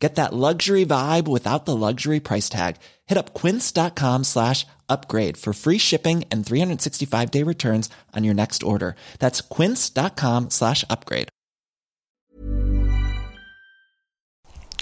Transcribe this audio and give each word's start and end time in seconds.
Get 0.00 0.14
that 0.14 0.32
luxury 0.32 0.86
vibe 0.86 1.28
without 1.28 1.66
the 1.66 1.76
luxury 1.76 2.20
price 2.20 2.48
tag. 2.48 2.76
Hit 3.06 3.18
up 3.18 3.34
quince.com 3.34 4.24
slash 4.24 4.66
upgrade 4.88 5.36
for 5.36 5.52
free 5.52 5.76
shipping 5.78 6.24
and 6.30 6.44
365 6.44 7.30
day 7.30 7.42
returns 7.42 7.90
on 8.16 8.24
your 8.24 8.34
next 8.34 8.62
order. 8.62 8.96
That's 9.18 9.42
quince.com 9.42 10.48
slash 10.50 10.84
upgrade. 10.88 11.28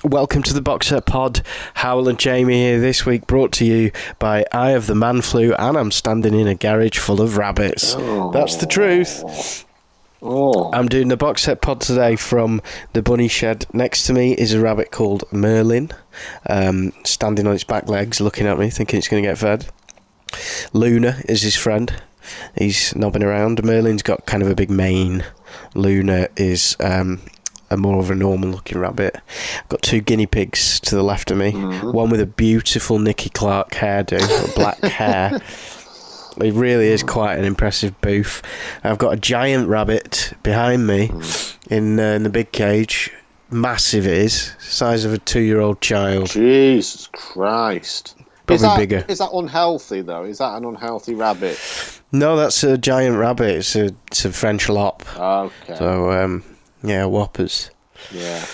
Welcome 0.05 0.45
to 0.45 0.55
the 0.55 0.63
Box 0.63 0.87
Set 0.87 1.07
Pod. 1.07 1.43
Hywel 1.75 2.09
and 2.09 2.21
Jamie 2.21 2.55
here 2.55 2.81
this 2.81 3.05
week, 3.05 3.27
brought 3.27 3.51
to 3.55 3.65
you 3.65 3.91
by 4.21 4.45
Eye 4.53 4.71
of 4.71 4.87
the 4.87 4.95
Man 4.95 5.23
Flu, 5.23 5.53
and 5.55 5.77
I'm 5.77 5.91
standing 5.91 6.39
in 6.39 6.47
a 6.47 6.55
garage 6.55 6.99
full 6.99 7.21
of 7.21 7.37
rabbits. 7.37 7.95
That's 8.33 8.55
the 8.57 8.67
truth. 8.67 9.67
Oh, 10.21 10.71
I'm 10.73 10.89
doing 10.89 11.09
the 11.09 11.17
box 11.17 11.43
set 11.43 11.61
pod 11.61 11.81
today 11.81 12.17
from 12.17 12.61
the 12.93 13.03
bunny 13.03 13.29
shed. 13.29 13.67
Next 13.73 14.05
to 14.07 14.13
me 14.13 14.33
is 14.33 14.53
a 14.53 14.61
rabbit 14.61 14.91
called 14.91 15.25
Merlin, 15.33 15.93
um, 16.49 16.93
standing 17.05 17.47
on 17.47 17.55
its 17.55 17.65
back 17.65 17.89
legs, 17.89 18.21
looking 18.21 18.47
at 18.47 18.59
me, 18.59 18.69
thinking 18.71 18.99
it's 18.99 19.09
going 19.09 19.23
to 19.23 19.29
get 19.29 19.39
fed. 19.39 19.69
Luna 20.73 21.21
is 21.29 21.43
his 21.43 21.57
friend. 21.57 22.03
He's 22.57 22.95
knobbing 22.97 23.23
around. 23.23 23.63
Merlin's 23.65 24.03
got 24.03 24.27
kind 24.27 24.43
of 24.43 24.51
a 24.51 24.55
big 24.55 24.71
mane. 24.71 25.25
Luna 25.75 26.29
is 26.37 26.77
um, 26.81 27.21
a 27.71 27.77
more 27.77 28.01
of 28.01 28.11
a 28.11 28.15
normal 28.15 28.51
looking 28.51 28.79
rabbit. 28.79 29.17
I've 29.61 29.69
got 29.69 29.83
two 29.83 30.01
guinea 30.01 30.27
pigs 30.27 30.81
to 30.81 30.95
the 30.95 31.03
left 31.03 31.31
of 31.31 31.39
me. 31.39 31.53
One 31.53 32.11
with 32.11 32.21
a 32.21 32.27
beautiful 32.27 32.99
Nicky 32.99 33.31
Clarke 33.31 33.71
hairdo, 33.71 34.55
black 34.55 34.81
hair. 34.81 35.41
It 36.41 36.55
really 36.55 36.89
is 36.89 37.03
quite 37.03 37.39
an 37.39 37.45
impressive 37.45 38.01
booth. 38.01 38.43
I've 38.85 38.99
got 38.99 39.13
a 39.13 39.17
giant 39.17 39.69
rabbit 39.69 40.33
behind 40.43 40.87
me 40.87 41.11
in, 41.71 41.99
uh, 41.99 42.03
in 42.03 42.23
the 42.23 42.31
big 42.31 42.53
cage. 42.53 43.11
Massive 43.51 44.07
it 44.07 44.13
is, 44.13 44.55
size 44.59 45.07
of 45.07 45.13
a 45.15 45.19
two-year-old 45.19 45.81
child. 45.81 46.29
Jesus 46.29 47.09
Christ! 47.13 48.15
Probably 48.47 48.55
is 48.55 48.63
that, 48.63 48.77
bigger. 48.77 49.05
Is 49.09 49.19
that 49.19 49.31
unhealthy 49.33 50.03
though? 50.03 50.25
Is 50.25 50.39
that 50.39 50.55
an 50.57 50.67
unhealthy 50.67 51.15
rabbit? 51.15 51.59
No, 52.13 52.37
that's 52.37 52.63
a 52.63 52.77
giant 52.77 53.17
rabbit. 53.17 53.57
It's 53.57 53.75
a 53.75 53.91
it's 54.09 54.25
a 54.27 54.33
French 54.33 54.69
lop. 54.69 55.03
Okay. 55.19 55.77
So 55.77 56.11
um, 56.11 56.45
yeah, 56.83 57.07
whoppers, 57.07 57.71
yeah. 58.11 58.45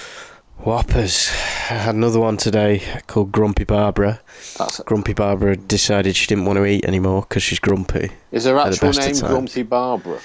Whoppers. 0.65 1.29
I 1.71 1.75
had 1.75 1.95
another 1.95 2.21
one 2.21 2.37
today 2.37 2.83
called 3.07 3.33
Grumpy 3.33 3.65
Barbara. 3.65 4.21
That's 4.59 4.81
Grumpy 4.81 5.13
Barbara 5.13 5.57
decided 5.57 6.17
she 6.17 6.27
didn't 6.27 6.47
want 6.47 6.57
to 6.57 6.65
eat 6.65 6.85
anymore 6.85 7.23
because 7.23 7.43
she's 7.43 7.59
grumpy. 7.59 8.11
is 8.33 8.45
her 8.45 8.55
the 8.55 8.61
actual 8.61 8.89
best 8.89 9.23
name. 9.23 9.31
Grumpy 9.31 9.63
Barbara? 9.63 10.21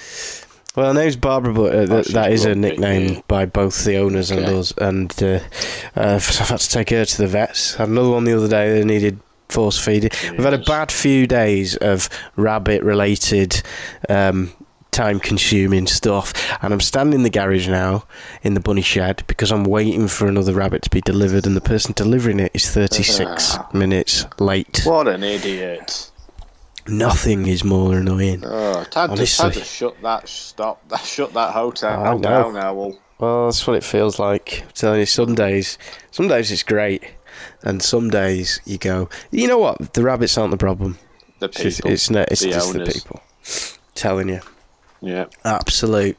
Well, 0.76 0.94
her 0.94 0.94
name's 0.94 1.16
Barbara, 1.16 1.52
but 1.52 1.74
uh, 1.74 1.86
th- 1.86 2.08
that 2.08 2.30
is 2.32 2.44
a 2.44 2.54
nickname 2.54 3.14
yeah. 3.14 3.20
by 3.26 3.44
both 3.44 3.84
the 3.84 3.96
owners 3.96 4.30
and 4.30 4.46
us. 4.46 4.72
And 4.78 5.12
uh, 5.22 5.40
uh, 5.96 6.14
I've 6.14 6.48
had 6.48 6.60
to 6.60 6.68
take 6.68 6.90
her 6.90 7.04
to 7.04 7.18
the 7.18 7.26
vets. 7.26 7.74
I 7.74 7.78
Had 7.78 7.88
another 7.88 8.10
one 8.10 8.24
the 8.24 8.36
other 8.36 8.48
day. 8.48 8.78
that 8.78 8.84
needed 8.84 9.18
force 9.48 9.76
feeding. 9.84 10.10
We've 10.30 10.44
had 10.44 10.54
a 10.54 10.58
bad 10.58 10.92
few 10.92 11.26
days 11.26 11.76
of 11.76 12.08
rabbit-related, 12.36 13.62
um, 14.08 14.52
time-consuming 14.90 15.86
stuff. 15.86 16.32
And 16.62 16.72
I'm 16.72 16.80
standing 16.80 17.14
in 17.20 17.22
the 17.22 17.30
garage 17.30 17.68
now 17.68 18.04
in 18.42 18.54
the 18.54 18.60
bunny 18.60 18.82
shed 18.82 19.22
because 19.26 19.50
I'm 19.52 19.64
waiting 19.64 20.08
for 20.08 20.26
another 20.26 20.52
rabbit 20.52 20.82
to 20.82 20.90
be 20.90 21.00
delivered, 21.00 21.46
and 21.46 21.56
the 21.56 21.60
person 21.60 21.92
delivering 21.94 22.40
it 22.40 22.50
is 22.54 22.70
36 22.70 23.56
Ah. 23.56 23.68
minutes 23.72 24.26
late. 24.38 24.82
What 24.84 25.08
an 25.08 25.22
idiot! 25.24 26.10
Nothing 26.88 27.46
is 27.46 27.62
more 27.62 27.98
annoying. 27.98 28.42
Oh, 28.44 28.82
time 28.84 29.14
to, 29.14 29.26
time 29.26 29.52
to 29.52 29.62
shut 29.64 30.00
that 30.02 30.28
stop. 30.28 30.82
That 30.88 31.00
shut 31.00 31.32
that 31.34 31.52
hotel 31.52 32.18
know. 32.18 32.22
down, 32.22 32.56
Owl. 32.56 32.98
Well, 33.18 33.44
that's 33.46 33.66
what 33.66 33.76
it 33.76 33.84
feels 33.84 34.18
like. 34.18 34.62
I'm 34.62 34.68
telling 34.74 35.00
you, 35.00 35.06
some 35.06 35.34
days, 35.34 35.76
some 36.10 36.26
days 36.26 36.50
it's 36.50 36.62
great, 36.62 37.04
and 37.62 37.82
some 37.82 38.08
days 38.08 38.60
you 38.64 38.78
go, 38.78 39.10
you 39.30 39.46
know 39.46 39.58
what? 39.58 39.92
The 39.92 40.02
rabbits 40.02 40.36
aren't 40.38 40.52
the 40.52 40.56
problem. 40.56 40.98
The 41.38 41.46
It's 41.46 41.76
people, 41.76 41.90
it's, 41.90 42.10
no, 42.10 42.24
it's 42.28 42.40
the 42.40 42.50
just 42.50 42.74
owners. 42.74 42.88
the 42.88 42.94
people. 42.94 43.20
telling 43.94 44.30
you, 44.30 44.40
Yeah. 45.02 45.26
absolute 45.44 46.16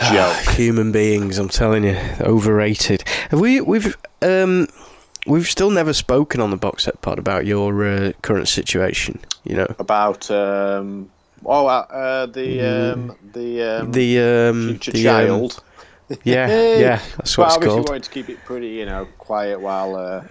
human 0.56 0.92
beings. 0.92 1.38
I'm 1.38 1.48
telling 1.48 1.84
you, 1.84 1.96
overrated. 2.20 3.02
Have 3.30 3.40
we? 3.40 3.60
We've 3.60 3.96
um, 4.22 4.66
we've 5.26 5.46
still 5.46 5.70
never 5.70 5.92
spoken 5.92 6.40
on 6.40 6.50
the 6.50 6.56
box 6.56 6.84
set 6.84 7.00
pod 7.02 7.18
about 7.18 7.46
your 7.46 7.84
uh, 7.86 8.12
current 8.22 8.48
situation. 8.48 9.18
You 9.44 9.56
know, 9.56 9.74
About 9.78 10.30
um. 10.30 11.10
Oh, 11.44 11.66
uh, 11.66 11.70
uh, 11.90 12.26
the 12.26 12.60
um, 12.62 13.16
the 13.32 13.62
um, 13.62 13.86
Mm. 13.88 13.92
the 13.92 14.20
um, 14.20 14.68
future 14.70 14.90
the, 14.92 15.08
um, 15.08 15.26
child. 15.26 15.62
yeah, 16.24 16.46
yeah, 16.78 17.00
that's 17.16 17.36
well, 17.38 17.44
what 17.46 17.48
it's 17.48 17.56
obviously 17.56 17.68
called. 17.76 17.88
wanted 17.90 18.02
to 18.04 18.10
keep 18.10 18.28
it 18.30 18.38
pretty, 18.44 18.68
you 18.68 18.86
know, 18.86 19.06
quiet 19.18 19.60
while 19.60 19.94
uh, 19.96 20.24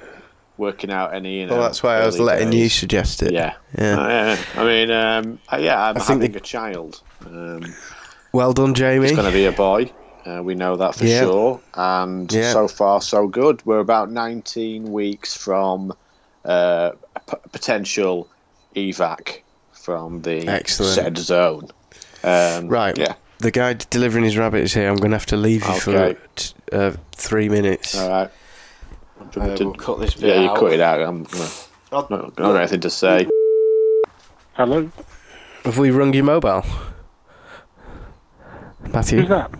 working 0.58 0.92
out 0.92 1.14
any, 1.14 1.40
you 1.40 1.46
know. 1.48 1.54
Well, 1.54 1.64
that's 1.64 1.84
why 1.84 1.98
I 2.02 2.06
was 2.06 2.20
letting 2.20 2.52
you 2.52 2.70
suggest 2.70 3.22
it. 3.24 3.34
Yeah. 3.34 3.56
Yeah. 3.78 3.98
Uh, 4.00 4.08
yeah. 4.08 4.38
I 4.62 4.64
mean, 4.66 4.92
um, 4.92 5.40
yeah, 5.60 5.90
I'm 5.90 5.98
I 5.98 6.00
think 6.00 6.22
having 6.22 6.32
the- 6.32 6.38
a 6.38 6.42
child. 6.42 7.02
Um, 7.26 7.74
Well 8.32 8.54
done, 8.54 8.74
Jamie. 8.74 9.06
it's 9.08 9.16
going 9.16 9.28
to 9.30 9.34
be 9.34 9.46
a 9.46 9.52
boy. 9.52 9.92
Uh, 10.26 10.42
we 10.44 10.56
know 10.56 10.76
that 10.76 10.96
for 10.96 11.06
Yeah. 11.06 11.22
sure. 11.22 11.62
And 11.76 12.32
Yeah. 12.32 12.52
so 12.52 12.68
far, 12.68 13.02
so 13.02 13.28
good. 13.28 13.62
We're 13.66 13.80
about 13.80 14.12
19 14.12 14.92
weeks 14.92 15.36
from 15.36 15.94
uh, 16.46 16.92
p- 17.28 17.38
potential 17.52 18.28
evac 18.76 19.40
from 19.74 20.22
the 20.22 20.48
Excellent. 20.48 20.94
said 20.96 21.18
zone. 21.18 21.70
Um, 22.24 22.68
Right. 22.68 22.98
Yeah. 22.98 23.14
The 23.40 23.52
guy 23.52 23.74
delivering 23.90 24.24
his 24.26 24.38
rabbit 24.38 24.62
is 24.64 24.74
here. 24.74 24.88
I'm 24.90 24.96
going 24.98 25.12
to 25.12 25.18
have 25.18 25.26
to 25.28 25.38
leave 25.38 25.64
you 25.64 25.72
Okay. 25.72 26.16
for 26.16 26.76
uh, 26.76 26.92
three 27.14 27.50
minutes. 27.50 27.98
All 28.00 28.10
right. 28.10 28.30
Uh, 29.36 29.56
we'll 29.59 29.74
cut 29.74 30.00
this 30.00 30.13
bit 30.16 30.36
yeah, 30.36 30.41
you 30.41 30.50
out. 30.50 30.58
cut 30.58 30.72
it 30.74 30.80
out. 30.80 31.02
I'm 31.02 31.24
gonna, 31.24 31.50
not, 31.91 32.09
not 32.09 32.36
got 32.36 32.56
anything 32.58 32.80
to 32.81 32.90
say. 32.90 33.28
Hello, 34.53 34.90
Have 35.63 35.78
we 35.78 35.91
rung 35.91 36.13
your 36.13 36.24
mobile? 36.24 36.63
Matthew? 38.94 39.19
who's 39.22 39.30
that? 39.30 39.52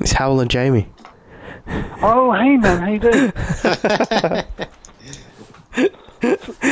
It's 0.00 0.12
Hywel 0.12 0.42
and 0.42 0.50
Jamie. 0.50 0.88
Oh, 2.02 2.32
hey 2.32 2.56
man, 2.56 2.80
how 2.80 2.90
you 2.90 2.98
doing? 3.00 3.32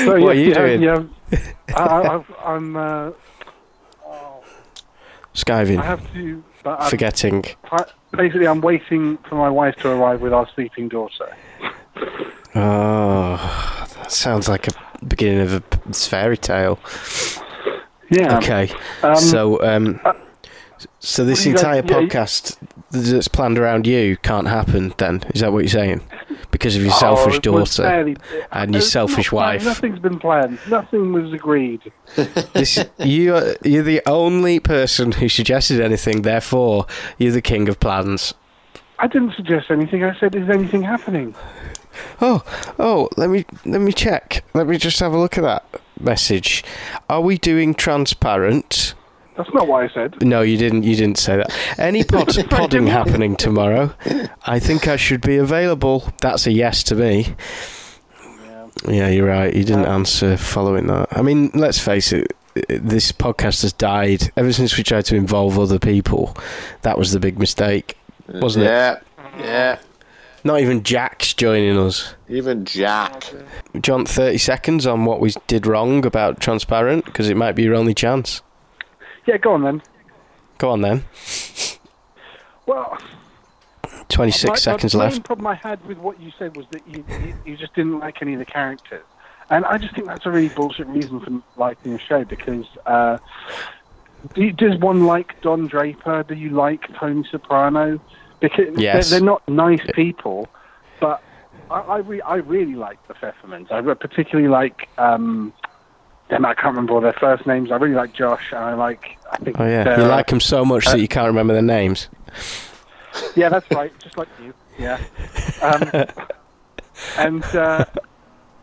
so, 0.05 0.21
What 0.21 0.31
are 0.31 0.35
you 0.35 0.49
yeah, 0.51 0.55
doing? 0.55 0.83
Yeah, 0.83 1.03
I, 1.75 1.83
I, 1.83 2.15
I've- 2.17 2.35
I'm. 2.45 2.77
Uh, 2.77 3.11
Skiving. 5.35 5.79
I 5.79 5.85
have 5.85 6.13
to. 6.13 6.45
But 6.63 6.81
I'm, 6.81 6.91
Forgetting. 6.91 7.45
basically, 8.13 8.47
I'm 8.47 8.61
waiting 8.61 9.19
for 9.29 9.35
my 9.35 9.51
wife 9.51 9.75
to 9.77 9.89
arrive 9.91 10.21
with 10.21 10.33
our 10.33 10.49
sleeping 10.55 10.89
daughter. 10.89 11.37
Oh, 12.55 13.89
that 13.97 14.13
sounds 14.13 14.49
like 14.49 14.69
a 14.69 14.73
beginning 15.07 15.41
of 15.41 15.53
a 15.55 15.61
fairy 15.93 16.37
tale. 16.37 16.79
Yeah. 18.11 18.39
Okay. 18.39 18.71
Um, 19.03 19.17
so, 19.17 19.63
um, 19.63 20.01
so 21.01 21.25
this 21.25 21.45
you 21.45 21.53
guys- 21.53 21.63
entire 21.63 21.83
yeah, 21.85 21.99
you- 22.01 22.09
podcast 22.09 22.57
that's 22.91 23.29
planned 23.29 23.59
around 23.59 23.87
you 23.87 24.17
can't 24.19 24.47
happen 24.47 24.95
then? 24.99 25.23
Is 25.35 25.41
that 25.41 25.53
what 25.53 25.61
you're 25.61 25.69
saying? 25.69 26.01
Because 26.53 26.77
of 26.77 26.83
your 26.83 26.93
oh, 26.93 26.99
selfish 26.99 27.41
daughter 27.41 27.83
fairly- 27.83 28.17
and 28.53 28.73
your 28.73 28.83
selfish 28.83 29.33
wife. 29.33 29.65
Nothing's 29.65 29.99
been 29.99 30.21
planned. 30.21 30.61
Nothing 30.69 31.13
was 31.13 31.33
agreed. 31.33 31.81
This, 32.53 32.85
you 32.99 33.35
are, 33.35 33.57
you're 33.65 33.83
the 33.83 34.03
only 34.07 34.61
person 34.61 35.11
who 35.13 35.29
suggested 35.29 35.81
anything. 35.81 36.23
Therefore, 36.23 36.87
you're 37.19 37.33
the 37.33 37.43
king 37.43 37.69
of 37.69 37.81
plans. 37.81 38.33
I 39.01 39.09
didn't 39.09 39.35
suggest 39.35 39.73
anything. 39.73 40.05
I 40.05 40.17
said, 40.21 40.37
"Is 40.37 40.49
anything 40.49 40.83
happening?" 40.83 41.35
Oh, 42.21 42.43
oh, 42.79 43.09
let 43.17 43.31
me 43.31 43.45
let 43.65 43.81
me 43.81 43.93
check. 43.93 44.45
Let 44.55 44.67
me 44.67 44.79
just 44.79 45.01
have 45.01 45.13
a 45.13 45.19
look 45.19 45.39
at 45.39 45.43
that 45.43 45.65
message. 46.01 46.65
Are 47.09 47.21
we 47.21 47.39
doing 47.39 47.75
transparent? 47.75 48.95
That's 49.37 49.53
not 49.53 49.67
what 49.67 49.83
I 49.83 49.93
said. 49.93 50.23
No, 50.23 50.43
you 50.43 50.57
didn't. 50.57 50.85
You 50.85 50.95
didn't 50.95 51.19
say 51.19 51.37
that. 51.37 51.53
Any 51.77 52.05
pod, 52.05 52.29
podding 52.51 52.87
happening 52.87 53.37
tomorrow? 53.37 53.95
I 54.47 54.61
think 54.61 54.87
I 54.87 54.97
should 54.97 55.21
be 55.21 55.37
available. 55.37 56.13
That's 56.21 56.47
a 56.47 56.53
yes 56.53 56.83
to 56.85 56.95
me. 56.95 57.35
Yeah, 58.87 59.09
you're 59.09 59.27
right. 59.27 59.55
You 59.55 59.65
didn't 59.65 59.87
um, 59.87 60.01
answer 60.01 60.37
following 60.37 60.87
that. 60.89 61.09
I 61.17 61.23
mean, 61.23 61.51
let's 61.55 61.79
face 61.79 62.13
it. 62.13 62.33
This 62.69 63.11
podcast 63.11 63.63
has 63.63 63.73
died 63.73 64.31
ever 64.37 64.53
since 64.53 64.77
we 64.77 64.85
tried 64.85 65.07
to 65.07 65.17
involve 65.17 65.59
other 65.59 65.79
people. 65.79 66.37
That 66.83 66.99
was 66.99 67.11
the 67.13 67.19
big 67.19 67.39
mistake, 67.39 67.97
wasn't 68.29 68.67
it? 68.67 68.69
yeah, 68.69 69.01
yeah. 69.39 69.79
Not 70.47 70.61
even 70.61 70.83
Jack's 70.83 71.33
joining 71.33 71.79
us. 71.79 72.15
Even 72.29 72.67
Jack. 72.67 73.25
John, 73.81 74.05
30 74.05 74.37
seconds 74.37 74.87
on 74.87 75.07
what 75.07 75.19
we 75.19 75.33
did 75.47 75.67
wrong 75.67 76.05
about 76.05 76.39
transparent, 76.39 77.07
because 77.07 77.31
it 77.31 77.37
might 77.37 77.53
be 77.53 77.63
your 77.63 77.75
only 77.75 77.95
chance. 77.95 78.43
Yeah, 79.27 79.39
go 79.39 79.55
on 79.55 79.63
then. 79.63 79.83
Go 80.59 80.71
on 80.71 80.83
then. 80.83 81.05
Well, 82.67 82.99
26 84.09 84.49
my, 84.49 84.55
seconds 84.57 84.93
the 84.93 84.99
main 84.99 85.09
left. 85.09 85.25
problem 85.25 85.47
I 85.47 85.55
had 85.55 85.85
with 85.87 85.99
what 85.99 86.21
you 86.21 86.31
said 86.39 86.57
was 86.57 86.67
that 86.71 86.87
you, 86.87 87.05
you 87.09 87.35
you 87.45 87.57
just 87.57 87.75
didn't 87.75 87.99
like 87.99 88.21
any 88.21 88.35
of 88.35 88.39
the 88.39 88.45
characters, 88.45 89.03
and 89.51 89.65
I 89.65 89.79
just 89.79 89.95
think 89.95 90.07
that's 90.07 90.27
a 90.27 90.31
really 90.31 90.49
bullshit 90.49 90.87
reason 90.89 91.21
for 91.21 91.43
liking 91.59 91.95
a 91.95 91.99
show 91.99 92.25
because. 92.25 92.67
Uh, 92.87 93.19
do 94.33 94.43
you, 94.43 94.53
does 94.53 94.79
one 94.79 95.05
like 95.05 95.39
Don 95.43 95.67
Draper? 95.67 96.23
Do 96.23 96.35
you 96.35 96.49
like 96.49 96.91
Tony 96.95 97.29
Soprano? 97.31 98.01
Because 98.41 98.79
Yes. 98.79 99.11
they're, 99.11 99.21
they're 99.21 99.27
not 99.27 99.47
nice 99.49 99.81
people, 99.95 100.49
but 101.01 101.23
I 101.71 101.81
I, 101.81 101.97
re- 101.99 102.21
I 102.21 102.37
really 102.37 102.75
like 102.75 103.07
the 103.09 103.15
Pfeffermans. 103.15 103.71
I 103.71 103.81
particularly 103.95 104.49
like 104.49 104.89
um, 104.99 105.53
them. 106.29 106.45
I 106.45 106.55
can't 106.55 106.67
remember 106.69 106.95
all 106.95 107.01
their 107.01 107.13
first 107.15 107.47
names. 107.47 107.71
I 107.71 107.77
really 107.77 107.95
like 107.95 108.13
Josh, 108.13 108.53
and 108.53 108.61
I 108.61 108.75
like. 108.75 109.19
I 109.31 109.37
think. 109.39 109.59
Oh, 109.59 109.67
yeah. 109.67 109.99
You 109.99 110.05
uh, 110.05 110.09
like 110.09 110.27
them 110.27 110.41
so 110.41 110.65
much 110.65 110.87
that 110.87 111.01
you 111.01 111.09
can't 111.09 111.27
remember 111.27 111.53
their 111.53 111.63
names. 111.63 112.09
Yeah, 113.37 113.49
that's 113.49 113.71
right. 113.71 113.93
Just 114.01 114.17
like 114.17 114.29
you. 114.43 114.53
Yeah. 114.79 115.01
Um, 115.63 116.05
and 117.19 117.45
uh, 117.45 117.85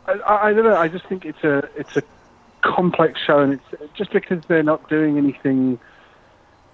I, 0.07 0.49
I 0.49 0.53
don't 0.53 0.65
know. 0.65 0.75
I 0.75 0.87
just 0.87 1.05
think 1.05 1.25
it's 1.25 1.43
a 1.43 1.67
it's 1.75 1.97
a 1.97 2.03
complex 2.61 3.19
show, 3.19 3.39
and 3.39 3.53
it's 3.53 3.93
just 3.93 4.11
because 4.11 4.43
they're 4.47 4.63
not 4.63 4.87
doing 4.89 5.17
anything 5.17 5.79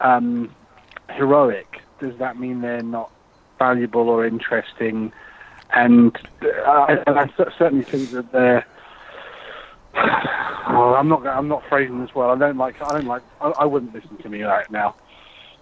um, 0.02 0.54
heroic. 1.10 1.82
Does 2.00 2.18
that 2.18 2.40
mean 2.40 2.62
they're 2.62 2.84
not 2.84 3.12
valuable 3.60 4.10
or 4.10 4.26
interesting? 4.26 5.12
And 5.74 6.16
uh, 6.42 6.48
I, 6.70 7.04
I 7.08 7.30
certainly 7.58 7.84
think 7.84 8.12
that 8.12 8.32
they're. 8.32 8.66
Well, 10.68 10.96
I'm 10.96 11.08
not. 11.08 11.26
I'm 11.26 11.48
not 11.48 11.64
phrasing 11.70 12.02
this 12.02 12.14
well. 12.14 12.30
I 12.30 12.38
don't 12.38 12.58
like. 12.58 12.82
I 12.82 12.90
don't 12.90 13.08
like. 13.08 13.22
I, 13.40 13.54
I 13.60 13.66
wouldn't 13.66 13.96
listen 13.96 14.18
to 14.18 14.28
me 14.28 14.42
right 14.42 14.70
now. 14.70 14.96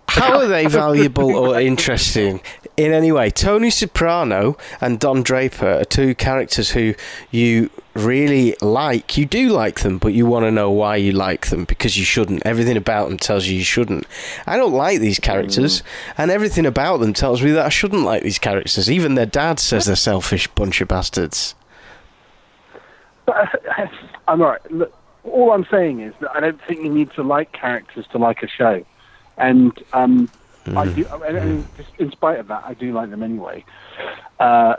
How 0.07 0.39
are 0.39 0.47
they 0.47 0.65
valuable 0.65 1.35
or 1.35 1.59
interesting 1.59 2.41
in 2.75 2.91
any 2.91 3.11
way? 3.11 3.29
Tony 3.29 3.69
Soprano 3.69 4.57
and 4.81 4.99
Don 4.99 5.21
Draper 5.21 5.81
are 5.81 5.85
two 5.85 6.15
characters 6.15 6.71
who 6.71 6.95
you 7.29 7.69
really 7.95 8.55
like. 8.61 9.17
You 9.17 9.25
do 9.25 9.49
like 9.49 9.79
them, 9.79 9.97
but 9.97 10.13
you 10.13 10.25
want 10.25 10.45
to 10.45 10.51
know 10.51 10.69
why 10.69 10.97
you 10.97 11.11
like 11.11 11.47
them 11.47 11.65
because 11.65 11.97
you 11.97 12.03
shouldn't. 12.03 12.45
Everything 12.45 12.77
about 12.77 13.09
them 13.09 13.17
tells 13.17 13.47
you 13.47 13.57
you 13.57 13.63
shouldn't. 13.63 14.05
I 14.45 14.57
don't 14.57 14.73
like 14.73 14.99
these 14.99 15.19
characters, 15.19 15.81
and 16.17 16.29
everything 16.29 16.65
about 16.65 16.97
them 16.97 17.13
tells 17.13 17.41
me 17.41 17.51
that 17.51 17.65
I 17.65 17.69
shouldn't 17.69 18.03
like 18.03 18.23
these 18.23 18.39
characters. 18.39 18.91
Even 18.91 19.15
their 19.15 19.25
dad 19.25 19.59
says 19.59 19.85
they're 19.85 19.95
selfish 19.95 20.47
bunch 20.47 20.81
of 20.81 20.87
bastards. 20.87 21.55
But 23.25 23.35
I'm 24.27 24.41
all 24.41 24.49
right. 24.49 24.71
Look, 24.71 24.93
all 25.23 25.51
I'm 25.51 25.65
saying 25.71 26.01
is 26.01 26.13
that 26.19 26.35
I 26.35 26.39
don't 26.39 26.61
think 26.67 26.81
you 26.81 26.89
need 26.89 27.11
to 27.11 27.23
like 27.23 27.51
characters 27.53 28.05
to 28.11 28.17
like 28.17 28.43
a 28.43 28.47
show, 28.47 28.85
and 29.37 29.71
um, 29.93 30.29
I 30.75 30.87
do. 30.87 31.05
And, 31.07 31.37
and 31.37 31.67
in 31.97 32.11
spite 32.11 32.39
of 32.39 32.47
that, 32.47 32.63
I 32.65 32.73
do 32.73 32.93
like 32.93 33.09
them 33.09 33.23
anyway. 33.23 33.63
Uh, 34.39 34.75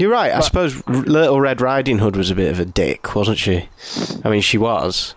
You're 0.00 0.10
right. 0.10 0.32
I 0.32 0.40
suppose 0.40 0.84
Little 0.88 1.40
Red 1.40 1.60
Riding 1.60 1.98
Hood 1.98 2.16
was 2.16 2.30
a 2.30 2.34
bit 2.34 2.50
of 2.50 2.58
a 2.58 2.64
dick, 2.64 3.14
wasn't 3.14 3.36
she? 3.38 3.68
I 4.24 4.30
mean, 4.30 4.40
she 4.40 4.56
was. 4.58 5.14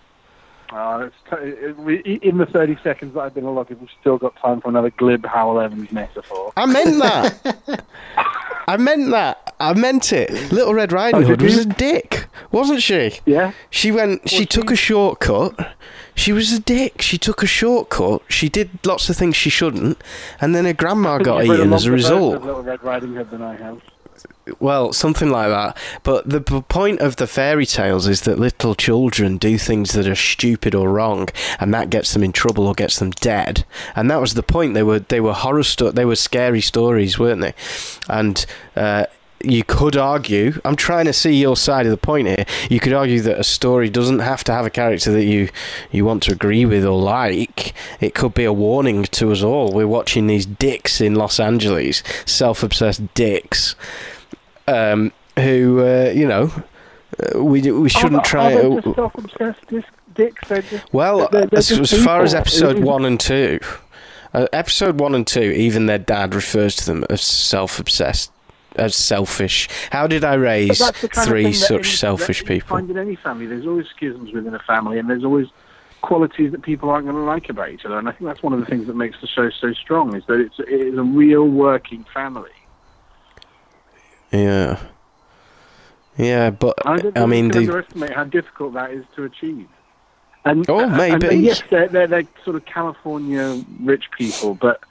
uh, 0.72 1.08
it's 1.08 1.16
t- 1.30 1.36
it, 1.38 1.78
we, 1.78 2.00
in 2.02 2.38
the 2.38 2.46
30 2.46 2.78
seconds 2.84 3.14
that 3.14 3.22
I've 3.22 3.34
been 3.34 3.46
allotted, 3.46 3.80
we've 3.80 3.90
still 4.02 4.18
got 4.18 4.36
time 4.36 4.60
for 4.60 4.68
another 4.68 4.90
glib 4.90 5.24
Hywel 5.24 5.64
Evans 5.64 5.92
metaphor. 5.92 6.52
I 6.58 6.66
meant 6.66 7.00
that. 7.00 7.86
I 8.68 8.78
meant 8.78 9.12
that. 9.12 9.56
I 9.60 9.74
meant 9.74 10.12
it. 10.12 10.52
Little 10.52 10.74
Red 10.74 10.92
Riding 10.92 11.24
Oh, 11.24 11.28
Hood 11.28 11.40
did 11.40 11.46
was 11.46 11.56
you? 11.56 11.62
a 11.72 11.74
dick, 11.76 12.28
wasn't 12.52 12.82
she? 12.82 13.20
Yeah. 13.26 13.54
She 13.70 13.92
went. 13.92 14.30
She 14.30 14.46
took 14.46 14.70
a 14.72 14.76
shortcut. 14.76 15.76
She 16.16 16.32
was 16.34 16.52
a 16.52 16.60
dick. 16.60 17.02
She 17.02 17.18
took 17.18 17.42
a 17.42 17.48
shortcut. 17.48 18.22
She 18.30 18.50
did 18.50 18.70
lots 18.86 19.10
of 19.10 19.16
things 19.16 19.36
she 19.38 19.50
shouldn't, 19.50 19.98
and 20.42 20.54
then 20.54 20.66
her 20.66 20.74
grandma 20.74 21.18
got 21.20 21.40
You've 21.46 21.50
read 21.52 21.60
eaten 21.60 21.74
as 21.74 21.86
a 21.86 21.92
version 21.92 21.94
result. 21.94 22.42
Little 22.44 22.64
Red 22.64 22.84
Riding 22.84 23.14
Hood 23.16 23.32
than 23.32 23.42
I 23.42 23.56
have. 23.56 23.82
Well, 24.60 24.92
something 24.92 25.30
like 25.30 25.48
that. 25.50 25.78
But 26.04 26.30
the 26.30 26.42
p- 26.42 26.62
point 26.62 27.00
of 27.00 27.16
the 27.16 27.28
fairy 27.28 27.66
tales 27.66 28.08
is 28.08 28.22
that 28.22 28.40
little 28.40 28.76
children 28.76 29.38
do 29.38 29.58
things 29.58 29.94
that 29.94 30.08
are 30.08 30.16
stupid 30.16 30.76
or 30.76 30.90
wrong, 30.90 31.30
and 31.60 31.74
that 31.74 31.90
gets 31.90 32.14
them 32.14 32.24
in 32.24 32.34
trouble 32.34 32.68
or 32.68 32.74
gets 32.74 33.00
them 33.00 33.12
dead. 33.12 33.64
And 33.96 34.12
that 34.12 34.20
was 34.20 34.34
the 34.34 34.44
point. 34.44 34.74
They 34.74 34.84
were 34.84 35.00
they 35.00 35.22
were 35.22 35.34
horror 35.34 35.64
sto- 35.64 35.92
They 35.92 36.06
were 36.06 36.18
scary 36.18 36.62
stories, 36.62 37.18
weren't 37.18 37.42
they? 37.42 37.54
And 38.10 38.46
uh, 38.76 39.06
you 39.44 39.64
could 39.64 39.96
argue. 39.96 40.60
I'm 40.66 40.76
trying 40.76 41.06
to 41.06 41.14
see 41.14 41.36
your 41.36 41.56
side 41.56 41.86
of 41.86 41.92
the 41.92 41.98
point 41.98 42.28
here. 42.28 42.46
You 42.70 42.80
could 42.80 42.94
argue 42.94 43.22
that 43.22 43.40
a 43.40 43.44
story 43.44 43.90
doesn't 43.90 44.20
have 44.20 44.44
to 44.46 44.52
have 44.54 44.66
a 44.66 44.70
character 44.70 45.12
that 45.12 45.26
you 45.26 45.50
you 45.92 46.04
want 46.06 46.24
to 46.24 46.34
agree 46.34 46.66
with 46.66 46.86
or 46.86 47.00
like. 47.00 47.74
It 48.02 48.14
could 48.14 48.34
be 48.34 48.44
a 48.44 48.54
warning 48.54 49.04
to 49.04 49.32
us 49.32 49.42
all. 49.42 49.72
We're 49.72 49.88
watching 49.88 50.28
these 50.28 50.46
dicks 50.46 51.00
in 51.00 51.16
Los 51.16 51.40
Angeles, 51.40 52.04
self-obsessed 52.26 53.14
dicks 53.14 53.76
um, 54.68 55.12
who 55.38 55.82
uh, 55.82 56.12
you 56.14 56.28
know 56.28 56.52
uh, 57.20 57.44
we 57.44 57.62
we 57.72 57.90
shouldn't 57.90 58.22
Are- 58.22 58.26
try. 58.26 58.54
Are 58.54 58.80
just 59.40 59.88
dicks? 60.14 60.48
Just, 60.48 60.94
well, 60.94 61.28
they're- 61.32 61.48
they're 61.48 61.60
as, 61.60 61.72
as 61.72 62.04
far 62.04 62.22
as 62.22 62.34
episode 62.34 62.80
one 62.80 63.06
and 63.06 63.20
two, 63.20 63.60
uh, 64.34 64.48
episode 64.54 65.00
one 65.00 65.16
and 65.16 65.26
two, 65.26 65.42
even 65.42 65.86
their 65.86 65.98
dad 66.00 66.34
refers 66.36 66.76
to 66.78 66.86
them 66.86 67.06
as 67.10 67.22
self-obsessed, 67.22 68.32
as 68.76 68.96
selfish. 68.96 69.68
How 69.92 70.08
did 70.08 70.24
I 70.24 70.36
raise 70.36 70.80
that's 70.80 71.02
the 71.02 71.10
kind 71.10 71.28
of 71.28 71.30
three 71.32 71.54
such 71.54 71.98
selfish 71.98 72.42
you 72.42 72.48
people? 72.48 72.78
find 72.78 72.90
in 72.90 72.98
any 72.98 73.16
family. 73.16 73.46
There's 73.48 73.66
always 73.68 73.88
schisms 73.88 74.32
within 74.34 74.54
a 74.54 74.60
family, 74.60 75.00
and 75.00 75.10
there's 75.10 75.24
always 75.24 75.48
qualities 76.02 76.52
that 76.52 76.62
people 76.62 76.90
aren't 76.90 77.06
going 77.06 77.16
to 77.16 77.24
like 77.24 77.50
about 77.50 77.70
each 77.70 77.86
other. 77.86 77.98
And 77.98 78.10
I 78.10 78.12
think 78.12 78.26
that's 78.26 78.44
one 78.44 78.52
of 78.54 78.60
the 78.60 78.66
things 78.66 78.88
that 78.88 78.96
makes 78.96 79.20
the 79.22 79.28
show 79.28 79.50
so 79.50 79.72
strong 79.74 80.16
is 80.16 80.26
that 80.28 80.40
it's 80.40 80.60
it 80.60 80.70
is 80.70 80.98
a 80.98 81.04
real 81.04 81.48
working 81.48 82.04
family. 82.14 82.52
Yeah, 84.34 84.80
yeah, 86.18 86.50
but 86.50 86.76
And 86.86 87.00
I, 87.00 87.04
don't 87.04 87.18
I 87.18 87.26
mean 87.26 87.46
you 87.46 87.52
can 87.52 87.66
the 87.66 87.72
underestimate 87.72 88.14
how 88.14 88.24
difficult 88.26 88.74
that 88.74 88.92
is 88.92 89.06
to 89.16 89.24
achieve. 89.24 89.68
And, 90.46 90.70
Oh, 90.70 90.90
maybe. 90.90 91.28
and 91.28 91.42
yes, 91.42 91.62
they're, 91.70 91.88
they're, 91.88 92.08
they're 92.08 92.28
sort 92.44 92.58
of 92.58 92.66
California 92.66 93.64
rich 93.82 94.06
people, 94.18 94.56
but 94.56 94.82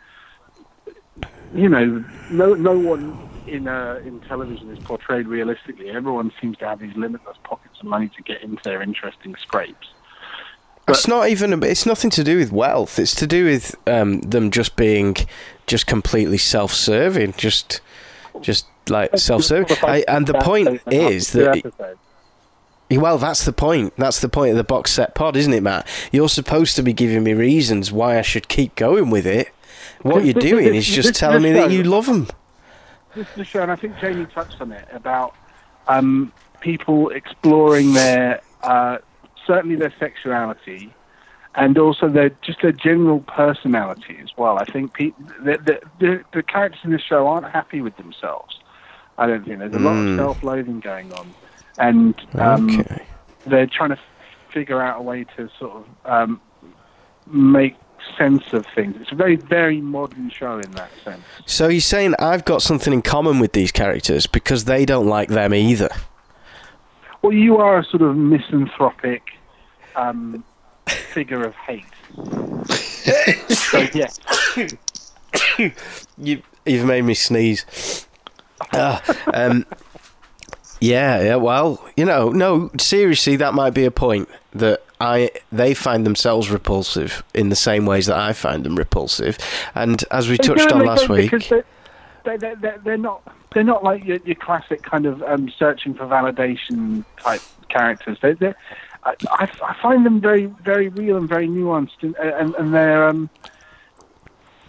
you 1.55 1.69
know, 1.69 2.03
no 2.31 2.55
no 2.55 2.79
one 2.79 3.29
in 3.47 3.69
uh, 3.69 4.01
in 4.05 4.21
television 4.21 4.71
is 4.71 4.79
portrayed 4.79 5.27
realistically. 5.27 5.91
Everyone 5.91 6.33
seems 6.41 6.57
to 6.59 6.67
have 6.67 6.79
these 6.79 6.97
limitless 6.97 7.37
pockets 7.45 7.79
of 7.81 7.87
money 7.87 8.09
to 8.17 8.23
get 8.23 8.43
into 8.43 8.63
their 8.63 8.81
interesting 8.81 9.37
scrapes. 9.37 9.89
It's 10.89 11.07
not 11.07 11.29
even. 11.29 11.63
It's 11.63 11.87
nothing 11.87 12.11
to 12.11 12.25
do 12.25 12.39
with 12.39 12.51
wealth. 12.51 12.99
It's 12.99 13.15
to 13.17 13.27
do 13.27 13.45
with 13.45 13.77
um, 13.87 14.21
them 14.21 14.51
just 14.51 14.77
being 14.77 15.17
just 15.67 15.87
completely 15.87 16.39
self-serving. 16.39 17.35
Just, 17.35 17.81
just 18.43 18.67
like 18.89 19.17
self-serving. 19.17 19.77
I, 19.83 20.05
and 20.09 20.27
the 20.27 20.35
point 20.35 20.83
is 20.91 21.33
that. 21.33 21.97
Well, 22.91 23.17
that's 23.17 23.47
the 23.47 23.55
point. 23.55 23.95
That's 23.97 24.21
the 24.21 24.29
point 24.29 24.51
of 24.51 24.59
the 24.59 24.65
box 24.65 24.93
set 24.93 25.15
pod, 25.15 25.35
isn't 25.35 25.53
it, 25.53 25.63
Matt? 25.63 25.89
You're 26.13 26.29
supposed 26.29 26.77
to 26.77 26.83
be 26.83 26.93
giving 26.93 27.25
me 27.25 27.33
reasons 27.33 27.91
why 27.91 28.19
I 28.19 28.23
should 28.23 28.49
keep 28.49 28.75
going 28.75 29.09
with 29.09 29.27
it. 29.27 29.49
What 30.03 30.25
you're 30.25 30.35
doing 30.35 30.75
is 30.75 30.87
just 30.87 31.15
telling 31.15 31.43
me 31.43 31.53
that 31.53 31.71
you 31.71 31.85
love 31.85 32.07
them. 32.07 32.29
This 33.15 33.27
is 33.35 33.39
a 33.39 33.45
show, 33.45 33.63
and 33.63 33.73
I 33.73 33.77
think 33.77 33.99
Jamie 33.99 34.27
touched 34.27 34.61
on 34.61 34.73
it 34.73 34.87
about 34.93 35.35
um, 35.89 36.33
people 36.61 37.11
exploring 37.11 37.95
their 37.95 38.43
uh, 38.63 38.99
certainly 39.47 39.77
their 39.77 39.93
sexuality, 39.99 40.93
and 41.55 41.77
also 41.79 42.09
their 42.09 42.31
just 42.43 42.63
their 42.63 42.73
general 42.73 43.21
personality 43.21 44.17
as 44.23 44.31
well. 44.37 44.59
I 44.59 44.65
think 44.65 44.95
pe- 44.95 45.13
the, 45.45 45.59
the, 45.59 45.81
the 46.01 46.25
the 46.33 46.43
characters 46.43 46.81
in 46.85 46.91
this 46.93 47.03
show 47.03 47.27
aren't 47.29 47.51
happy 47.51 47.81
with 47.81 47.97
themselves. 47.97 48.59
I 49.19 49.27
don't 49.27 49.45
think 49.45 49.59
there's 49.59 49.75
a 49.75 49.79
lot 49.79 49.93
Mm. 49.95 50.13
of 50.13 50.17
self-loathing 50.19 50.81
going 50.81 51.13
on, 51.13 51.33
and 51.79 52.15
um, 52.39 52.81
Okay. 52.81 53.03
they're 53.47 53.67
trying 53.67 53.91
to 53.91 53.99
figure 54.51 54.81
out 54.81 54.99
a 55.01 55.03
way 55.03 55.25
to 55.37 55.49
sort 55.59 55.73
of 55.73 55.85
um, 56.11 56.41
make 57.27 57.77
sense 58.19 58.53
of 58.53 58.67
things. 58.75 58.97
It's 59.01 59.13
a 59.13 59.15
very 59.15 59.37
very 59.37 59.81
modern 59.81 60.31
show 60.31 60.59
in 60.59 60.71
that 60.73 60.91
sense. 61.05 61.23
So 61.47 61.69
you're 61.69 61.81
saying 61.81 62.15
I've 62.19 62.45
got 62.45 62.63
something 62.63 62.93
in 62.93 63.03
common 63.03 63.39
with 63.39 63.53
these 63.53 63.71
characters 63.73 64.27
because 64.27 64.65
they 64.65 64.85
don't 64.87 65.07
like 65.07 65.29
them 65.29 65.53
either. 65.55 65.91
Well, 67.21 67.33
you 67.33 67.59
are 67.59 67.79
a 67.79 67.85
sort 67.85 68.03
of 68.03 68.17
misanthropic 68.17 69.23
um, 69.95 70.43
figure 70.89 71.45
of 71.45 71.55
hate. 71.55 71.85
so 73.49 73.79
yes, 73.95 74.19
You, 76.19 76.43
you've 76.67 76.85
made 76.85 77.03
me 77.03 77.15
sneeze. 77.15 78.07
Ah, 78.73 79.03
um, 79.33 79.67
yeah, 80.81 81.23
yeah. 81.23 81.37
Well, 81.37 81.85
you 81.97 82.05
know, 82.05 82.31
no. 82.31 82.71
Seriously, 82.79 83.37
that 83.37 83.55
might 83.55 83.71
be 83.71 83.85
a 83.85 83.91
point 83.91 84.29
that 84.53 84.83
I 85.01 85.31
they 85.51 85.75
find 85.75 86.05
themselves 86.05 86.51
repulsive 86.51 87.23
in 87.35 87.49
the 87.49 87.57
same 87.57 87.87
ways 87.87 88.07
that 88.07 88.17
I 88.17 88.33
find 88.33 88.65
them 88.65 88.77
repulsive. 88.77 89.39
And 89.75 90.05
as 90.11 90.29
we 90.29 90.39
touched 90.39 90.71
on 90.73 90.85
last 90.85 91.09
week, 91.09 91.31
they're, 91.49 91.65
they 92.25 92.37
they 92.37 92.55
they 92.55 92.75
they're 92.85 92.97
not 92.97 93.23
they're 93.55 93.65
not 93.65 93.85
like 93.85 94.05
your, 94.05 94.19
your 94.25 94.37
classic 94.37 94.83
kind 94.83 95.07
of 95.07 95.23
um, 95.23 95.51
searching 95.59 95.95
for 95.95 96.07
validation 96.07 97.05
type 97.19 97.43
characters. 97.69 98.19
They 98.21 98.35
they 98.35 98.55
I, 99.05 99.15
I 99.31 99.51
I 99.63 99.77
find 99.83 100.07
them 100.07 100.21
very 100.21 100.47
very 100.47 100.89
real 100.89 101.17
and 101.17 101.29
very 101.29 101.49
nuanced, 101.49 102.03
and 102.03 102.17
and, 102.17 102.55
and 102.55 102.75
they're 102.75 103.09
um, 103.09 103.31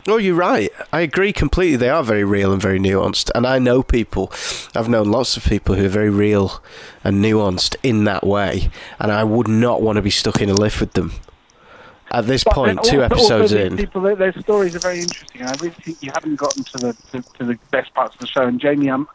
Oh, 0.06 0.18
you're 0.18 0.36
right. 0.36 0.70
I 0.92 1.00
agree 1.02 1.32
completely. 1.32 1.78
They 1.78 1.90
are 1.90 2.04
very 2.04 2.26
real 2.26 2.52
and 2.52 2.62
very 2.62 2.78
nuanced. 2.78 3.32
And 3.34 3.48
I 3.48 3.58
know 3.58 3.82
people, 3.84 4.32
I've 4.76 4.90
known 4.90 5.10
lots 5.10 5.38
of 5.38 5.46
people 5.46 5.76
who 5.76 5.86
are 5.86 5.90
very 5.90 6.10
real 6.10 6.62
and 7.06 7.24
nuanced 7.24 7.78
in 7.84 8.04
that 8.04 8.26
way. 8.26 8.70
And 9.00 9.12
I 9.12 9.24
would 9.24 9.48
not 9.48 9.82
want 9.82 9.96
to 9.96 10.02
be 10.02 10.10
stuck 10.10 10.42
in 10.42 10.50
a 10.50 10.54
lift 10.54 10.82
with 10.82 10.94
them. 10.94 11.14
At 12.12 12.28
this 12.28 12.44
But 12.44 12.54
point, 12.54 12.84
two 12.84 13.02
episodes 13.02 13.54
in. 13.54 13.78
people, 13.78 14.02
their, 14.02 14.16
their 14.16 14.34
stories 14.42 14.76
are 14.76 14.80
very 14.80 15.00
interesting, 15.00 15.42
I 15.42 15.52
really 15.54 15.70
think 15.72 16.04
you 16.04 16.12
haven't 16.14 16.36
gotten 16.36 16.64
to 16.64 16.78
the 16.78 16.94
to, 17.12 17.22
to 17.40 17.46
the 17.46 17.58
best 17.72 17.92
parts 17.96 18.14
of 18.14 18.20
the 18.20 18.28
show. 18.28 18.44
And 18.44 18.60
Jamie, 18.60 18.90
I'm 18.90 19.08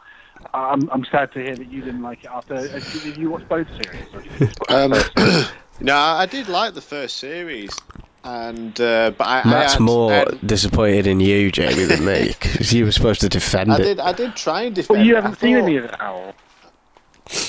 I'm, 0.54 0.88
I'm 0.90 1.04
sad 1.06 1.32
to 1.32 1.40
hear 1.42 1.54
that 1.56 1.70
you 1.70 1.82
didn't 1.82 2.02
like 2.02 2.24
it 2.24 2.30
after. 2.30 2.54
uh, 2.54 2.62
Did 3.02 3.16
you 3.16 3.30
watch 3.30 3.46
both 3.48 3.66
series? 3.68 4.04
Or 4.14 4.22
did 4.22 4.32
you 4.40 4.46
just 4.46 4.58
watch 4.60 5.16
Um, 5.18 5.44
no, 5.80 5.94
I 5.96 6.26
did 6.26 6.48
like 6.48 6.74
the 6.74 6.80
first 6.80 7.16
series, 7.18 7.70
and 8.24 8.80
uh, 8.80 9.12
but 9.16 9.24
I, 9.26 9.42
Matt's 9.48 9.72
I 9.74 9.76
had- 9.76 9.80
more 9.82 10.12
I- 10.12 10.24
disappointed 10.44 11.06
in 11.06 11.20
you, 11.20 11.50
Jamie, 11.52 11.84
than 11.84 12.04
me, 12.04 12.28
because 12.40 12.72
you 12.72 12.84
were 12.86 12.92
supposed 12.92 13.20
to 13.20 13.28
defend 13.28 13.72
I 13.72 13.76
it. 13.76 13.82
did. 13.82 14.00
I 14.00 14.12
did 14.12 14.34
try 14.36 14.62
and 14.62 14.74
defend. 14.74 14.98
It. 14.98 15.00
Well, 15.00 15.06
you 15.06 15.16
it. 15.16 15.22
Haven't 15.22 15.38
seen 15.40 15.56
thought- 15.56 15.62
any 15.64 15.76
of 15.76 15.84
it, 15.84 15.92
Hywel. 15.92 16.32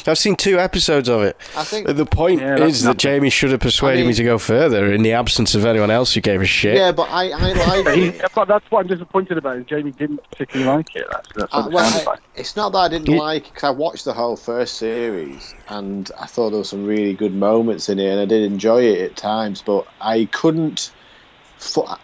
I've 0.05 0.17
seen 0.17 0.36
two 0.36 0.59
episodes 0.59 1.07
of 1.07 1.21
it. 1.21 1.38
I 1.55 1.63
think. 1.63 1.88
The 1.88 2.05
point 2.05 2.41
Yeah, 2.41 2.57
is 2.57 2.81
that 2.81 2.88
nothing. 2.88 2.98
Jamie 3.00 3.29
should 3.29 3.51
have 3.51 3.59
persuaded 3.62 4.00
I 4.00 4.01
mean- 4.01 4.07
me 4.09 4.13
to 4.15 4.24
go 4.24 4.38
further 4.38 4.91
in 4.91 5.03
the 5.03 5.13
absence 5.13 5.55
of 5.55 5.65
anyone 5.65 5.89
else 5.89 6.13
who 6.13 6.21
gave 6.21 6.41
a 6.41 6.45
shit. 6.45 6.75
Yeah, 6.75 6.91
but 6.91 7.09
I, 7.09 7.29
I 7.29 7.53
like 7.53 7.86
But, 7.86 7.98
he, 7.98 8.05
it. 8.07 8.21
but 8.36 8.48
that's 8.48 8.69
what 8.71 8.81
I'm 8.81 8.88
disappointed 8.88 9.38
about. 9.38 9.57
Is 9.57 9.65
Jamie 9.65 9.91
didn't 9.91 10.21
particularly 10.31 10.69
like 10.77 10.95
it. 10.95 11.05
That's, 11.12 11.27
that's 11.36 11.53
Uh, 11.53 11.69
well, 11.71 12.01
I- 12.01 12.03
like. 12.12 12.19
it's 12.36 12.55
not 12.55 12.71
that 12.74 12.77
I 12.79 12.88
didn't 12.89 13.07
You- 13.09 13.19
like 13.19 13.48
it 13.48 13.53
because 13.53 13.63
I 13.67 13.71
watched 13.71 14.05
the 14.05 14.13
whole 14.13 14.36
first 14.36 14.75
series 14.75 15.53
and 15.69 16.12
I 16.19 16.25
thought 16.25 16.50
there 16.50 16.59
were 16.59 16.63
some 16.65 16.86
really 16.86 17.13
good 17.13 17.33
moments 17.33 17.88
in 17.89 18.00
it 18.00 18.09
and 18.12 18.19
I 18.19 18.25
did 18.25 18.43
enjoy 18.43 18.83
it 18.83 19.12
at 19.12 19.15
times, 19.17 19.62
but 19.65 19.88
I 20.01 20.25
couldn't. 20.31 20.91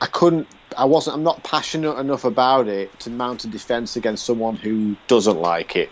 I 0.01 0.07
couldn't. 0.07 0.47
I 0.77 0.83
wasn't. 0.85 1.15
I'm 1.15 1.23
not 1.23 1.41
passionate 1.43 1.97
enough 1.97 2.25
about 2.25 2.67
it 2.67 2.97
to 3.01 3.09
mount 3.09 3.45
a 3.45 3.47
defense 3.47 3.95
against 3.95 4.25
someone 4.25 4.57
who 4.57 4.95
doesn't 5.07 5.37
like 5.39 5.75
it. 5.77 5.89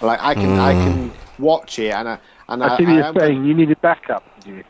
Like 0.00 0.20
I 0.22 0.34
can, 0.34 0.56
I 0.58 0.74
can 0.74 1.12
mm. 1.12 1.16
watch 1.38 1.78
it 1.78 1.90
and 1.92 2.08
I 2.08 2.20
and 2.48 2.62
I, 2.62 2.68
I 2.68 2.76
see 2.76 2.86
what 2.86 2.92
I 2.92 2.94
you're 2.94 3.04
am- 3.08 3.14
saying. 3.18 3.44
You 3.44 3.54
needed 3.54 3.80
backup. 3.82 4.24
Did 4.36 4.46
you? 4.46 4.64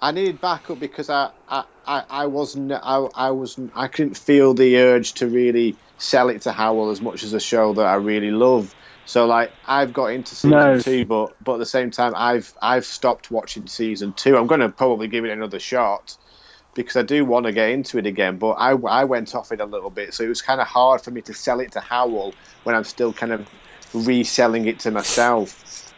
I 0.00 0.12
needed 0.12 0.40
backup 0.40 0.78
because 0.78 1.10
I, 1.10 1.30
I, 1.48 1.64
I, 1.86 2.04
I 2.10 2.26
wasn't 2.26 2.72
I, 2.72 3.06
I 3.14 3.30
wasn't 3.32 3.72
I 3.74 3.88
couldn't 3.88 4.16
feel 4.16 4.54
the 4.54 4.76
urge 4.78 5.14
to 5.14 5.28
really 5.28 5.80
sell 5.98 6.28
it 6.28 6.42
to 6.42 6.50
Hywel 6.50 6.92
as 6.92 7.00
much 7.00 7.22
as 7.24 7.32
a 7.32 7.40
show 7.40 7.74
that 7.74 7.86
I 7.86 7.94
really 7.96 8.30
love. 8.30 8.74
So 9.06 9.26
like 9.26 9.54
I've 9.64 9.92
got 9.92 10.08
into 10.08 10.36
season 10.36 10.76
No. 10.76 10.78
two, 10.78 11.06
but 11.06 11.34
but 11.42 11.54
at 11.54 11.60
the 11.60 11.66
same 11.66 11.90
time 11.90 12.12
I've 12.16 12.52
I've 12.62 12.84
stopped 12.84 13.30
watching 13.30 13.66
season 13.68 14.12
two. 14.14 14.36
I'm 14.36 14.46
going 14.46 14.60
to 14.60 14.68
probably 14.70 15.08
give 15.08 15.24
it 15.24 15.30
another 15.32 15.60
shot 15.60 16.16
because 16.74 16.96
I 16.96 17.02
do 17.02 17.24
want 17.24 17.46
to 17.46 17.52
get 17.52 17.70
into 17.70 17.98
it 17.98 18.06
again. 18.06 18.38
But 18.38 18.52
I, 18.52 18.72
I 18.72 19.04
went 19.04 19.34
off 19.34 19.52
it 19.52 19.60
a 19.60 19.66
little 19.66 19.90
bit, 19.90 20.14
so 20.14 20.24
it 20.24 20.28
was 20.28 20.42
kind 20.42 20.60
of 20.60 20.66
hard 20.66 21.02
for 21.02 21.10
me 21.10 21.22
to 21.22 21.34
sell 21.34 21.60
it 21.60 21.72
to 21.72 21.80
Hywel 21.80 22.34
when 22.64 22.76
I'm 22.76 22.84
still 22.84 23.12
kind 23.12 23.32
of 23.32 23.48
reselling 23.94 24.66
it 24.66 24.78
to 24.80 24.90
myself. 24.90 25.92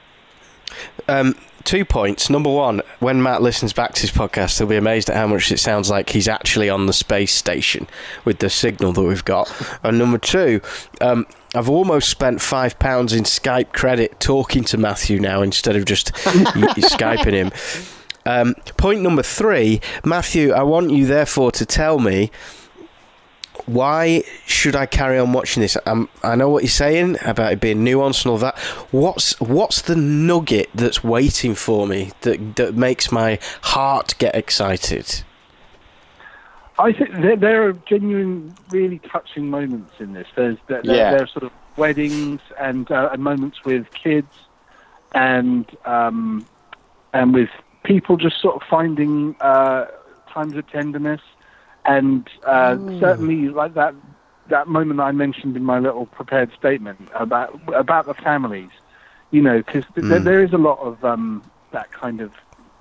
Um, 1.09 1.37
two 1.65 1.85
points. 1.85 2.31
Number 2.31 2.51
one, 2.51 2.81
when 3.01 3.23
Matt 3.23 3.43
listens 3.43 3.73
back 3.73 3.93
to 3.95 4.01
his 4.01 4.11
podcast, 4.11 4.59
he'll 4.59 4.69
be 4.69 4.77
amazed 4.77 5.11
at 5.11 5.17
how 5.17 5.27
much 5.27 5.51
it 5.53 5.59
sounds 5.59 5.91
like 5.91 6.11
he's 6.11 6.29
actually 6.29 6.71
on 6.71 6.87
the 6.87 6.93
space 6.93 7.35
station 7.35 7.87
with 8.25 8.39
the 8.39 8.49
signal 8.49 8.93
that 8.93 9.03
we've 9.03 9.25
got. 9.25 9.53
And 9.83 9.99
number 9.99 10.19
two, 10.19 10.61
um, 11.01 11.27
I've 11.55 11.69
almost 11.69 12.09
spent 12.09 12.41
five 12.41 12.79
pounds 12.79 13.13
in 13.13 13.25
Skype 13.25 13.73
credit 13.73 14.19
talking 14.21 14.65
to 14.65 14.79
Matthew 14.79 15.21
now 15.21 15.43
instead 15.43 15.77
of 15.77 15.85
just 15.85 16.13
skyping 16.15 17.33
him. 17.33 17.51
Um, 18.25 18.55
point 18.77 19.03
number 19.03 19.23
three, 19.23 19.81
Matthew, 20.05 20.53
I 20.53 20.63
want 20.63 20.91
you 20.91 21.07
therefore 21.07 21.53
to 21.53 21.67
tell 21.67 21.99
me 21.99 22.31
why 23.67 24.23
should 24.47 24.75
I 24.77 24.87
carry 24.87 25.19
on 25.19 25.33
watching 25.33 25.61
this? 25.61 25.77
Um, 25.87 26.09
I 26.23 26.35
know 26.37 26.49
what 26.49 26.63
you're 26.63 26.71
saying 26.71 27.17
about 27.25 27.53
it 27.53 27.61
being 27.61 27.85
nuanced 27.85 28.25
and 28.25 28.31
all 28.33 28.39
that. 28.39 28.59
What's 28.91 29.39
what's 29.41 29.83
the 29.83 29.97
nugget 29.97 30.71
that's 30.75 31.03
waiting 31.05 31.55
for 31.55 31.87
me 31.87 32.13
that 32.23 32.57
that 32.57 32.75
makes 32.75 33.11
my 33.13 33.39
heart 33.63 34.15
get 34.19 34.35
excited? 34.35 35.23
I 36.79 36.93
think 36.93 37.11
there, 37.13 37.37
there 37.37 37.67
are 37.69 37.73
genuine, 37.73 38.55
really 38.71 38.99
touching 38.99 39.49
moments 39.51 39.95
in 39.99 40.13
this. 40.13 40.29
There's 40.37 40.59
there, 40.69 40.83
there- 40.83 40.95
Yeah. 40.95 41.11
there 41.13 41.23
are 41.23 41.27
sort 41.27 41.45
of 41.45 41.53
weddings 41.77 42.41
and, 42.61 42.91
uh, 42.91 43.11
and 43.13 43.23
moments 43.23 43.65
with 43.65 43.87
kids, 43.93 44.29
and 45.15 45.65
um, 45.87 46.47
and 47.13 47.33
with 47.33 47.49
people 47.85 48.17
just 48.19 48.41
sort 48.43 48.57
of 48.57 48.63
finding 48.69 49.35
uh, 49.41 49.87
times 50.29 50.55
of 50.57 50.67
tenderness, 50.71 51.21
and 51.87 52.29
uh, 52.45 52.77
certainly 52.99 53.49
like 53.49 53.75
that 53.75 53.95
that 54.49 54.69
moment 54.69 55.01
I 55.01 55.13
mentioned 55.13 55.57
in 55.57 55.65
my 55.65 55.79
little 55.79 56.07
prepared 56.07 56.53
statement 56.59 57.09
about 57.15 57.61
about 57.75 58.07
the 58.07 58.15
families. 58.15 58.71
You 59.33 59.43
know, 59.43 59.59
because 59.59 59.85
there, 59.97 60.21
there 60.21 60.43
is 60.43 60.53
a 60.53 60.59
lot 60.59 60.79
of 60.79 61.05
um, 61.05 61.43
that 61.73 61.91
kind 61.93 62.21
of 62.21 62.33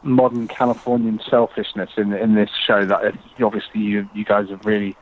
modern 0.04 0.48
Californian 0.48 1.20
selfishness 1.28 1.92
in 1.98 2.14
in 2.14 2.36
this 2.36 2.52
show 2.66 2.86
that 2.86 3.16
obviously 3.42 3.82
you 3.82 4.10
you 4.14 4.24
guys 4.24 4.50
have 4.50 4.66
really 4.66 4.96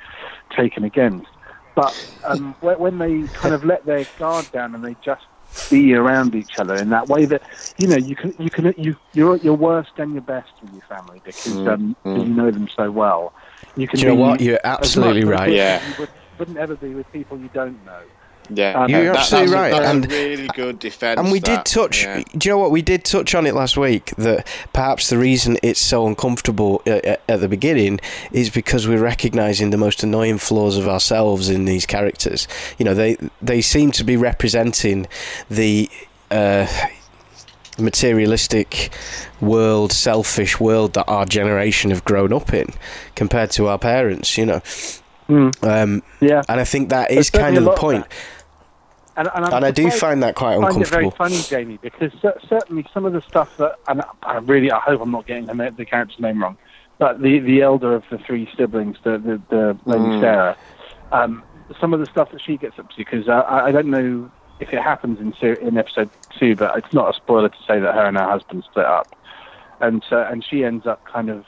taken 0.55 0.83
against. 0.83 1.27
But 1.75 1.93
um, 2.23 2.55
when, 2.61 2.97
they 2.97 3.23
kind 3.33 3.53
of 3.53 3.63
let 3.63 3.85
their 3.85 4.05
guard 4.17 4.49
down 4.51 4.75
and 4.75 4.83
they 4.83 4.95
just 5.03 5.25
be 5.69 5.93
around 5.93 6.33
each 6.33 6.57
other 6.57 6.75
in 6.75 6.89
that 6.89 7.07
way 7.07 7.25
that 7.25 7.43
you 7.77 7.87
know 7.87 7.97
you 7.97 8.15
can 8.15 8.33
you 8.39 8.49
can 8.49 8.73
you 8.77 8.95
you're 9.13 9.35
at 9.35 9.43
your 9.43 9.55
worst 9.55 9.91
and 9.97 10.13
your 10.13 10.21
best 10.21 10.51
with 10.61 10.71
your 10.71 10.81
family 10.83 11.21
because 11.23 11.67
um, 11.67 11.95
you 12.05 12.25
know 12.25 12.49
them 12.51 12.67
so 12.75 12.89
well. 12.89 13.33
You 13.75 13.87
can 13.87 13.99
Do 13.99 14.05
you 14.05 14.09
know 14.11 14.15
be 14.15 14.21
what? 14.21 14.41
You're 14.41 14.59
absolutely 14.63 15.23
right. 15.25 15.51
Yeah. 15.51 15.81
You 15.87 15.93
would, 15.99 16.09
wouldn't 16.39 16.57
ever 16.57 16.75
be 16.75 16.93
with 16.93 17.11
people 17.11 17.37
you 17.39 17.49
don't 17.53 17.83
know. 17.85 18.01
Yeah, 18.49 18.73
Um, 18.83 18.89
You're 18.89 19.05
That- 19.05 19.19
absolutely 19.19 19.51
that's 19.51 19.57
a- 19.57 19.61
right, 19.61 19.71
That's 19.71 19.93
and- 19.93 20.05
a 20.05 20.07
really 20.09 20.47
good 20.53 20.77
defense. 20.77 21.17
And 21.17 21.31
we 21.31 21.39
that. 21.39 21.63
did 21.63 21.73
touch. 21.73 22.03
Yeah. 22.03 22.23
Do 22.37 22.49
you 22.49 22.53
know 22.53 22.57
what 22.57 22.71
we 22.71 22.81
did 22.81 23.05
touch 23.05 23.33
on 23.33 23.47
it 23.47 23.55
last 23.55 23.77
week? 23.77 24.11
That 24.17 24.45
perhaps 24.73 25.09
the 25.09 25.17
reason 25.17 25.57
it's 25.63 25.79
so 25.79 26.05
uncomfortable 26.05 26.81
at, 26.85 27.05
at- 27.05 27.21
at 27.29 27.39
the 27.39 27.47
beginning 27.47 28.01
is 28.33 28.49
because 28.49 28.85
we're 28.85 29.01
recognizing 29.01 29.69
the 29.69 29.77
most 29.77 30.03
annoying 30.03 30.39
flaws 30.39 30.75
of 30.77 30.89
ourselves 30.89 31.49
in 31.49 31.63
these 31.63 31.85
characters. 31.85 32.47
You 32.77 32.83
know, 32.83 32.93
they 32.93 33.15
they 33.41 33.61
seem 33.61 33.91
to 33.93 34.03
be 34.03 34.17
representing 34.17 35.07
the. 35.49 35.89
Uh, 36.29 36.67
materialistic 37.79 38.91
world 39.41 39.91
selfish 39.91 40.59
world 40.59 40.93
that 40.93 41.05
our 41.07 41.25
generation 41.25 41.89
have 41.91 42.03
grown 42.05 42.31
up 42.33 42.53
in 42.53 42.67
compared 43.15 43.51
to 43.51 43.67
our 43.67 43.77
parents 43.77 44.37
you 44.37 44.45
know? 44.45 44.61
Um, 45.63 46.03
Yeah, 46.19 46.43
and 46.47 46.59
i 46.59 46.63
think 46.63 46.89
that 46.89 47.09
is 47.11 47.29
kind 47.29 47.57
of 47.57 47.63
the 47.63 47.69
lot 47.69 47.75
of 47.75 47.79
point. 47.79 48.05
and, 49.17 49.27
and, 49.33 49.45
and 49.53 49.65
i 49.65 49.71
do 49.71 49.89
find 49.89 50.21
that 50.23 50.35
quite 50.35 50.59
find 50.59 50.81
it 50.81 50.87
very 50.87 51.05
uncomfortable. 51.05 51.11
funny, 51.11 51.41
Jamie, 51.49 51.79
because 51.81 52.11
cer- 52.21 52.39
certainly 52.47 52.85
some 52.93 53.05
of 53.05 53.13
the 53.13 53.21
stuff 53.21 53.55
that, 53.57 53.77
and 53.87 54.01
I 54.21 54.37
really, 54.37 54.71
I 54.71 54.79
hope 54.79 55.01
I'm 55.01 55.11
not 55.11 55.25
getting 55.25 55.45
the, 55.45 55.73
the 55.75 55.85
character's 55.85 56.19
name 56.19 56.41
wrong, 56.43 56.57
but 56.99 57.21
the 57.21 57.39
the 57.39 57.61
elder 57.61 57.95
of 57.95 58.03
the 58.11 58.17
three 58.19 58.47
siblings, 58.57 58.97
the 59.03 59.17
the, 59.17 59.41
the 59.49 59.77
lady 59.85 60.03
Mm. 60.03 60.21
Sarah, 60.21 60.57
um, 61.11 61.43
some 61.79 61.93
of 61.93 61.99
the 61.99 62.05
stuff 62.07 62.31
that 62.31 62.41
she 62.41 62.57
gets 62.57 62.77
up 62.77 62.89
to, 62.89 62.95
because 62.97 63.27
I, 63.29 63.41
I 63.67 63.71
don't 63.71 63.87
know 63.87 64.29
if 64.63 64.73
it 64.73 64.81
happens 64.81 65.19
in 65.19 65.33
ser- 65.39 65.53
in 65.55 65.77
episode 65.77 66.09
two, 66.39 66.55
but 66.55 66.77
it's 66.77 66.93
not 66.93 67.13
a 67.13 67.13
spoiler 67.13 67.49
to 67.49 67.57
say 67.67 67.79
that 67.79 67.93
her 67.93 68.05
and 68.05 68.17
her 68.17 68.29
husband 68.29 68.63
split 68.69 68.85
up, 68.85 69.15
and 69.81 70.03
so 70.09 70.25
and 70.29 70.43
she 70.43 70.63
ends 70.63 70.87
up 70.87 71.03
kind 71.05 71.29
of 71.29 71.45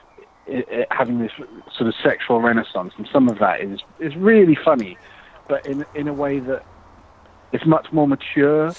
i 0.48 0.63
i 0.72 0.86
having 0.91 1.19
this 1.19 1.31
sort 1.75 1.88
of 1.88 1.95
sexual 2.03 2.41
renaissance, 2.41 2.93
and 2.98 3.07
some 3.12 3.29
of 3.29 3.39
that 3.39 3.62
is 3.62 3.79
is 4.00 4.15
really 4.15 4.57
funny, 4.63 4.98
but 5.48 5.65
in 5.65 5.86
in 5.95 6.07
a 6.07 6.13
way 6.13 6.39
that 6.39 6.65
it's 7.53 7.65
much 7.65 7.88
more 7.93 8.07
mature 8.07 8.74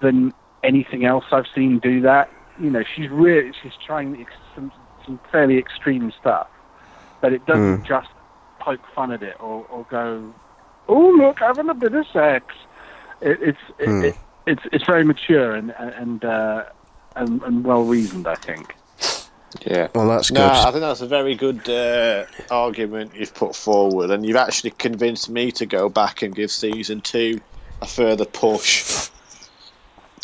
than 0.00 0.32
anything 0.62 1.04
else 1.04 1.24
I've 1.30 1.50
seen 1.54 1.78
do 1.78 2.00
that. 2.00 2.30
You 2.58 2.70
know, 2.70 2.82
she's 2.94 3.10
really 3.10 3.52
she's 3.62 3.76
trying 3.86 4.26
some 4.54 4.72
some 5.04 5.20
fairly 5.30 5.58
extreme 5.58 6.12
stuff, 6.18 6.48
but 7.20 7.32
it 7.32 7.44
doesn't 7.44 7.78
hmm. 7.80 7.84
just 7.84 8.08
poke 8.58 8.80
fun 8.94 9.12
at 9.12 9.22
it 9.22 9.36
or, 9.38 9.66
or 9.68 9.84
go, 9.90 10.32
"Oh 10.88 11.08
look, 11.18 11.40
having 11.40 11.68
a 11.68 11.74
bit 11.74 11.94
of 11.94 12.06
sex." 12.06 12.46
It, 13.22 13.38
it's 13.42 13.58
it, 13.78 13.86
Hmm. 13.88 14.04
it, 14.04 14.16
it's 14.46 14.62
it's 14.72 14.84
very 14.84 15.04
mature 15.04 15.54
and 15.54 15.70
and 15.78 16.24
uh, 16.24 16.64
and, 17.16 17.42
and 17.42 17.64
well 17.64 17.82
reasoned, 17.84 18.26
I 18.26 18.34
think. 18.34 18.74
Yeah. 19.66 19.88
well 19.94 20.08
that's 20.08 20.30
good 20.30 20.38
No, 20.38 20.48
I 20.48 20.70
think 20.70 20.80
that's 20.80 21.02
a 21.02 21.06
very 21.06 21.34
good 21.34 21.68
uh, 21.68 22.24
argument 22.50 23.12
you've 23.14 23.34
put 23.34 23.54
forward, 23.54 24.10
and 24.10 24.24
you've 24.24 24.36
actually 24.36 24.70
convinced 24.70 25.28
me 25.28 25.52
to 25.52 25.66
go 25.66 25.90
back 25.90 26.22
and 26.22 26.34
give 26.34 26.50
season 26.50 27.02
two 27.02 27.38
a 27.82 27.86
further 27.86 28.24
push. 28.24 29.10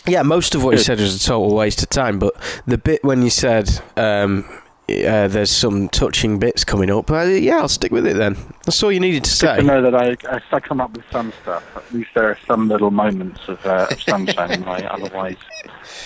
Yeah, 0.07 0.23
most 0.23 0.55
of 0.55 0.65
what 0.65 0.71
you 0.73 0.79
said 0.79 0.99
was 0.99 1.15
a 1.15 1.19
total 1.27 1.55
waste 1.55 1.83
of 1.83 1.91
time, 1.91 2.19
but 2.19 2.35
the 2.67 2.79
bit 2.79 3.05
when 3.05 3.21
you 3.21 3.29
said 3.29 3.69
um, 3.99 4.47
uh, 4.89 5.29
there's 5.29 5.51
some 5.51 5.89
touching 5.91 6.39
bits 6.39 6.65
coming 6.65 6.91
up, 6.91 7.11
uh, 7.11 7.23
yeah, 7.23 7.59
I'll 7.59 7.69
stick 7.69 7.93
with 7.93 8.07
it 8.07 8.17
then. 8.17 8.37
That's 8.65 8.83
all 8.83 8.91
you 8.91 9.01
needed 9.01 9.25
to 9.25 9.31
say. 9.31 9.57
to 9.57 9.63
know 9.63 9.83
that 9.83 9.95
I, 9.95 10.17
I 10.35 10.41
I 10.51 10.61
come 10.61 10.81
up 10.81 10.93
with 10.97 11.05
some 11.11 11.33
stuff. 11.43 11.63
At 11.77 11.93
least 11.93 12.11
there 12.15 12.25
are 12.29 12.39
some 12.47 12.69
little 12.69 12.91
moments 12.91 13.41
of, 13.49 13.65
uh, 13.67 13.89
of 13.91 14.01
sunshine 14.01 14.51
in 14.53 14.65
my 14.65 14.79
otherwise 14.89 15.37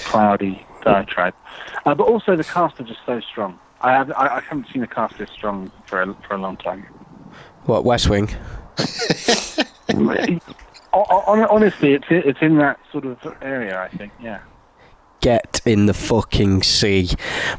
cloudy 0.05 0.67
diatribe. 0.83 1.35
Uh, 1.87 1.95
but 1.95 2.05
also 2.09 2.35
the 2.37 2.45
cast 2.45 2.81
are 2.81 2.85
just 2.85 3.01
so 3.07 3.21
strong. 3.21 3.59
I 3.83 3.93
have 3.93 4.11
I, 4.13 4.37
I 4.37 4.41
haven't 4.41 4.67
seen 4.73 4.83
a 4.83 4.87
cast 4.89 5.17
this 5.19 5.31
strong 5.31 5.71
for 5.87 6.03
a, 6.03 6.15
for 6.27 6.35
a 6.35 6.39
long 6.39 6.57
time. 6.57 6.85
What 7.65 7.85
West 7.85 8.09
Wing? 8.09 8.29
Hon- 9.91 10.41
hon- 10.93 11.47
Honestly, 11.51 11.93
it's 11.95 12.07
it's 12.11 12.41
in 12.43 12.59
that 12.59 12.81
sort 12.91 13.05
of 13.07 13.19
area. 13.43 13.81
I 13.81 13.89
think. 13.97 14.13
Yeah. 14.21 14.41
Get 15.23 15.63
in 15.65 15.87
the 15.87 15.95
fucking 15.95 16.65
sea, 16.65 17.09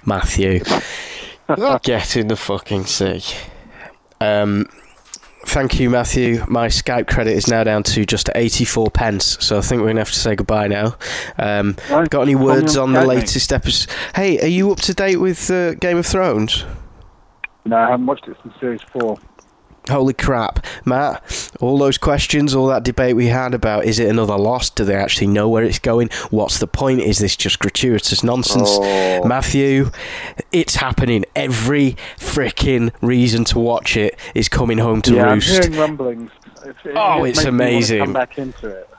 Matthew. 0.06 0.60
Get 1.84 2.18
in 2.18 2.28
the 2.28 2.36
fucking 2.36 2.86
sea. 2.86 3.22
Um, 4.20 4.68
thank 5.46 5.80
you, 5.80 5.90
Matthew. 5.90 6.44
My 6.50 6.68
Skype 6.68 7.08
credit 7.08 7.38
is 7.38 7.48
now 7.48 7.64
down 7.64 7.84
to 7.84 8.06
just 8.06 8.30
84 8.36 8.92
pence, 8.92 9.38
so 9.40 9.58
I 9.58 9.62
think 9.62 9.80
we're 9.80 9.88
going 9.88 9.96
to 9.96 10.02
have 10.02 10.12
to 10.12 10.20
say 10.20 10.36
goodbye 10.36 10.68
now. 10.68 10.98
Um, 11.38 11.78
got 12.10 12.24
any 12.24 12.36
words 12.36 12.76
on 12.76 12.90
on 12.90 12.94
the 13.02 13.06
latest 13.06 13.54
episode? 13.54 13.94
Hey, 14.14 14.40
are 14.42 14.48
you 14.48 14.70
up 14.72 14.80
to 14.82 14.94
date 14.94 15.18
with 15.18 15.50
uh, 15.50 15.76
Game 15.76 15.98
of 15.98 16.06
Thrones? 16.06 16.66
No, 17.66 17.78
I 17.78 17.92
haven't 17.92 18.06
watched 18.06 18.28
it 18.28 18.36
since 18.44 18.54
series 18.60 18.82
four. 18.92 19.18
Holy 19.90 20.14
crap, 20.14 20.66
Matt! 20.86 21.52
All 21.60 21.78
those 21.78 21.98
questions, 21.98 22.56
all 22.56 22.68
that 22.68 22.84
debate 22.84 23.16
we 23.16 23.28
had 23.28 23.54
about 23.54 23.84
is 23.86 24.00
it 24.00 24.10
another 24.10 24.38
loss? 24.38 24.70
Do 24.70 24.86
they 24.86 24.96
actually 24.96 25.28
know 25.28 25.50
where 25.50 25.64
it's 25.64 25.80
going? 25.80 26.10
What's 26.32 26.60
the 26.60 26.68
point? 26.68 27.02
Is 27.02 27.20
this 27.20 27.36
just 27.36 27.60
gratuitous 27.60 28.24
nonsense? 28.24 28.70
Oh. 28.72 29.24
Matthew, 29.26 29.92
it's 30.54 30.76
happening. 30.76 31.26
Every 31.36 31.98
freaking 32.18 32.92
reason 33.02 33.44
to 33.46 33.60
watch 33.60 33.98
it 33.98 34.18
is 34.34 34.48
coming 34.48 34.78
home 34.78 35.02
to 35.04 35.16
yeah, 35.16 35.34
roost. 35.34 35.50
I'm 35.54 35.62
hearing 35.74 35.80
rumblings. 35.80 36.32
It, 36.66 36.76
it, 36.86 36.94
Oh, 36.96 37.26
it 37.26 37.32
it's 37.32 37.40
makes 37.40 37.46
me 37.46 37.52
wanna 37.52 37.64
amazing. 37.64 38.00
Come 38.06 38.14
back 38.14 38.38
into 38.38 38.68
it. 38.70 38.90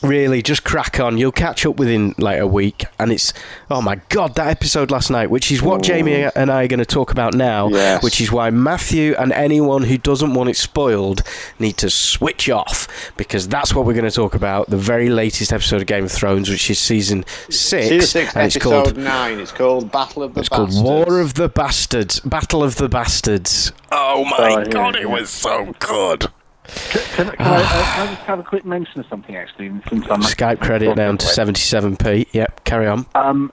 Really, 0.00 0.42
just 0.42 0.62
crack 0.62 1.00
on. 1.00 1.18
You'll 1.18 1.32
catch 1.32 1.66
up 1.66 1.76
within 1.76 2.14
like 2.18 2.38
a 2.38 2.46
week, 2.46 2.84
and 3.00 3.10
it's 3.10 3.32
oh 3.68 3.82
my 3.82 3.96
god, 4.10 4.36
that 4.36 4.46
episode 4.46 4.92
last 4.92 5.10
night, 5.10 5.28
which 5.28 5.50
is 5.50 5.60
what 5.60 5.82
Jamie 5.82 6.22
and 6.36 6.52
I 6.52 6.64
are 6.64 6.68
going 6.68 6.78
to 6.78 6.86
talk 6.86 7.10
about 7.10 7.34
now. 7.34 7.68
Yes. 7.68 8.02
Which 8.04 8.20
is 8.20 8.30
why 8.30 8.50
Matthew 8.50 9.16
and 9.18 9.32
anyone 9.32 9.82
who 9.82 9.98
doesn't 9.98 10.34
want 10.34 10.50
it 10.50 10.56
spoiled 10.56 11.22
need 11.58 11.78
to 11.78 11.90
switch 11.90 12.48
off 12.48 12.86
because 13.16 13.48
that's 13.48 13.74
what 13.74 13.86
we're 13.86 13.92
going 13.94 14.04
to 14.08 14.14
talk 14.14 14.34
about. 14.34 14.70
The 14.70 14.76
very 14.76 15.08
latest 15.10 15.52
episode 15.52 15.80
of 15.80 15.88
Game 15.88 16.04
of 16.04 16.12
Thrones, 16.12 16.48
which 16.48 16.70
is 16.70 16.78
season 16.78 17.24
six, 17.48 17.88
Season 17.88 18.00
six, 18.02 18.36
and 18.36 18.46
it's 18.46 18.54
episode 18.56 18.84
called 18.84 18.96
nine. 18.98 19.40
It's 19.40 19.50
called 19.50 19.90
Battle 19.90 20.22
of 20.22 20.34
the 20.34 20.40
it's 20.40 20.48
Bastards. 20.48 20.74
called 20.80 20.86
War 21.08 21.20
of 21.20 21.34
the 21.34 21.48
Bastards, 21.48 22.20
Battle 22.20 22.62
of 22.62 22.76
the 22.76 22.88
Bastards. 22.88 23.72
Oh 23.90 24.24
my 24.24 24.36
Oh, 24.38 24.58
yeah, 24.60 24.64
god, 24.68 24.94
it 24.94 25.10
was 25.10 25.28
so 25.28 25.74
good. 25.80 26.28
Can, 26.68 27.30
can, 27.32 27.46
I, 27.46 27.56
uh, 27.62 27.68
can 27.68 28.08
I 28.08 28.14
just 28.14 28.22
have 28.26 28.38
a 28.38 28.42
quick 28.42 28.64
mention 28.64 29.00
of 29.00 29.06
something 29.06 29.36
actually? 29.36 29.68
Since 29.88 30.06
I'm 30.10 30.20
Skype 30.22 30.60
credit 30.60 30.94
down 30.96 31.18
to 31.18 31.26
77p. 31.26 32.28
Yep, 32.32 32.64
carry 32.64 32.86
on. 32.86 33.06
Um, 33.14 33.52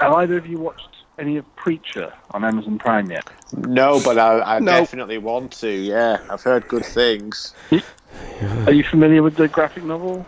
have 0.00 0.12
either 0.14 0.36
of 0.36 0.46
you 0.46 0.58
watched 0.58 0.88
any 1.18 1.36
of 1.36 1.56
Preacher 1.56 2.12
on 2.32 2.44
Amazon 2.44 2.78
Prime 2.78 3.10
yet? 3.10 3.24
No, 3.52 4.00
but 4.02 4.18
I, 4.18 4.56
I 4.56 4.58
No. 4.58 4.72
definitely 4.72 5.18
want 5.18 5.52
to. 5.60 5.70
Yeah, 5.70 6.18
I've 6.30 6.42
heard 6.42 6.66
good 6.68 6.84
things. 6.84 7.54
Are 8.66 8.72
you 8.72 8.84
familiar 8.84 9.22
with 9.22 9.36
the 9.36 9.48
graphic 9.48 9.84
novel? 9.84 10.26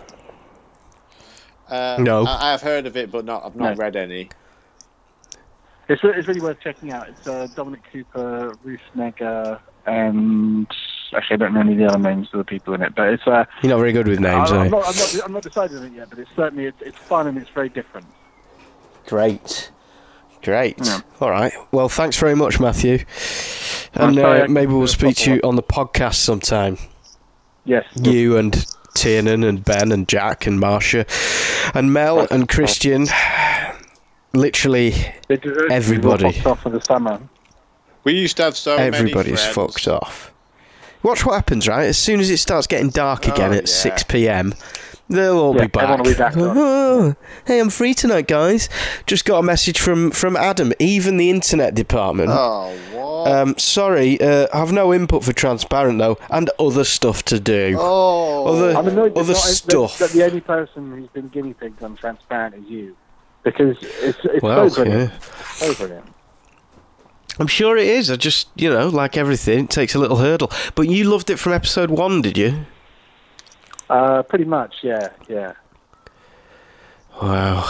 Uh, 1.69 1.99
No. 2.01 2.25
I, 2.27 2.53
I've 2.53 2.63
heard 2.63 2.87
of 2.87 2.97
it, 2.97 3.11
but 3.11 3.25
not. 3.25 3.45
I've 3.45 3.57
not 3.57 3.77
No. 3.77 3.83
read 3.83 3.97
any. 3.97 4.29
It's, 5.89 6.03
it's 6.05 6.29
really 6.29 6.41
worth 6.41 6.61
checking 6.61 6.93
out. 6.93 7.09
It's 7.09 7.27
uh, 7.27 7.49
Dominic 7.57 7.81
Cooper, 7.93 8.57
Ruth 8.63 8.81
Negga, 8.97 9.59
and 9.87 10.67
actually 11.15 11.35
I 11.35 11.37
don't 11.39 11.55
know 11.55 11.61
any 11.61 11.73
of 11.73 11.79
the 11.79 11.87
other 11.87 11.99
names 11.99 12.29
of 12.33 12.39
the 12.39 12.45
people 12.45 12.75
in 12.75 12.83
it, 12.83 12.95
but 12.95 13.09
it's 13.09 13.27
uh, 13.27 13.45
You're 13.63 13.71
not 13.71 13.79
very 13.79 13.93
good 13.93 14.09
with 14.09 14.21
names, 14.21 14.51
I, 14.51 14.57
are 14.57 14.59
I'm, 14.61 14.65
you? 14.67 14.71
not, 14.71 14.87
I'm, 14.87 14.97
not, 14.97 15.21
I'm 15.25 15.33
not 15.33 15.43
decided 15.43 15.79
on 15.79 15.85
it 15.85 15.93
yet, 15.95 16.11
but 16.11 16.19
it's 16.19 16.31
certainly 16.37 16.67
it's, 16.67 16.81
it's 16.83 16.99
fun 16.99 17.27
and 17.27 17.39
it's 17.39 17.51
very 17.51 17.69
different. 17.69 18.07
Great. 19.07 19.71
Great. 20.43 20.77
Yeah. 20.83 21.01
All 21.21 21.31
right. 21.31 21.53
Well, 21.71 21.89
thanks 21.89 22.19
very 22.19 22.35
much, 22.35 22.59
Matthew. 22.59 23.05
And 23.95 24.17
sorry, 24.17 24.43
uh, 24.43 24.49
maybe 24.49 24.73
we'll 24.73 24.87
speak 24.89 25.17
to 25.19 25.35
you 25.35 25.41
on 25.45 25.55
the 25.57 25.63
podcast 25.63 26.15
sometime. 26.17 26.79
Yes. 27.65 27.85
You 28.01 28.39
and 28.39 28.65
Tiernan 28.95 29.45
and 29.45 29.65
Ben 29.65 29.93
and 29.93 30.09
Jack 30.09 30.47
and 30.47 30.59
Marcia 30.59 31.07
and 31.75 31.93
Mel 31.93 32.27
and 32.31 32.49
Christian. 32.49 33.07
Literally 34.35 34.91
They 35.29 35.37
deserve 35.37 35.59
to 35.63 35.69
be 35.69 35.75
everybody. 35.75 36.43
off 36.45 36.63
for 36.63 36.71
the 36.71 36.81
summer. 36.81 37.21
We 38.05 38.15
used 38.15 38.37
to 38.39 38.45
have 38.45 38.57
so 38.57 38.77
everybody's 38.77 39.15
many 39.15 39.37
friends. 39.37 39.55
fucked 39.55 39.89
off. 39.89 40.32
Watch 41.03 41.25
what 41.27 41.35
happens, 41.35 41.67
right? 41.69 41.85
As 41.87 41.99
soon 41.99 42.21
as 42.21 42.31
it 42.31 42.37
starts 42.39 42.67
getting 42.67 42.91
dark 42.91 43.27
again 43.27 43.51
Oh, 43.51 43.57
at 43.57 43.63
yeah. 43.69 43.75
6 43.75 44.03
p.m., 44.05 44.55
they'll 45.09 45.39
all 45.39 45.55
Yeah, 45.57 45.63
be 45.63 45.67
back. 45.69 45.83
everyone 45.83 46.03
will 46.05 46.13
be 46.13 46.19
back. 46.19 46.35
Oh, 46.37 47.15
hey, 47.47 47.59
I'm 47.61 47.71
free 47.71 47.93
tonight, 47.95 48.29
guys. 48.29 48.69
Just 49.07 49.25
got 49.25 49.39
a 49.39 49.43
message 49.43 49.79
from, 49.81 50.11
from 50.13 50.37
Adam, 50.37 50.73
even 50.79 51.17
the 51.17 51.29
internet 51.31 51.75
department. 51.75 52.31
Oh, 52.33 52.73
what? 52.93 53.03
Um, 53.33 53.59
sorry, 53.59 54.21
uh, 54.21 54.47
I've 54.55 54.73
no 54.73 54.93
input 54.95 55.23
for 55.25 55.33
transparent 55.33 55.99
though, 55.99 56.19
and 56.31 56.51
other 56.59 56.83
stuff 56.85 57.25
to 57.27 57.39
do. 57.39 57.77
oh, 57.79 58.47
other- 58.47 58.77
I'm 58.79 58.89
annoyed 58.89 59.17
Other 59.17 59.35
stuff. 59.35 59.99
that, 59.99 60.11
the 60.11 60.25
only 60.25 60.41
person 60.41 60.91
who's 60.93 61.09
been 61.11 61.29
guinea 61.29 61.55
pigged 61.55 61.83
on 61.83 61.97
Transparent 61.97 62.55
is 62.57 62.65
you. 62.71 62.97
Because 63.45 63.77
it's, 63.81 64.19
it's 64.25 64.43
well, 64.43 64.71
so 64.71 64.85
brilliant. 64.85 65.13
yeah. 65.13 65.19
So 65.55 65.75
brilliant. 65.75 66.12
I'm 67.39 67.47
sure 67.47 67.77
it 67.77 67.87
is. 67.87 68.11
I 68.11 68.17
just, 68.17 68.49
you 68.57 68.69
know, 68.71 68.89
like 68.89 69.17
everything, 69.17 69.65
it 69.65 69.71
takes 69.71 69.95
a 69.95 69.99
little 69.99 70.19
hurdle. 70.19 70.51
But 70.75 70.83
you 70.89 71.05
loved 71.05 71.31
it 71.31 71.39
from 71.39 71.53
episode 71.53 71.91
one, 71.91 72.21
did 72.23 72.37
you? 72.37 72.67
Uh, 73.89 74.23
pretty 74.23 74.45
much, 74.45 74.77
yeah, 74.83 75.11
yeah. 75.29 75.53
Wow, 77.21 77.63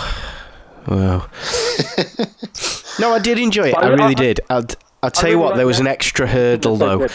wow. 0.87 1.27
no, 3.01 3.12
I 3.12 3.18
did 3.22 3.38
enjoy 3.38 3.68
it. 3.70 3.75
I 3.77 3.83
I- 3.87 3.88
really 3.88 4.03
I- 4.05 4.14
did. 4.14 4.40
I'd, 4.51 4.75
I'll 5.03 5.11
tell 5.11 5.29
you 5.31 5.35
really 5.37 5.42
what, 5.42 5.51
like 5.51 5.57
there 5.59 5.66
was 5.66 5.77
that. 5.79 5.83
an 5.83 5.88
extra 5.88 6.27
hurdle 6.29 6.77
though. 6.77 7.09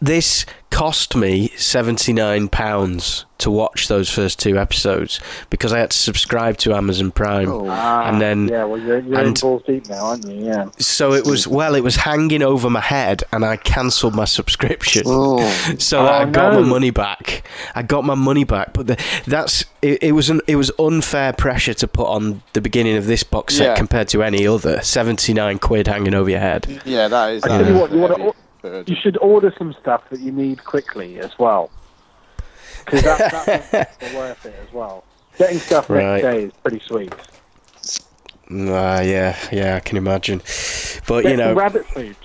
Good. 0.00 0.06
This 0.06 0.46
cost 0.70 1.16
me 1.16 1.48
seventy 1.56 2.12
nine 2.12 2.48
pounds 2.48 3.24
to 3.38 3.50
watch 3.50 3.88
those 3.88 4.08
first 4.10 4.38
two 4.38 4.58
episodes 4.58 5.18
because 5.48 5.72
I 5.72 5.78
had 5.78 5.90
to 5.92 5.98
subscribe 5.98 6.58
to 6.58 6.74
Amazon 6.74 7.10
Prime. 7.10 7.50
Oh. 7.50 7.68
And 7.70 8.20
then- 8.20 8.48
yeah, 8.48 8.64
well, 8.64 8.78
you're, 8.78 8.98
you're 9.00 9.18
in 9.20 9.28
and- 9.28 9.40
balls 9.40 9.62
deep 9.66 9.88
now, 9.88 10.04
aren't 10.08 10.26
you? 10.28 10.44
Yeah. 10.44 10.68
So 10.78 11.14
it 11.14 11.24
was 11.26 11.48
well, 11.48 11.74
it 11.74 11.82
was 11.82 11.96
hanging 11.96 12.42
over 12.42 12.68
my 12.70 12.80
head, 12.80 13.24
and 13.32 13.44
I 13.44 13.56
cancelled 13.56 14.14
my 14.14 14.26
subscription. 14.26 15.02
Oh. 15.06 15.38
so 15.78 16.02
that 16.04 16.12
Oh, 16.12 16.28
I 16.28 16.30
got 16.30 16.52
no. 16.52 16.62
my 16.62 16.68
money 16.68 16.90
back. 16.90 17.42
I 17.74 17.82
got 17.82 18.04
my 18.04 18.14
money 18.14 18.44
back, 18.44 18.72
but 18.74 18.86
the, 18.88 19.04
that's 19.26 19.64
it, 19.82 20.02
it 20.02 20.12
was 20.12 20.28
an 20.30 20.40
it 20.46 20.56
was 20.56 20.70
unfair 20.78 21.32
pressure 21.32 21.74
to 21.74 21.88
put 21.88 22.06
on 22.08 22.42
the 22.52 22.60
beginning 22.60 22.96
of 22.96 23.06
this 23.06 23.22
box 23.22 23.56
set 23.56 23.64
Yeah. 23.64 23.74
compared 23.76 24.08
to 24.08 24.22
any 24.22 24.46
other. 24.46 24.82
Seventy 24.82 25.32
nine 25.32 25.58
quid 25.58 25.86
hanging 25.86 26.14
over 26.14 26.28
your 26.30 26.40
head. 26.40 26.80
Yeah, 26.84 27.08
that 27.08 27.32
is. 27.32 27.42
I 27.44 27.48
that 27.48 27.64
tell 27.64 27.72
you 27.72 27.76
uh, 27.76 27.80
what, 27.80 27.92
you 27.92 27.98
wanna 27.98 28.18
heavy 28.18 28.24
You 28.62 28.96
should 28.96 29.16
order 29.18 29.52
some 29.56 29.72
stuff 29.72 30.02
that 30.10 30.20
you 30.20 30.32
need 30.32 30.64
quickly 30.64 31.18
as 31.18 31.38
well. 31.38 31.70
Because 32.84 33.02
that, 33.02 33.46
that 33.46 33.72
makes 33.72 34.12
it 34.12 34.16
worth 34.16 34.46
it 34.46 34.54
as 34.66 34.72
well. 34.72 35.04
Getting 35.38 35.58
stuff 35.58 35.88
Right. 35.88 36.04
next 36.04 36.22
day 36.22 36.42
is 36.44 36.52
pretty 36.62 36.80
sweet. 36.80 37.14
Ah, 38.52 39.00
yeah, 39.00 39.36
yeah, 39.52 39.76
I 39.76 39.80
can 39.80 39.96
imagine. 39.96 40.42
But 41.06 41.22
Get 41.22 41.30
you 41.32 41.36
know, 41.36 41.54
rabbit 41.54 41.86
food. 41.86 42.16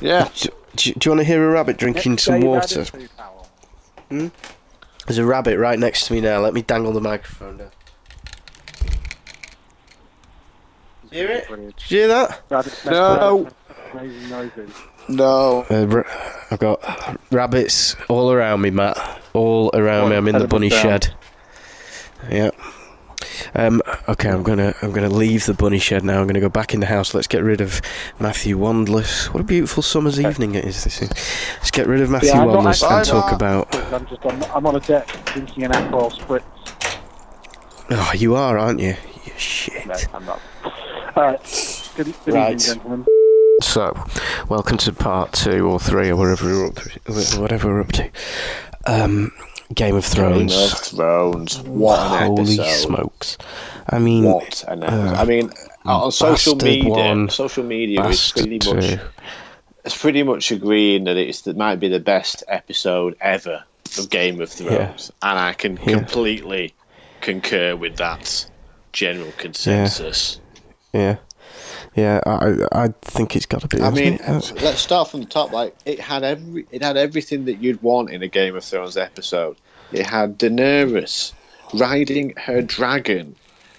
Yeah. 0.00 0.28
do, 0.34 0.48
do, 0.76 0.92
do 0.94 1.00
you 1.04 1.10
want 1.10 1.20
to 1.20 1.24
hear 1.24 1.46
a 1.46 1.52
rabbit 1.52 1.76
drinking 1.76 2.12
Next 2.12 2.24
some 2.24 2.40
water? 2.40 2.84
food, 2.84 3.10
pal. 3.16 3.48
There's 4.10 5.18
a 5.18 5.24
rabbit 5.24 5.58
right 5.58 5.78
next 5.78 6.06
to 6.06 6.12
me 6.12 6.20
now. 6.20 6.38
Let 6.40 6.54
me 6.54 6.62
dangle 6.62 6.92
the 6.92 7.00
microphone 7.00 7.56
down. 7.58 7.70
Hear 11.10 11.28
it? 11.28 11.48
Did 11.48 11.74
you 11.88 11.98
hear 11.98 12.08
that? 12.08 12.40
No. 12.86 13.48
Amazing 13.92 14.30
noises. 14.30 14.70
No. 15.08 15.62
Uh, 15.68 16.02
I've 16.50 16.58
got 16.58 17.18
rabbits 17.30 17.96
all 18.08 18.32
around 18.32 18.60
me, 18.60 18.70
Matt. 18.70 18.96
All 19.32 19.70
around 19.74 20.10
me. 20.10 20.16
I'm 20.16 20.28
in 20.28 20.38
the 20.38 20.46
bunny 20.46 20.68
down. 20.68 20.82
shed. 20.82 21.14
Yeah. 22.30 22.50
Um, 23.54 23.82
okay, 24.08 24.28
I'm 24.28 24.42
gonna 24.42 24.74
I'm 24.82 24.92
gonna 24.92 25.08
leave 25.08 25.46
the 25.46 25.54
bunny 25.54 25.78
shed 25.78 26.04
now. 26.04 26.20
I'm 26.20 26.26
gonna 26.26 26.40
go 26.40 26.48
back 26.48 26.74
in 26.74 26.80
the 26.80 26.86
house. 26.86 27.14
Let's 27.14 27.26
get 27.26 27.42
rid 27.42 27.60
of 27.60 27.80
Matthew 28.18 28.56
Wandless. 28.58 29.32
What 29.32 29.40
a 29.40 29.44
beautiful 29.44 29.82
summer's 29.82 30.20
evening 30.20 30.54
it 30.54 30.64
is. 30.64 30.84
This 30.84 31.02
is. 31.02 31.10
Let's 31.58 31.70
get 31.70 31.86
rid 31.86 32.00
of 32.00 32.10
Matthew 32.10 32.34
not 32.34 32.48
Wandless 32.48 32.82
and 32.88 33.06
talk 33.06 33.32
about. 33.32 33.74
I'm 33.92 34.06
just 34.06 34.24
on, 34.24 34.42
I'm 34.54 34.66
on 34.66 34.76
a 34.76 34.80
deck 34.80 35.06
drinking 35.26 35.64
an 35.64 35.72
Aperol 35.72 36.12
spritz. 36.12 36.42
Oh, 37.90 38.12
you 38.14 38.34
are, 38.34 38.58
aren't 38.58 38.80
you? 38.80 38.96
You 39.24 39.32
shit. 39.36 39.86
No, 39.86 39.94
I'm 40.14 40.24
not. 40.24 40.40
Alright. 41.16 41.90
Good, 41.96 42.14
good 42.24 42.34
Right. 42.34 42.52
evening, 42.52 42.58
gentlemen. 42.58 43.06
So, 43.60 43.94
welcome 44.48 44.76
to 44.78 44.92
part 44.92 45.32
two 45.32 45.68
or 45.68 45.78
three 45.78 46.08
or 46.10 46.16
whatever 46.16 46.46
we're 46.46 46.66
up 46.66 46.74
to. 46.76 47.40
Whatever 47.40 47.68
we're 47.68 47.80
up 47.82 47.92
to. 47.92 48.10
Um, 48.86 49.30
Game 49.74 49.94
of 49.94 50.02
Game 50.04 50.10
Thrones. 50.24 50.72
of 50.72 50.78
Thrones. 50.78 51.60
What 51.60 51.98
Holy 51.98 52.58
episode. 52.58 52.88
smokes! 52.88 53.38
I 53.88 53.98
mean, 53.98 54.24
What 54.24 54.64
an 54.68 54.82
episode. 54.82 55.14
I 55.14 55.24
mean, 55.24 55.50
on 55.84 56.10
social 56.12 56.56
media, 56.56 56.90
one, 56.90 57.28
social 57.28 57.62
media 57.64 58.04
is 58.06 58.32
pretty 58.32 58.58
much 58.58 58.88
two. 58.88 58.98
it's 59.84 60.00
pretty 60.00 60.22
much 60.22 60.50
agreeing 60.50 61.04
that 61.04 61.16
it's 61.16 61.42
that 61.42 61.56
might 61.56 61.76
be 61.76 61.88
the 61.88 62.00
best 62.00 62.42
episode 62.48 63.16
ever 63.20 63.62
of 63.98 64.10
Game 64.10 64.40
of 64.40 64.50
Thrones, 64.50 65.12
and 65.22 65.38
I 65.38 65.52
can 65.52 65.76
Yeah. 65.76 65.98
completely 65.98 66.74
concur 67.20 67.76
with 67.76 67.96
that 67.96 68.46
general 68.92 69.32
consensus. 69.38 70.40
Yeah. 70.92 71.00
Yeah, 71.00 71.16
I 71.96 72.54
I 72.72 72.88
think 73.02 73.36
it's 73.36 73.46
got 73.46 73.60
to 73.62 73.68
be. 73.68 73.80
I 73.82 73.90
mean, 73.90 74.14
it? 74.14 74.52
Let's 74.62 74.80
start 74.80 75.10
from 75.10 75.20
the 75.20 75.26
top. 75.26 75.52
Like 75.52 75.74
it 75.84 76.00
had 76.00 76.24
every, 76.24 76.66
it 76.70 76.82
had 76.82 76.96
everything 76.96 77.44
that 77.46 77.62
you'd 77.62 77.82
want 77.82 78.10
in 78.10 78.22
a 78.22 78.28
Game 78.28 78.56
of 78.56 78.64
Thrones 78.64 78.96
episode. 78.96 79.56
It 79.92 80.06
had 80.06 80.38
Daenerys 80.38 81.32
riding 81.74 82.34
her 82.36 82.62
dragon 82.62 83.34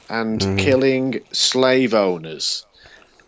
and 0.09 0.41
Mm. 0.41 0.57
killing 0.59 1.21
slave 1.31 1.93
owners. 1.93 2.65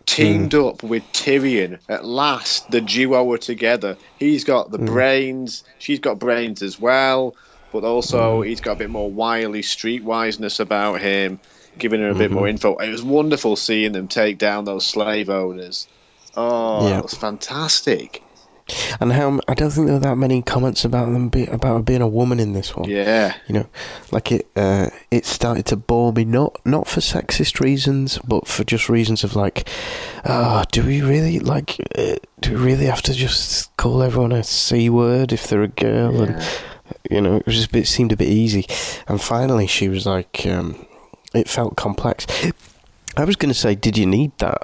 Teamed 0.06 0.52
Mm. 0.52 0.68
up 0.68 0.82
with 0.84 1.02
Tyrion. 1.12 1.78
At 1.88 2.04
last, 2.04 2.70
the 2.70 2.80
duo 2.80 3.24
were 3.24 3.38
together. 3.38 3.96
He's 4.20 4.44
got 4.44 4.68
Mm. 4.68 4.72
the 4.72 4.78
brains. 4.78 5.64
She's 5.80 5.98
got 5.98 6.20
brains 6.20 6.62
as 6.62 6.78
well. 6.80 7.34
But 7.72 7.82
also, 7.82 8.42
Mm. 8.42 8.46
he's 8.46 8.60
got 8.60 8.72
a 8.72 8.76
bit 8.76 8.90
more 8.90 9.10
wily 9.10 9.62
streetwiseness 9.62 10.60
about 10.60 11.00
him, 11.00 11.40
giving 11.78 12.00
her 12.00 12.08
a 12.10 12.14
bit 12.14 12.26
Mm-hmm. 12.30 12.34
more 12.34 12.48
info. 12.48 12.76
It 12.76 12.90
was 12.90 13.02
wonderful 13.02 13.56
seeing 13.56 13.92
them 13.92 14.08
take 14.08 14.38
down 14.38 14.64
those 14.64 14.86
slave 14.86 15.28
owners. 15.30 15.86
Oh, 16.36 16.86
Yeah. 16.88 16.94
that 16.96 17.02
was 17.04 17.14
fantastic. 17.14 18.22
and 19.00 19.12
how 19.12 19.38
I 19.46 19.54
don't 19.54 19.70
think 19.70 19.86
there 19.86 19.94
were 19.94 20.00
that 20.00 20.16
many 20.16 20.42
comments 20.42 20.84
about 20.84 21.12
them 21.12 21.28
be, 21.28 21.46
about 21.46 21.84
being 21.84 22.02
a 22.02 22.08
woman 22.08 22.40
in 22.40 22.52
this 22.52 22.74
one. 22.74 22.90
Yeah. 22.90 23.34
You 23.46 23.54
know, 23.54 23.66
like 24.10 24.32
it 24.32 24.48
uh, 24.56 24.88
it 25.12 25.24
started 25.24 25.66
to 25.66 25.76
bore 25.76 26.12
me 26.12 26.24
not 26.24 26.58
not 26.64 26.88
for 26.88 26.98
sexist 27.00 27.60
reasons, 27.60 28.18
but 28.26 28.48
for 28.48 28.64
just 28.64 28.88
reasons 28.88 29.22
of 29.22 29.36
like, 29.36 29.68
ah, 30.24 30.64
do 30.72 30.82
we 30.84 31.00
really 31.00 31.38
like? 31.38 31.78
Uh, 31.96 32.16
do 32.40 32.50
we 32.54 32.56
really 32.56 32.86
have 32.86 33.02
to 33.02 33.14
just 33.14 33.74
call 33.76 34.02
everyone 34.02 34.32
a 34.32 34.42
c 34.42 34.90
word 34.90 35.32
if 35.32 35.46
they're 35.46 35.62
a 35.62 35.68
girl? 35.68 36.20
And 36.22 36.42
you 37.08 37.20
know, 37.20 37.36
it 37.36 37.46
was 37.46 37.54
just 37.54 37.68
a 37.68 37.72
bit 37.72 37.86
seemed 37.86 38.10
a 38.10 38.16
bit 38.16 38.28
easy. 38.28 38.66
And 39.06 39.22
finally, 39.22 39.68
she 39.68 39.88
was 39.88 40.06
like, 40.06 40.44
um, 40.44 40.74
it 41.34 41.48
felt 41.48 41.76
complex. 41.76 42.26
I 43.18 43.24
was 43.24 43.36
going 43.36 43.48
to 43.48 43.58
say, 43.58 43.74
did 43.74 43.96
you 43.96 44.04
need 44.04 44.32
that? 44.38 44.60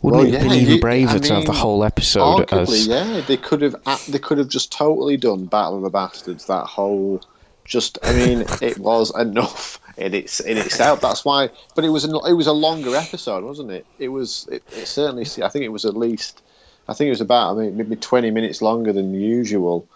Wouldn't 0.00 0.02
Well, 0.02 0.20
it 0.22 0.34
have 0.34 0.42
yeah, 0.44 0.48
been 0.48 0.60
even 0.60 0.80
braver 0.80 1.16
I 1.16 1.18
to 1.18 1.34
have 1.34 1.46
the 1.46 1.52
whole 1.52 1.82
episode 1.82 2.46
Arguably, 2.46 2.62
as 2.62 2.86
yeah, 2.86 3.20
they 3.26 3.36
could 3.36 3.62
have 3.62 3.74
they 4.08 4.18
could 4.20 4.38
have 4.38 4.48
just 4.48 4.70
totally 4.70 5.16
done 5.16 5.46
Battle 5.46 5.76
of 5.78 5.82
the 5.82 5.90
Bastards. 5.90 6.46
That 6.46 6.66
whole, 6.66 7.20
just 7.64 7.98
I 8.04 8.12
mean, 8.12 8.44
it 8.62 8.78
was 8.78 9.12
enough 9.18 9.80
in 9.96 10.14
its 10.14 10.38
in 10.38 10.56
itself. 10.56 11.00
That's 11.00 11.24
why. 11.24 11.50
But 11.74 11.84
it 11.84 11.88
was 11.88 12.04
an, 12.04 12.14
it 12.28 12.34
was 12.34 12.46
a 12.46 12.52
longer 12.52 12.94
episode, 12.94 13.42
wasn't 13.42 13.72
it? 13.72 13.84
It 13.98 14.08
was. 14.08 14.46
It, 14.52 14.62
it 14.76 14.86
certainly. 14.86 15.26
I 15.42 15.48
think 15.48 15.64
it 15.64 15.72
was 15.72 15.84
at 15.84 15.96
least. 15.96 16.42
I 16.88 16.94
think 16.94 17.08
it 17.08 17.10
was 17.10 17.20
about 17.20 17.56
I 17.56 17.62
mean, 17.62 17.76
maybe 17.76 17.96
twenty 17.96 18.30
minutes 18.30 18.62
longer 18.62 18.92
than 18.92 19.14
usual. 19.14 19.88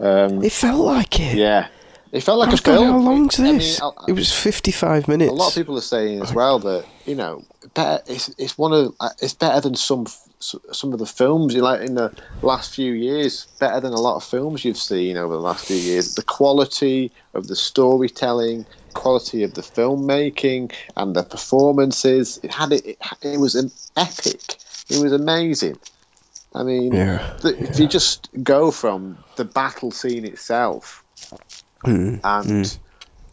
Um, 0.00 0.44
It 0.44 0.52
felt 0.52 0.84
like 0.84 1.18
it. 1.18 1.36
yeah, 1.36 1.68
it 2.12 2.20
felt 2.22 2.36
I 2.36 2.40
like 2.40 2.48
a 2.48 2.52
was 2.52 2.60
going, 2.60 2.78
film. 2.78 2.90
how 2.92 2.98
long's 3.10 3.38
I 3.38 3.42
mean, 3.42 3.58
this? 3.58 3.80
I- 3.82 3.90
it 4.08 4.12
was 4.12 4.32
55 4.32 5.08
minutes. 5.08 5.30
a 5.30 5.34
lot 5.34 5.48
of 5.48 5.54
people 5.54 5.76
are 5.76 5.80
saying 5.82 6.22
as 6.22 6.32
well 6.34 6.58
that 6.60 6.84
you 7.06 7.14
know 7.14 7.44
better, 7.74 8.02
it's 8.06 8.28
it's 8.38 8.56
one 8.58 8.72
of 8.72 8.94
uh, 9.00 9.10
it's 9.20 9.34
better 9.34 9.60
than 9.60 9.74
some 9.74 10.06
some 10.40 10.92
of 10.92 10.98
the 11.00 11.06
films 11.06 11.52
you 11.54 11.62
like 11.62 11.80
in 11.80 11.94
the 11.96 12.12
last 12.42 12.72
few 12.74 12.92
years 12.92 13.46
better 13.58 13.80
than 13.80 13.92
a 13.92 14.00
lot 14.00 14.14
of 14.16 14.22
films 14.24 14.64
you've 14.64 14.76
seen 14.78 15.16
over 15.16 15.34
the 15.34 15.40
last 15.40 15.66
few 15.66 15.76
years 15.76 16.14
the 16.14 16.22
quality 16.22 17.10
of 17.34 17.48
the 17.48 17.56
storytelling 17.56 18.64
quality 18.94 19.42
of 19.42 19.54
the 19.54 19.62
filmmaking 19.62 20.72
and 20.96 21.14
the 21.16 21.24
performances 21.24 22.38
it 22.42 22.52
had 22.52 22.72
it 22.72 22.84
it, 22.86 22.98
it 23.22 23.40
was 23.40 23.54
an 23.54 23.70
epic 23.96 24.56
it 24.88 25.02
was 25.02 25.12
amazing 25.12 25.76
i 26.54 26.62
mean 26.62 26.92
Yeah. 26.92 27.36
the, 27.42 27.56
if 27.60 27.78
you 27.78 27.86
just 27.88 28.28
go 28.42 28.70
from 28.70 29.18
the 29.36 29.44
battle 29.44 29.90
scene 29.90 30.24
itself 30.24 31.02
Mm, 31.84 32.20
and 32.24 32.78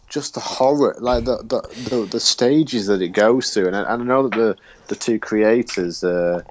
just 0.07 0.35
the 0.35 0.39
horror, 0.39 0.95
like 0.99 1.25
the, 1.25 1.37
the 1.37 1.61
the 1.89 2.05
the 2.05 2.19
stages 2.19 2.87
that 2.87 3.01
it 3.01 3.09
goes 3.09 3.53
through, 3.53 3.67
and 3.67 3.75
I, 3.75 3.93
and 3.93 4.03
I 4.03 4.05
know 4.05 4.27
that 4.27 4.35
the 4.37 4.55
the 4.87 4.95
two 4.95 5.19
creators, 5.19 6.03
uh, 6.03 6.41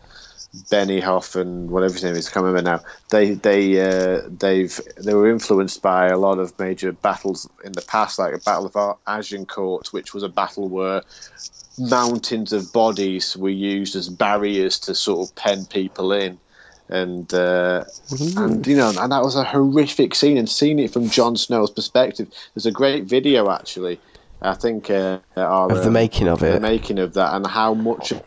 Benioff 0.70 1.40
and 1.40 1.70
whatever 1.70 1.94
his 1.94 2.04
name 2.04 2.14
is, 2.16 2.28
I 2.28 2.32
can't 2.32 2.46
remember 2.46 2.70
now. 2.70 2.80
They 3.10 3.34
they 3.34 3.80
uh, 3.80 4.22
they've 4.28 4.78
they 4.96 5.14
were 5.14 5.30
influenced 5.30 5.82
by 5.82 6.08
a 6.08 6.18
lot 6.18 6.38
of 6.38 6.58
major 6.58 6.92
battles 6.92 7.48
in 7.64 7.72
the 7.72 7.82
past, 7.82 8.18
like 8.18 8.34
a 8.34 8.38
Battle 8.38 8.66
of 8.66 8.98
Agincourt, 9.06 9.92
which 9.92 10.14
was 10.14 10.22
a 10.22 10.28
battle 10.28 10.68
where 10.68 11.02
mountains 11.78 12.52
of 12.52 12.72
bodies 12.72 13.36
were 13.36 13.48
used 13.48 13.96
as 13.96 14.08
barriers 14.08 14.78
to 14.80 14.94
sort 14.94 15.28
of 15.28 15.34
pen 15.36 15.66
people 15.66 16.12
in. 16.12 16.38
And 16.90 17.32
uh, 17.32 17.84
and 18.36 18.66
you 18.66 18.76
know, 18.76 18.92
and 18.98 19.10
that 19.10 19.22
was 19.22 19.36
a 19.36 19.44
horrific 19.44 20.14
scene. 20.14 20.36
And 20.36 20.48
seeing 20.48 20.78
it 20.78 20.92
from 20.92 21.08
Jon 21.08 21.36
Snow's 21.36 21.70
perspective, 21.70 22.28
there's 22.54 22.66
a 22.66 22.70
great 22.72 23.04
video 23.04 23.50
actually. 23.50 23.98
I 24.42 24.52
think 24.52 24.90
uh, 24.90 25.20
our, 25.36 25.72
Of 25.72 25.78
the 25.78 25.86
um, 25.86 25.94
making 25.94 26.28
of 26.28 26.40
the 26.40 26.56
it. 26.56 26.62
making 26.62 26.98
of 26.98 27.14
that, 27.14 27.32
and 27.34 27.46
how 27.46 27.72
much 27.72 28.12
of 28.12 28.22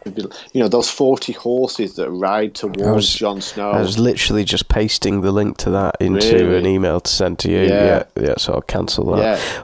you 0.54 0.60
know 0.60 0.68
those 0.68 0.90
forty 0.90 1.34
horses 1.34 1.96
that 1.98 2.10
ride 2.10 2.56
towards 2.56 3.14
Jon 3.14 3.40
Snow. 3.42 3.70
I 3.70 3.80
was 3.80 4.00
literally 4.00 4.44
just 4.44 4.68
pasting 4.68 5.22
the 5.22 5.32
link 5.32 5.58
to 5.58 5.70
that 5.70 5.98
into 6.00 6.34
Really? 6.34 6.58
an 6.58 6.66
email 6.66 7.00
to 7.00 7.12
send 7.12 7.38
to 7.40 7.52
you. 7.52 7.60
Yeah. 7.60 8.04
Yeah, 8.16 8.24
yeah. 8.24 8.34
so 8.38 8.54
I'll 8.54 8.62
cancel 8.62 9.16
that. 9.16 9.40
Yeah. 9.40 9.64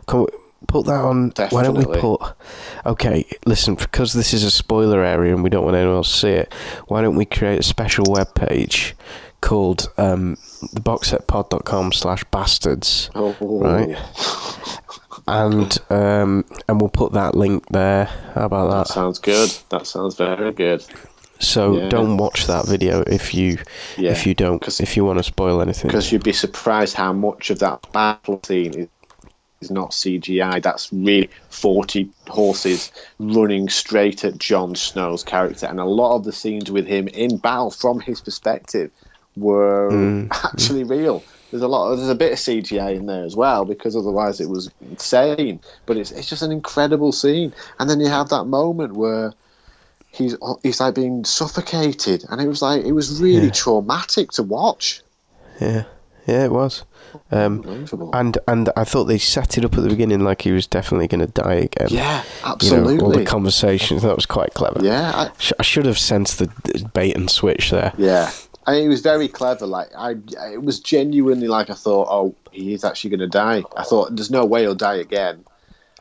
Put 0.67 0.85
that 0.87 1.01
on? 1.03 1.31
Why 1.49 1.63
don't 1.63 1.77
we 1.77 1.85
put? 1.85 2.21
Okay, 2.85 3.25
listen, 3.45 3.75
because 3.75 4.13
this 4.13 4.33
is 4.33 4.43
a 4.43 4.51
spoiler 4.51 5.03
area 5.03 5.33
and 5.33 5.43
we 5.43 5.49
don't 5.49 5.63
want 5.65 5.75
anyone 5.75 5.97
else 5.97 6.11
to 6.11 6.17
see 6.17 6.29
it. 6.29 6.53
Why 6.87 7.01
don't 7.01 7.15
we 7.15 7.25
create 7.25 7.59
a 7.59 7.63
special 7.63 8.05
web 8.09 8.33
page 8.33 8.95
called 9.41 9.89
um, 9.97 10.35
theboxsetpod.com 10.75 11.91
slash 11.91 12.23
bastards, 12.25 13.09
Oh, 13.13 13.35
right? 13.59 13.97
and 15.27 15.77
um, 15.89 16.45
and 16.67 16.79
we'll 16.81 16.89
put 16.89 17.13
that 17.13 17.35
link 17.35 17.65
there. 17.69 18.05
How 18.35 18.45
about 18.45 18.69
That 18.69 18.87
that? 18.87 18.93
sounds 18.93 19.19
good. 19.19 19.51
That 19.69 19.85
sounds 19.87 20.15
very 20.15 20.51
good. 20.51 20.83
So 21.39 21.77
Yeah. 21.77 21.89
don't 21.89 22.17
watch 22.17 22.47
that 22.47 22.67
video 22.67 23.01
if 23.01 23.33
you 23.33 23.57
Yeah, 23.97 24.11
if 24.11 24.25
you 24.25 24.33
don't 24.33 24.65
if 24.79 24.95
you 24.95 25.03
want 25.03 25.19
to 25.19 25.23
spoil 25.23 25.61
anything. 25.61 25.89
Because 25.89 26.11
you'd 26.11 26.23
be 26.23 26.31
surprised 26.33 26.95
how 26.95 27.11
much 27.11 27.49
of 27.49 27.59
that 27.59 27.85
battle 27.91 28.39
scene 28.45 28.73
is, 28.73 28.87
is 29.63 29.71
not 29.71 29.91
CGI. 29.91 30.61
That's 30.61 30.91
really 30.91 31.29
40 31.49 32.09
horses 32.27 32.91
running 33.19 33.69
straight 33.69 34.23
at 34.23 34.37
Jon 34.37 34.75
Snow's 34.75 35.23
character. 35.23 35.65
And 35.65 35.79
a 35.79 35.85
lot 35.85 36.15
of 36.15 36.23
the 36.23 36.31
scenes 36.33 36.69
with 36.69 36.85
him 36.87 37.07
in 37.07 37.37
battle 37.37 37.71
from 37.71 37.99
his 37.99 38.21
perspective 38.21 38.91
were 39.35 39.89
Mm, 39.91 40.27
actually 40.53 40.83
real. 40.83 41.23
There's 41.49 41.63
a 41.63 41.67
lot. 41.67 41.91
Of, 41.91 41.97
There's 41.99 42.09
a 42.09 42.15
bit 42.15 42.33
of 42.33 42.39
CGI 42.39 42.95
in 42.95 43.05
there 43.05 43.23
as 43.23 43.35
well 43.35 43.63
because 43.65 43.95
otherwise 43.95 44.39
it 44.41 44.49
was 44.49 44.71
insane. 44.81 45.59
But 45.85 45.97
it's 45.97 46.11
it's 46.11 46.27
just 46.29 46.41
an 46.41 46.51
incredible 46.51 47.11
scene. 47.11 47.53
And 47.79 47.89
then 47.89 47.99
you 47.99 48.07
have 48.07 48.29
that 48.29 48.45
moment 48.45 48.93
where 48.93 49.33
he's 50.11 50.35
he's 50.63 50.79
like 50.79 50.95
being 50.95 51.23
suffocated, 51.25 52.25
and 52.29 52.41
it 52.41 52.47
was 52.47 52.61
like 52.61 52.83
it 52.85 52.93
was 52.93 53.21
really 53.21 53.45
Yeah. 53.47 53.51
traumatic 53.63 54.31
to 54.33 54.43
watch. 54.43 55.01
Yeah, 55.61 55.83
yeah, 56.27 56.45
it 56.45 56.51
was. 56.51 56.83
Um, 57.31 57.85
and 58.13 58.37
and 58.47 58.69
I 58.75 58.83
thought 58.83 59.05
they 59.05 59.17
set 59.17 59.57
it 59.57 59.65
up 59.65 59.75
at 59.77 59.83
the 59.83 59.89
beginning 59.89 60.21
like 60.23 60.41
he 60.43 60.51
was 60.51 60.65
definitely 60.67 61.07
going 61.07 61.21
to 61.21 61.27
die 61.31 61.53
again. 61.55 61.87
yeah, 61.91 62.23
You 62.23 62.51
absolutely. 62.51 62.95
know, 62.97 63.03
all 63.05 63.11
the 63.11 63.25
conversations 63.25 64.01
that 64.01 64.15
was 64.15 64.25
quite 64.25 64.53
clever. 64.53 64.79
yeah, 64.83 65.11
I, 65.13 65.31
Sh- 65.37 65.53
I 65.59 65.63
should 65.63 65.85
have 65.85 65.99
sensed 65.99 66.39
the 66.39 66.89
bait 66.93 67.15
and 67.15 67.29
switch 67.29 67.71
there. 67.71 67.93
yeah. 67.97 68.31
I 68.65 68.71
mean, 68.75 68.85
it 68.85 68.87
was 68.87 69.01
very 69.01 69.27
clever. 69.27 69.65
Like 69.67 69.89
I, 69.97 70.15
it 70.53 70.63
was 70.63 70.79
genuinely 70.79 71.49
like 71.49 71.69
I 71.69 71.73
thought. 71.73 72.07
Oh, 72.09 72.33
he's 72.53 72.85
actually 72.85 73.09
going 73.09 73.19
to 73.19 73.27
die. 73.27 73.61
I 73.75 73.83
thought 73.83 74.15
there's 74.15 74.31
no 74.31 74.45
way 74.45 74.61
he'll 74.61 74.73
die 74.73 74.95
again. 74.95 75.43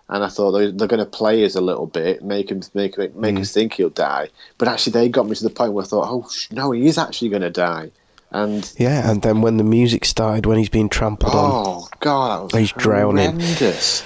And 0.08 0.22
I 0.22 0.28
thought 0.28 0.52
they're, 0.52 0.70
they're 0.70 0.86
going 0.88 1.00
to 1.04 1.10
play 1.10 1.44
us 1.44 1.56
a 1.56 1.60
little 1.60 1.86
bit, 1.86 2.22
make 2.22 2.50
him 2.52 2.60
make 2.74 2.96
make, 2.98 3.16
make 3.16 3.36
us 3.38 3.52
think 3.52 3.72
he'll 3.74 3.88
die. 3.90 4.28
But 4.58 4.68
actually, 4.68 4.92
they 4.92 5.08
got 5.08 5.26
me 5.28 5.34
to 5.34 5.42
the 5.42 5.50
point 5.50 5.72
where 5.72 5.84
I 5.84 5.88
thought, 5.88 6.06
oh 6.08 6.28
sh- 6.30 6.52
no, 6.52 6.70
he 6.70 6.86
is 6.86 6.98
actually 6.98 7.30
going 7.30 7.42
to 7.42 7.50
die. 7.50 7.90
And 8.32 8.72
Yeah, 8.78 9.10
and 9.10 9.22
then 9.22 9.42
when 9.42 9.56
the 9.58 9.64
music 9.64 10.04
started, 10.04 10.46
when 10.46 10.58
he's 10.58 10.68
being 10.70 10.88
trampled 10.88 11.34
on, 11.34 11.50
oh 11.66 11.88
god, 12.00 12.50
that 12.50 12.54
was 12.54 12.60
He's 12.60 12.72
drowning. 12.72 13.32
horrendous. 13.40 14.02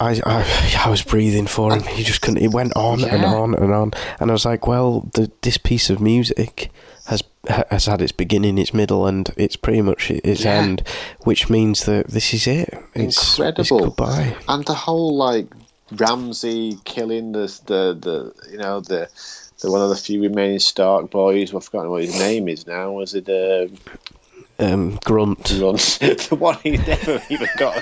I, 0.00 0.20
I 0.24 0.82
I 0.86 0.88
was 0.90 1.02
breathing 1.02 1.46
for 1.46 1.72
him. 1.74 1.82
He 1.82 2.02
just 2.02 2.22
couldn't. 2.22 2.42
It 2.42 2.52
went 2.52 2.74
on 2.74 3.04
and 3.04 3.22
on 3.24 3.54
and 3.54 3.72
on, 3.72 3.92
and 4.18 4.30
I 4.30 4.32
was 4.32 4.44
like, 4.46 4.66
well, 4.66 5.08
the, 5.14 5.30
this 5.42 5.58
piece 5.58 5.90
of 5.90 6.00
music 6.00 6.70
has 7.06 7.22
has 7.48 7.84
had 7.86 8.00
its 8.00 8.12
beginning, 8.12 8.56
its 8.58 8.72
middle, 8.72 9.06
and 9.06 9.28
it's 9.36 9.56
pretty 9.56 9.82
much 9.82 10.10
its 10.10 10.42
Yeah. 10.44 10.54
end, 10.54 10.82
which 11.24 11.50
means 11.50 11.84
that 11.84 12.08
this 12.08 12.32
is 12.32 12.46
it. 12.46 12.72
It's, 12.94 13.38
Incredible. 13.38 13.60
It's 13.60 13.70
goodbye. 13.70 14.36
and 14.48 14.64
the 14.64 14.74
whole 14.74 15.14
like 15.16 15.48
Ramsay 15.92 16.78
killing 16.84 17.32
the 17.32 17.46
the 17.66 17.94
the 18.00 18.50
you 18.50 18.58
know 18.58 18.80
the 18.80 19.08
the 19.60 19.70
one 19.70 19.80
of 19.82 19.88
the 19.90 19.96
few 19.96 20.22
remaining 20.22 20.58
Stark 20.58 21.10
boys. 21.10 21.54
I've 21.54 21.64
forgotten 21.64 21.90
what 21.90 22.02
his 22.02 22.18
name 22.18 22.48
is 22.48 22.66
now. 22.66 22.92
Was 22.92 23.14
it 23.14 23.28
um, 23.28 23.76
Um, 24.58 24.98
grunt. 25.04 25.50
Run? 25.58 25.74
the 26.30 26.36
one 26.38 26.58
he 26.62 26.72
never 26.76 27.22
even 27.30 27.48
got. 27.56 27.76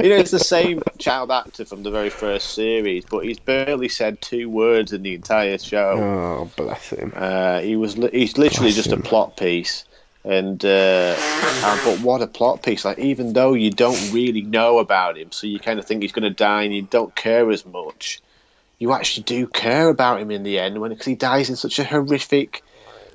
You 0.00 0.08
know, 0.10 0.16
it's 0.16 0.32
the 0.32 0.38
same 0.40 0.82
child 0.98 1.30
actor 1.30 1.64
from 1.64 1.82
the 1.84 1.90
very 1.92 2.10
first 2.10 2.54
series, 2.54 3.04
but 3.04 3.20
he's 3.20 3.38
barely 3.38 3.88
said 3.88 4.20
two 4.20 4.48
words 4.48 4.92
in 4.92 5.02
the 5.02 5.14
entire 5.14 5.58
show. 5.58 5.96
Oh, 5.96 6.50
bless 6.56 6.90
him. 6.90 7.12
Uh, 7.14 7.60
he 7.60 7.76
was 7.76 7.96
li- 7.98 8.10
he's 8.12 8.36
literally 8.36 8.70
Bless 8.72 8.76
just 8.84 8.92
him. 8.92 9.00
a 9.00 9.02
plot 9.02 9.36
piece, 9.36 9.84
and 10.24 10.64
uh, 10.64 11.14
uh, 11.18 11.80
but 11.84 12.00
what 12.00 12.20
a 12.22 12.26
plot 12.26 12.62
piece! 12.64 12.84
Like 12.84 12.98
even 12.98 13.32
though 13.34 13.54
you 13.54 13.70
don't 13.70 14.12
really 14.12 14.42
know 14.42 14.78
about 14.80 15.16
him, 15.16 15.30
so 15.30 15.46
you 15.46 15.60
kind 15.60 15.78
of 15.78 15.84
think 15.84 16.02
he's 16.02 16.12
going 16.12 16.24
to 16.24 16.30
die, 16.30 16.62
and 16.64 16.74
you 16.74 16.82
don't 16.82 17.14
care 17.14 17.48
as 17.50 17.64
much. 17.64 18.20
You 18.84 18.92
actually 18.92 19.22
do 19.24 19.46
care 19.46 19.88
about 19.88 20.20
him 20.20 20.30
in 20.30 20.42
the 20.42 20.58
end 20.58 20.78
when 20.78 20.90
because 20.90 21.06
he 21.06 21.14
dies 21.14 21.48
in 21.48 21.56
such 21.56 21.78
a 21.78 21.84
horrific 21.84 22.62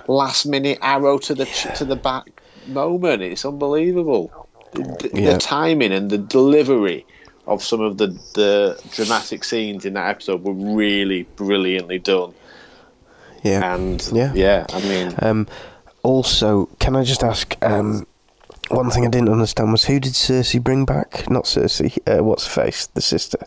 last 0.07 0.47
minute 0.47 0.79
arrow 0.81 1.19
to 1.19 1.35
the 1.35 1.45
to 1.75 1.85
the 1.85 1.95
back 1.95 2.25
moment. 2.65 3.21
It's 3.21 3.45
unbelievable. 3.45 4.31
The, 4.73 5.11
Yeah. 5.13 5.33
the 5.33 5.37
timing 5.37 5.91
and 5.91 6.09
the 6.09 6.17
delivery 6.17 7.05
of 7.45 7.61
some 7.63 7.81
of 7.81 7.99
the 7.99 8.07
the 8.33 8.81
dramatic 8.95 9.43
scenes 9.43 9.85
in 9.85 9.93
that 9.93 10.09
episode 10.09 10.43
were 10.43 10.53
really 10.53 11.21
brilliantly 11.35 11.99
done. 11.99 12.33
Yeah. 13.43 13.75
And 13.75 14.09
Yeah. 14.11 14.31
yeah, 14.33 14.65
I 14.73 14.79
mean, 14.81 15.13
Um, 15.21 15.47
also, 16.01 16.67
can 16.79 16.95
I 16.95 17.03
just 17.03 17.23
ask? 17.23 17.55
Um, 17.61 18.07
one 18.69 18.89
thing 18.89 19.05
I 19.05 19.09
didn't 19.09 19.29
understand 19.29 19.71
was 19.71 19.85
who 19.85 19.99
did 19.99 20.13
Cersei 20.13 20.59
bring 20.63 20.85
back? 20.85 21.29
Not 21.29 21.45
Cersei. 21.45 21.91
Uh, 22.07 22.23
what's 22.23 22.45
her 22.47 22.63
face? 22.63 22.87
The 22.87 23.01
sister. 23.01 23.39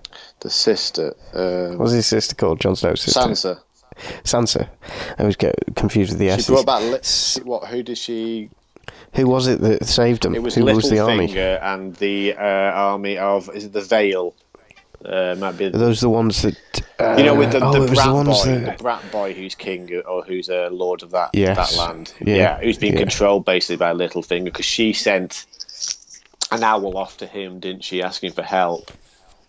The 0.43 0.51
sister, 0.51 1.15
uh, 1.35 1.77
What's 1.77 1.93
his 1.93 2.07
sister 2.07 2.35
called? 2.35 2.61
Jon 2.61 2.77
Snow's 2.77 3.01
sister. 3.03 3.21
Sansa. 3.21 3.61
Sansa. 4.25 4.69
I 5.19 5.21
always 5.23 5.37
get 5.37 5.55
confused 5.77 6.11
with 6.13 6.19
the 6.19 6.27
She 6.27 6.33
S's. 6.33 6.47
brought 6.49 6.67
back. 6.67 6.83
Li- 6.83 6.95
S- 6.99 7.39
what? 7.45 7.69
Who 7.69 7.83
did 7.83 7.99
she? 7.99 8.51
Who 9.15 9.27
was 9.29 9.47
it 9.47 9.61
that 9.61 9.87
saved 9.87 10.23
them? 10.23 10.35
It 10.35 10.43
was 10.43 10.55
who 10.55 10.65
was 10.65 10.89
the 10.91 10.99
army? 11.01 11.29
Littlefinger 11.29 11.63
and 11.63 11.95
the 11.97 12.35
uh, 12.35 12.41
army 12.43 13.19
of 13.19 13.49
is 13.55 13.65
it 13.67 13.73
the 13.73 13.81
Vale? 13.83 14.35
Uh, 15.05 15.35
might 15.39 15.59
be 15.59 15.65
Are 15.67 15.71
those 15.71 16.01
the 16.01 16.09
ones 16.09 16.43
that? 16.43 16.57
Uh, 17.01 17.17
you 17.19 17.25
know 17.25 17.35
with 17.35 17.51
the, 17.53 17.59
oh, 17.61 17.73
the 17.73 17.93
brat 17.93 18.07
the 18.07 18.25
boy, 18.25 18.45
that. 18.61 18.77
the 18.79 18.83
brat 18.83 19.13
boy 19.13 19.35
who's 19.35 19.55
king 19.57 19.93
or 20.07 20.23
who's 20.23 20.49
a 20.49 20.69
lord 20.71 21.03
of 21.03 21.11
that 21.11 21.31
Yes. 21.33 21.57
that 21.77 21.77
land. 21.77 22.15
Yeah. 22.21 22.59
who's 22.61 22.79
been 22.79 22.93
Yeah. 22.93 23.01
controlled 23.01 23.45
basically 23.45 23.77
by 23.79 23.93
Littlefinger 23.93 24.45
because 24.45 24.65
she 24.65 24.93
sent 24.93 25.45
an 26.53 26.63
owl 26.63 26.97
off 26.97 27.17
to 27.19 27.27
him, 27.27 27.59
didn't 27.61 27.83
she, 27.83 28.01
asking 28.03 28.31
for 28.33 28.43
help. 28.43 28.93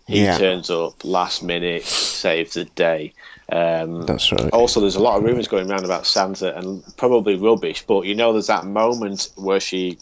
He 0.06 0.22
Yeah. 0.22 0.36
turns 0.36 0.70
up 0.70 1.02
last 1.04 1.42
minute, 1.42 1.84
saves 1.84 2.54
the 2.54 2.64
day. 2.66 3.14
Um, 3.50 4.06
That's 4.06 4.30
right. 4.32 4.50
also, 4.52 4.80
there's 4.80 4.96
a 4.96 5.02
lot 5.02 5.16
of 5.16 5.24
rumours 5.24 5.48
going 5.48 5.70
around 5.70 5.84
about 5.84 6.04
Sansa, 6.04 6.56
and 6.56 6.82
probably 6.96 7.36
rubbish. 7.36 7.84
But 7.86 8.04
you 8.06 8.14
know, 8.14 8.32
there's 8.32 8.46
that 8.48 8.66
moment 8.66 9.30
where 9.36 9.60
she, 9.60 9.98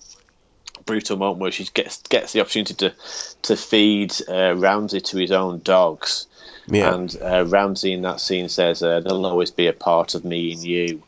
brutal 0.87 1.17
moment 1.17 1.41
where 1.41 1.53
she 1.53 1.65
gets 1.75 2.03
gets 2.03 2.33
the 2.33 2.41
opportunity 2.41 2.75
to 2.75 2.93
to 3.43 3.57
feed 3.57 4.15
uh, 4.29 4.55
Ramsay 4.57 5.01
to 5.01 5.17
his 5.19 5.31
own 5.31 5.61
dogs, 5.61 6.27
Yeah. 6.67 6.95
and 6.95 7.17
uh, 7.23 7.45
Ramsay 7.47 7.93
in 7.93 8.03
that 8.03 8.21
scene 8.21 8.49
says, 8.49 8.83
uh, 8.83 9.01
"There'll 9.01 9.27
always 9.27 9.51
be 9.53 9.67
a 9.69 9.73
part 9.73 10.15
of 10.15 10.25
me 10.25 10.53
in 10.53 10.63
you." 10.63 11.03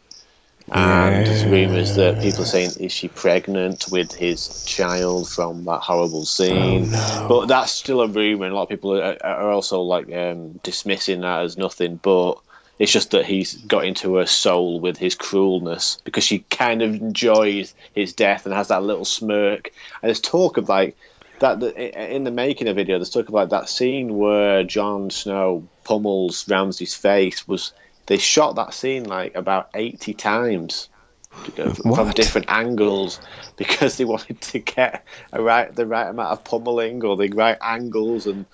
And 0.73 1.25
there's 1.25 1.45
rumours 1.45 1.95
that 1.95 2.21
people 2.21 2.43
are 2.43 2.47
saying, 2.47 2.75
"Is 2.77 2.93
she 2.93 3.09
pregnant 3.09 3.87
with 3.89 4.13
his 4.13 4.51
child 4.65 5.29
from 5.29 5.65
that 5.67 5.81
horrible 5.81 6.25
scene?" 6.25 6.89
But 7.29 7.47
that's 7.47 7.73
still 7.73 8.01
a 8.01 8.09
rumor, 8.09 8.47
and 8.47 8.53
a 8.53 8.57
lot 8.57 8.65
of 8.65 8.69
people 8.71 9.01
are, 9.01 9.17
are 9.25 9.51
also 9.51 9.81
like 9.83 10.13
um, 10.13 10.53
dismissing 10.63 11.21
that 11.21 11.43
as 11.43 11.57
nothing. 11.57 11.97
But 12.03 12.39
it's 12.79 12.93
just 12.93 13.13
that 13.13 13.27
he's 13.27 13.55
got 13.55 13.85
into 13.85 14.17
her 14.17 14.27
soul 14.27 14.81
with 14.81 14.97
his 14.99 15.15
cruelness 15.15 15.99
because 16.05 16.25
she 16.25 16.41
kind 16.51 16.83
of 16.83 16.95
enjoys 16.95 17.75
his 17.95 18.13
death 18.13 18.47
and 18.47 18.55
has 18.55 18.69
that 18.69 18.83
little 18.83 19.05
smirk. 19.05 19.71
And 20.03 20.09
there's 20.09 20.21
talk 20.21 20.57
of 20.57 20.69
like 20.69 20.97
that 21.41 21.63
in 21.63 22.25
the 22.25 22.31
making 22.31 22.69
of 22.69 22.77
video. 22.77 22.99
There's 22.99 23.11
talk 23.11 23.29
of 23.29 23.35
like 23.35 23.51
that 23.51 23.69
scene 23.69 24.17
where 24.17 24.65
Jon 24.65 25.11
Snow 25.11 25.69
pummels 25.85 26.49
Ramsay's 26.49 26.95
face 26.95 27.47
was. 27.47 27.73
They 28.07 28.19
shot 28.19 28.57
that 28.57 28.75
scene 28.75 29.05
like 29.05 29.35
about 29.35 29.71
80 29.75 30.15
times 30.15 30.89
from 31.31 31.91
What? 31.91 32.15
different 32.17 32.49
angles 32.49 33.21
because 33.57 33.97
they 33.97 34.05
wanted 34.05 34.41
to 34.41 34.59
get 34.61 35.05
a 35.33 35.43
right 35.43 35.75
the 35.75 35.87
right 35.87 36.09
amount 36.09 36.31
of 36.31 36.45
pummeling 36.45 37.05
or 37.05 37.17
the 37.17 37.29
right 37.31 37.59
angles 37.61 38.27
and 38.27 38.47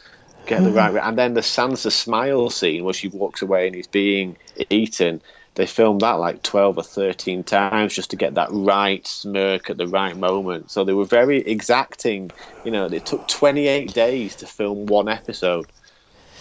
get 0.47 0.63
the 0.65 0.71
right 0.71 0.91
hmm. 0.91 0.97
and 0.97 1.19
then 1.19 1.35
the 1.35 1.43
Sansa 1.43 1.93
smile 1.93 2.49
scene 2.49 2.85
where 2.85 2.95
she 2.95 3.09
walks 3.09 3.43
away 3.43 3.67
and 3.67 3.77
he's 3.77 3.87
being 3.87 4.37
eaten 4.71 5.21
they 5.57 5.67
filmed 5.67 6.01
that 6.01 6.13
like 6.13 6.43
12 6.43 6.79
or 6.79 6.83
13 6.83 7.43
times 7.45 7.95
just 7.95 8.11
to 8.11 8.17
get 8.17 8.35
that 8.35 8.49
right 8.51 9.07
smirk 9.07 9.69
at 9.69 9.77
the 9.77 9.89
right 9.89 10.17
moment. 10.17 10.71
So 10.71 10.85
they 10.85 10.93
were 10.93 11.05
very 11.05 11.39
exacting 11.39 12.31
you 12.65 12.71
know 12.71 12.87
it 12.87 13.05
took 13.05 13.27
28 13.29 13.93
days 13.93 14.37
to 14.37 14.47
film 14.47 14.87
one 14.87 15.09
episode 15.09 15.67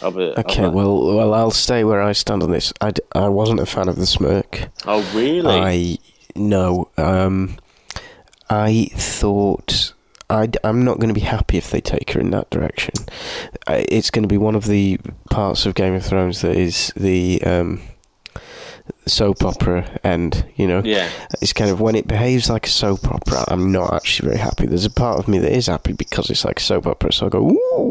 of 0.02 0.18
it 0.18 0.38
Okay, 0.38 0.68
well, 0.68 1.16
well, 1.16 1.34
I'll 1.34 1.52
stay 1.52 1.84
where 1.84 2.02
I 2.02 2.14
stand 2.14 2.44
on 2.44 2.52
this. 2.52 2.74
I, 2.82 2.92
d- 2.92 3.02
I 3.14 3.28
wasn't 3.30 3.60
a 3.60 3.66
fan 3.66 3.90
of 3.90 3.96
the 3.96 4.06
smirk. 4.06 4.70
oh 4.86 5.02
really 5.14 5.50
I 5.50 5.98
no. 6.36 6.90
Um, 6.98 7.58
I 8.50 8.90
thought 8.94 9.94
I, 10.30 10.50
am 10.64 10.84
not 10.84 11.00
going 11.00 11.10
to 11.10 11.14
be 11.14 11.22
happy 11.22 11.58
if 11.58 11.72
they 11.72 11.82
take 11.82 12.12
her 12.12 12.20
in 12.20 12.32
that 12.32 12.50
direction. 12.50 12.94
I, 13.68 13.86
it's 13.90 14.10
going 14.10 14.24
to 14.24 14.28
be 14.28 14.38
one 14.38 14.56
of 14.56 14.66
the 14.66 15.00
parts 15.30 15.66
of 15.66 15.76
Game 15.76 15.94
of 15.94 16.06
Thrones 16.06 16.42
that 16.42 16.56
is 16.56 16.94
the 16.96 17.42
um, 17.44 17.82
soap 19.06 19.44
opera 19.44 20.00
end. 20.04 20.46
You 20.56 20.68
know, 20.68 20.82
yeah 20.84 21.10
it's 21.42 21.54
kind 21.54 21.72
of 21.72 21.82
when 21.82 21.96
it 21.96 22.08
behaves 22.08 22.50
like 22.50 22.68
a 22.68 22.70
soap 22.70 23.08
opera. 23.08 23.44
I'm 23.48 23.72
not 23.72 23.94
actually 23.94 24.30
very 24.30 24.40
happy. 24.40 24.66
There's 24.66 24.86
a 24.86 24.92
part 24.92 25.20
of 25.20 25.28
me 25.28 25.40
that 25.40 25.52
is 25.52 25.68
happy 25.68 25.94
because 25.94 26.30
it's 26.30 26.46
like 26.46 26.60
a 26.60 26.64
soap 26.64 26.88
opera, 26.88 27.12
so 27.12 27.26
I 27.26 27.30
go 27.30 27.50
ooh. 27.50 27.89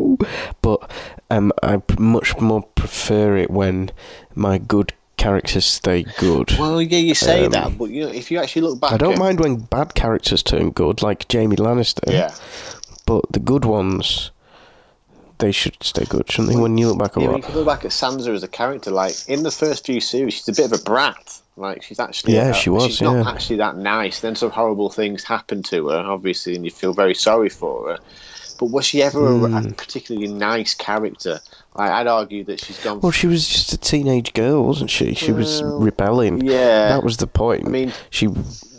But 0.62 0.90
um, 1.30 1.52
I 1.62 1.80
much 1.98 2.38
more 2.40 2.62
prefer 2.74 3.36
it 3.36 3.50
when 3.50 3.90
my 4.34 4.58
good 4.58 4.92
characters 5.16 5.64
stay 5.64 6.04
good. 6.18 6.52
well 6.60 6.80
yeah 6.80 6.98
you 6.98 7.12
say 7.14 7.46
Um, 7.46 7.50
that 7.52 7.76
but 7.76 7.90
you 7.90 8.02
know 8.04 8.12
if 8.12 8.30
you 8.30 8.38
actually 8.38 8.62
look 8.62 8.80
back 8.80 8.92
I 8.92 8.96
don't 8.96 9.14
at- 9.14 9.18
mind 9.18 9.40
when 9.40 9.56
bad 9.56 9.94
characters 9.96 10.44
turn 10.44 10.70
good, 10.70 11.02
like 11.02 11.26
Jamie 11.28 11.56
Lannister. 11.56 12.12
yeah 12.12 12.32
But 13.04 13.24
the 13.32 13.40
good 13.40 13.64
ones, 13.64 14.30
they 15.38 15.50
should 15.50 15.76
stay 15.82 16.04
good, 16.04 16.30
shouldn't 16.30 16.54
they? 16.54 16.60
When 16.60 16.78
you 16.78 16.88
look 16.88 16.98
back 16.98 17.16
at 17.16 17.22
Yeah, 17.22 17.28
what? 17.30 17.36
you 17.38 17.42
can 17.42 17.54
look 17.56 17.66
back 17.66 17.84
at 17.84 17.90
Sansa 17.90 18.28
as 18.34 18.42
a 18.42 18.48
character, 18.48 18.90
like 18.90 19.14
in 19.28 19.42
the 19.42 19.50
first 19.50 19.86
few 19.86 20.00
series, 20.00 20.34
she's 20.34 20.48
a 20.48 20.52
bit 20.52 20.72
of 20.72 20.80
a 20.80 20.82
brat. 20.84 21.40
Like 21.56 21.82
she's 21.82 21.98
actually, 21.98 22.34
Yeah, 22.34 22.50
uh, 22.50 22.52
she 22.52 22.70
was, 22.70 22.84
She's 22.86 23.02
not 23.02 23.26
actually 23.26 23.56
that 23.56 23.76
nice. 23.76 24.20
Then 24.20 24.36
some 24.36 24.50
horrible 24.50 24.90
things 24.90 25.24
happen 25.24 25.62
to 25.64 25.88
her, 25.88 25.98
obviously, 25.98 26.54
and 26.54 26.64
you 26.64 26.70
feel 26.70 26.92
very 26.92 27.14
sorry 27.14 27.48
for 27.48 27.88
her. 27.88 27.98
But 28.58 28.66
was 28.66 28.84
she 28.84 29.02
ever 29.02 29.26
a, 29.26 29.38
Hmm. 29.38 29.54
a 29.68 29.72
particularly 29.72 30.28
nice 30.28 30.74
character? 30.74 31.40
Like, 31.76 31.90
I'd 31.90 32.06
argue 32.08 32.42
that 32.44 32.60
she's 32.64 32.78
gone. 32.82 33.00
Well, 33.00 33.12
she 33.12 33.28
was 33.28 33.46
just 33.46 33.72
a 33.72 33.78
teenage 33.78 34.32
girl, 34.32 34.64
wasn't 34.64 34.90
she? 34.90 35.14
She 35.14 35.30
was 35.32 35.62
rebelling. 35.62 36.40
yeah. 36.44 36.88
That 36.88 37.04
was 37.04 37.18
the 37.18 37.26
point. 37.28 37.66
I 37.66 37.70
mean, 37.70 37.92
she. 38.10 38.28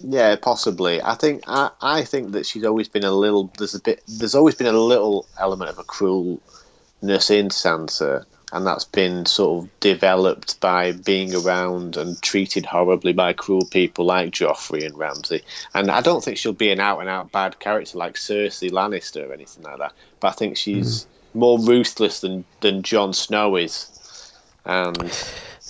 Yeah, 0.04 0.36
possibly. 0.36 1.02
I 1.02 1.16
think 1.16 1.44
I, 1.48 1.70
I 1.82 2.04
think 2.04 2.32
that 2.34 2.46
she's 2.46 2.64
always 2.66 2.88
been 2.90 3.04
a 3.06 3.12
little. 3.12 3.52
There's 3.58 3.76
a 3.76 3.80
bit. 3.82 4.02
There's 4.08 4.36
always 4.36 4.56
been 4.56 4.68
a 4.68 4.74
little 4.74 5.26
element 5.40 5.70
of 5.70 5.78
a 5.80 5.84
cruelness 5.84 7.30
in 7.32 7.50
Sansa, 7.50 8.26
and 8.52 8.66
that's 8.66 8.86
been 8.86 9.26
sort 9.26 9.64
of 9.66 9.80
developed 9.80 10.60
by 10.60 10.92
being 10.92 11.36
around 11.36 11.98
and 11.98 12.22
treated 12.22 12.66
horribly 12.66 13.14
by 13.14 13.34
cruel 13.34 13.66
people 13.66 14.06
like 14.06 14.32
Joffrey 14.32 14.86
and 14.86 14.98
Ramsay. 14.98 15.42
And 15.74 15.92
I 15.92 16.02
don't 16.02 16.24
think 16.24 16.38
she'll 16.38 16.54
be 16.54 16.72
an 16.72 16.80
out 16.80 17.00
and 17.00 17.10
out 17.10 17.32
bad 17.32 17.60
character 17.60 17.98
like 17.98 18.16
Cersei 18.16 18.72
Lannister 18.72 19.30
or 19.30 19.34
anything 19.34 19.64
like 19.64 19.78
that. 19.78 19.94
But 20.20 20.30
I 20.30 20.32
think 20.32 20.58
she's 20.58 21.06
more 21.34 21.60
ruthless 21.60 22.22
than 22.22 22.44
than 22.62 22.82
Jon 22.82 23.14
Snow 23.14 23.56
is, 23.56 24.32
and 24.66 24.98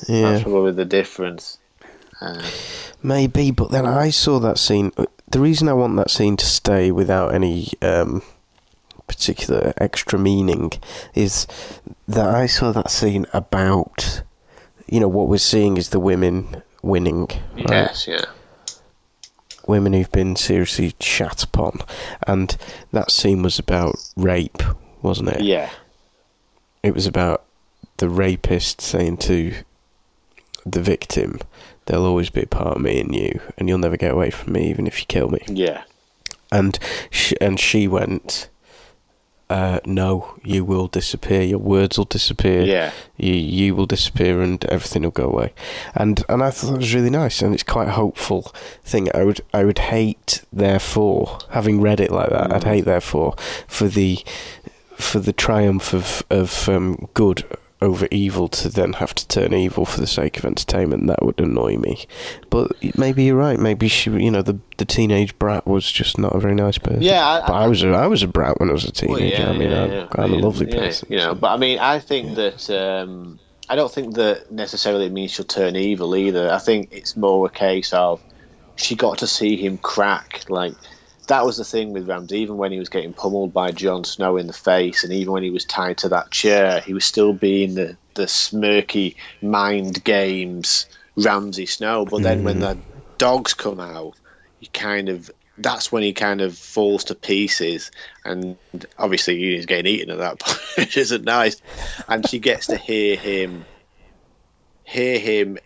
Yeah. 0.08 0.32
that's 0.32 0.44
probably 0.44 0.72
the 0.72 0.86
difference. 0.86 1.58
Uh, 2.22 2.42
Maybe, 3.04 3.52
but 3.52 3.72
then 3.72 3.86
I 3.86 4.10
saw 4.10 4.39
that 4.39 4.58
scene. 4.58 4.92
The 5.30 5.39
reason 5.39 5.70
I 5.70 5.74
want 5.74 5.96
that 5.98 6.10
scene 6.12 6.36
to 6.38 6.46
stay 6.46 6.92
without 6.92 7.34
any 7.34 7.70
um, 7.82 8.22
particular 9.10 9.74
extra 9.78 10.17
meaning 10.17 10.72
is 11.13 11.45
that 12.08 12.28
I 12.28 12.45
saw 12.45 12.72
that 12.72 12.89
scene 12.89 13.26
about, 13.34 14.22
you 14.88 15.02
know, 15.02 15.10
what 15.10 15.28
we're 15.28 15.38
seeing 15.38 15.76
is 15.76 15.89
the 15.89 16.00
women 16.00 16.63
winning. 16.82 17.28
right? 17.56 17.69
yes, 17.69 18.08
yeah. 18.08 18.26
Women 19.67 19.93
who've 19.93 20.12
been 20.12 20.36
seriously 20.36 20.95
shat 21.00 21.43
upon. 21.43 21.80
And 22.26 22.56
that 22.91 23.12
scene 23.12 23.43
was 23.43 23.60
about 23.60 23.95
rape, 24.15 24.63
wasn't 25.02 25.30
it? 25.30 25.41
Yeah. 25.41 25.69
It 26.82 26.95
was 26.95 27.06
about 27.06 27.43
the 27.98 28.10
rapist 28.10 28.80
saying 28.80 29.17
to 29.17 29.54
the 30.65 30.82
victim, 30.82 31.39
There'll 31.86 32.06
always 32.06 32.30
be 32.30 32.43
a 32.43 32.48
part 32.48 32.78
of 32.78 32.84
me 32.84 33.00
in 33.00 33.13
you, 33.13 33.41
and 33.58 33.67
you'll 33.67 33.80
never 33.80 33.98
get 33.98 34.12
away 34.12 34.30
from 34.30 34.54
me, 34.54 34.69
even 34.69 34.86
if 34.86 35.00
you 35.00 35.08
kill 35.08 35.30
me. 35.30 35.41
Yeah. 35.48 35.84
And 36.52 36.78
she, 37.10 37.36
and 37.41 37.60
she 37.60 37.88
went, 37.88 38.50
uh, 39.50 39.80
"No, 39.86 40.36
you 40.44 40.64
will 40.64 40.88
disappear. 40.88 41.42
Your 41.42 41.60
words 41.60 41.98
will 41.98 42.06
disappear. 42.06 42.64
Yeah. 42.64 42.92
You 43.18 43.34
you 43.34 43.76
will 43.76 43.86
disappear, 43.86 44.42
and 44.42 44.64
everything 44.66 45.04
will 45.04 45.12
go 45.12 45.26
away." 45.26 45.54
And 45.96 46.24
and 46.30 46.44
I 46.44 46.52
thought 46.52 46.72
that 46.72 46.78
was 46.78 46.94
really 46.94 47.10
nice, 47.10 47.42
and 47.42 47.54
it's 47.54 47.64
quite 47.64 47.88
a 47.88 47.92
hopeful 47.92 48.54
thing. 48.84 49.10
I 49.14 49.24
would 49.24 49.42
I 49.54 49.64
would 49.64 49.80
hate, 49.80 50.42
therefore, 50.54 51.40
having 51.50 51.82
read 51.82 52.00
it 52.00 52.12
like 52.12 52.30
that, 52.30 52.54
I'd 52.54 52.64
hate, 52.64 52.86
therefore, 52.86 53.36
for 53.68 53.88
the 53.88 54.20
for 54.96 55.20
the 55.20 55.34
triumph 55.34 55.94
of 55.94 56.24
of 56.30 56.68
um, 56.70 57.08
good 57.14 57.44
over 57.82 58.08
evil 58.12 58.48
to 58.50 58.68
then 58.70 58.94
have 58.94 59.15
to 59.15 59.28
turn 59.28 59.54
evil 59.54 59.86
for 59.86 60.02
the 60.02 60.08
sake 60.08 60.38
of 60.38 60.44
entertainment. 60.46 61.08
That 61.08 61.24
would 61.24 61.39
annoy 61.39 61.78
me. 61.78 62.06
But 62.50 62.72
maybe 62.98 63.24
you're 63.24 63.38
right. 63.38 63.58
Maybe 63.60 63.88
she, 63.88 64.10
you 64.12 64.32
know, 64.32 64.42
the 64.42 64.60
the 64.78 64.86
teenage 64.86 65.38
brat 65.39 65.65
was 65.65 65.89
just 65.92 66.18
not 66.18 66.36
a 66.36 66.39
very 66.39 66.56
nice 66.56 66.78
person. 66.78 67.02
Yeah, 67.02 67.26
I- 67.26 67.48
but 67.48 67.54
I, 67.54 67.68
was 67.68 67.84
a, 67.84 67.89
I 67.92 68.08
was 68.08 68.24
a 68.24 68.28
brat 68.28 68.60
when 68.60 68.70
I 68.70 68.74
was 68.74 68.84
a 68.86 68.92
Well, 69.08 69.18
teenager. 69.18 69.44
I 69.46 69.58
mean, 69.58 69.74
I'm, 69.74 70.08
I'm 70.12 70.34
a 70.34 70.38
lovely 70.38 70.68
yeah, 70.70 70.80
person. 70.80 71.08
You 71.12 71.18
know, 71.18 71.24
so- 71.34 71.36
but 71.36 71.52
I 71.54 71.58
mean, 71.58 71.80
I 71.80 72.00
think 72.00 72.36
that 72.36 72.70
um, 72.70 73.39
I 73.70 73.76
don't 73.76 73.92
think 73.92 74.15
that 74.15 74.52
necessarily 74.52 75.06
it 75.06 75.12
means 75.13 75.32
she'll 75.32 75.46
turn 75.46 75.76
evil 75.76 76.15
either. 76.15 76.52
I 76.52 76.58
think 76.60 76.89
it's 76.92 77.15
more 77.15 77.46
a 77.46 77.50
case 77.50 77.94
of 77.94 78.22
she 78.76 78.96
got 78.96 79.18
to 79.20 79.28
see 79.28 79.56
him 79.58 79.78
crack. 79.78 80.44
Like 80.50 80.74
that 81.30 81.46
was 81.46 81.58
the 81.58 81.63
thing 81.63 81.94
with 81.94 82.10
Ramsay. 82.10 82.39
Even 82.39 82.58
when 82.58 82.72
he 82.72 82.80
was 82.80 82.89
getting 82.89 83.13
pummeled 83.13 83.54
by 83.54 83.72
Jon 83.72 84.04
Snow 84.04 84.36
in 84.36 84.48
the 84.48 84.54
face, 84.54 85.04
and 85.04 85.13
even 85.13 85.32
when 85.32 85.44
he 85.44 85.52
was 85.52 85.63
tied 85.63 85.98
to 86.00 86.10
that 86.10 86.32
chair, 86.32 86.82
he 86.82 86.94
was 86.94 87.06
still 87.06 87.34
being 87.34 87.76
the 87.76 87.96
the 88.15 88.26
smirky 88.26 89.15
mind 89.42 90.04
games 90.04 90.88
Ramsay 91.15 91.68
Snow. 91.68 92.06
But 92.06 92.24
then 92.24 92.44
when 92.44 92.58
mm. 92.58 92.62
the 92.62 92.78
dogs 93.20 93.54
come 93.54 93.80
out, 93.80 94.15
he 94.60 94.68
kind 94.68 95.08
of 95.08 95.30
that's 95.60 95.92
when 95.92 96.02
he 96.02 96.13
kind 96.13 96.42
of 96.42 96.58
falls 96.58 97.04
to 97.06 97.15
pieces, 97.15 97.92
and 98.26 98.58
obviously 98.98 99.38
he's 99.38 99.68
getting 99.68 99.86
eaten 99.86 100.10
at 100.10 100.18
that 100.18 100.39
point, 100.39 100.60
which 100.78 100.98
isn't 100.98 101.26
nice. 101.26 101.62
And 102.08 102.28
she 102.28 102.39
gets 102.39 102.65
to 102.68 102.78
hear 102.78 103.15
him, 103.15 103.65
hear 104.84 105.20
him, 105.20 105.60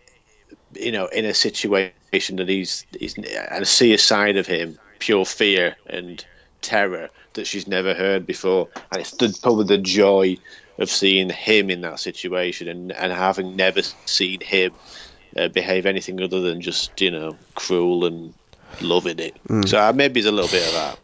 you 0.74 0.92
know, 0.92 1.06
in 1.08 1.24
a 1.24 1.34
situation 1.34 2.36
that 2.36 2.50
he's, 2.50 2.86
he's 3.00 3.16
and 3.18 3.66
see 3.66 3.94
a 3.94 3.98
side 3.98 4.36
of 4.36 4.46
him, 4.46 4.78
pure 5.04 5.26
fear 5.26 5.76
and 5.88 6.26
terror 6.62 7.10
that 7.34 7.46
she's 7.46 7.68
never 7.68 7.94
heard 7.94 8.26
before, 8.26 8.70
and 8.90 9.02
it's 9.02 9.12
the, 9.12 9.38
probably 9.42 9.66
the 9.66 9.78
joy 9.78 10.38
of 10.78 10.90
seeing 10.90 11.30
him 11.30 11.70
in 11.70 11.82
that 11.82 12.00
situation 12.00 12.70
and, 12.70 12.94
and 12.94 13.12
having 13.12 13.58
never 13.58 13.82
seen 14.06 14.40
him 14.40 14.72
uh, 15.36 15.50
behave 15.50 15.86
anything 15.86 16.22
other 16.22 16.40
than 16.40 16.62
just 16.62 17.02
you 17.02 17.12
know 17.12 17.36
cruel 17.56 18.06
and 18.06 18.34
loving 18.80 19.20
it. 19.20 19.36
So 19.68 19.78
uh, 19.78 19.92
maybe 19.94 20.22
it's 20.22 20.30
a 20.30 20.32
little 20.32 20.50
bit 20.50 20.66
of 20.68 20.74
that. 20.74 21.00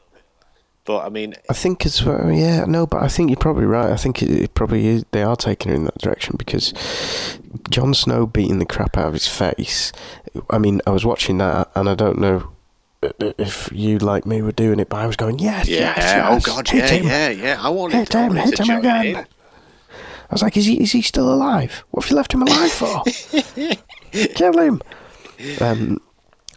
But 0.85 1.05
I 1.05 1.09
mean, 1.09 1.35
I 1.49 1.53
think 1.53 1.85
as 1.85 2.01
well. 2.01 2.31
Yeah, 2.31 2.63
no, 2.63 2.87
but 2.87 3.03
I 3.03 3.09
think 3.09 3.29
you're 3.29 3.37
probably 3.37 3.65
right. 3.65 3.91
I 3.91 3.97
think 3.97 4.23
it, 4.23 4.29
it 4.29 4.53
probably 4.53 4.87
is, 4.87 5.03
they 5.11 5.23
are 5.23 5.35
taking 5.35 5.71
her 5.71 5.75
in 5.75 5.83
that 5.83 5.97
direction 5.97 6.35
because 6.37 6.73
Jon 7.69 7.93
Snow 7.93 8.25
beating 8.25 8.59
the 8.59 8.65
crap 8.65 8.97
out 8.97 9.07
of 9.07 9.13
his 9.13 9.27
face. 9.27 9.91
I 10.49 10.57
mean, 10.57 10.79
I 10.87 10.91
was 10.91 11.05
watching 11.05 11.39
that, 11.39 11.69
and 11.75 11.89
I 11.89 11.95
don't 11.95 12.17
know 12.17 12.53
if 13.01 13.69
you 13.71 13.97
like 13.97 14.25
me 14.25 14.41
were 14.41 14.51
doing 14.51 14.79
it, 14.79 14.89
but 14.89 14.97
I 14.97 15.07
was 15.07 15.15
going, 15.15 15.39
yes, 15.39 15.67
yeah, 15.67 15.79
yes, 15.79 15.97
yes, 15.97 16.27
oh 16.29 16.53
god, 16.53 16.71
yeah, 16.73 16.87
him, 16.87 17.05
yeah, 17.05 17.29
yeah. 17.29 17.57
I 17.59 17.69
wanted, 17.69 17.97
hit 17.97 18.13
him, 18.13 18.35
hit 18.35 18.59
him 18.59 18.77
again. 18.77 19.05
in. 19.05 19.15
I 19.15 20.33
was 20.33 20.43
like, 20.43 20.57
is 20.57 20.65
he 20.65 20.81
is 20.81 20.91
he 20.91 21.01
still 21.01 21.33
alive? 21.33 21.83
What 21.91 22.03
have 22.03 22.11
you 22.11 22.15
left 22.17 22.33
him 22.33 22.43
alive 22.43 22.71
for? 22.71 23.03
Kill 24.35 24.59
him. 24.59 24.81
Um, 25.59 25.99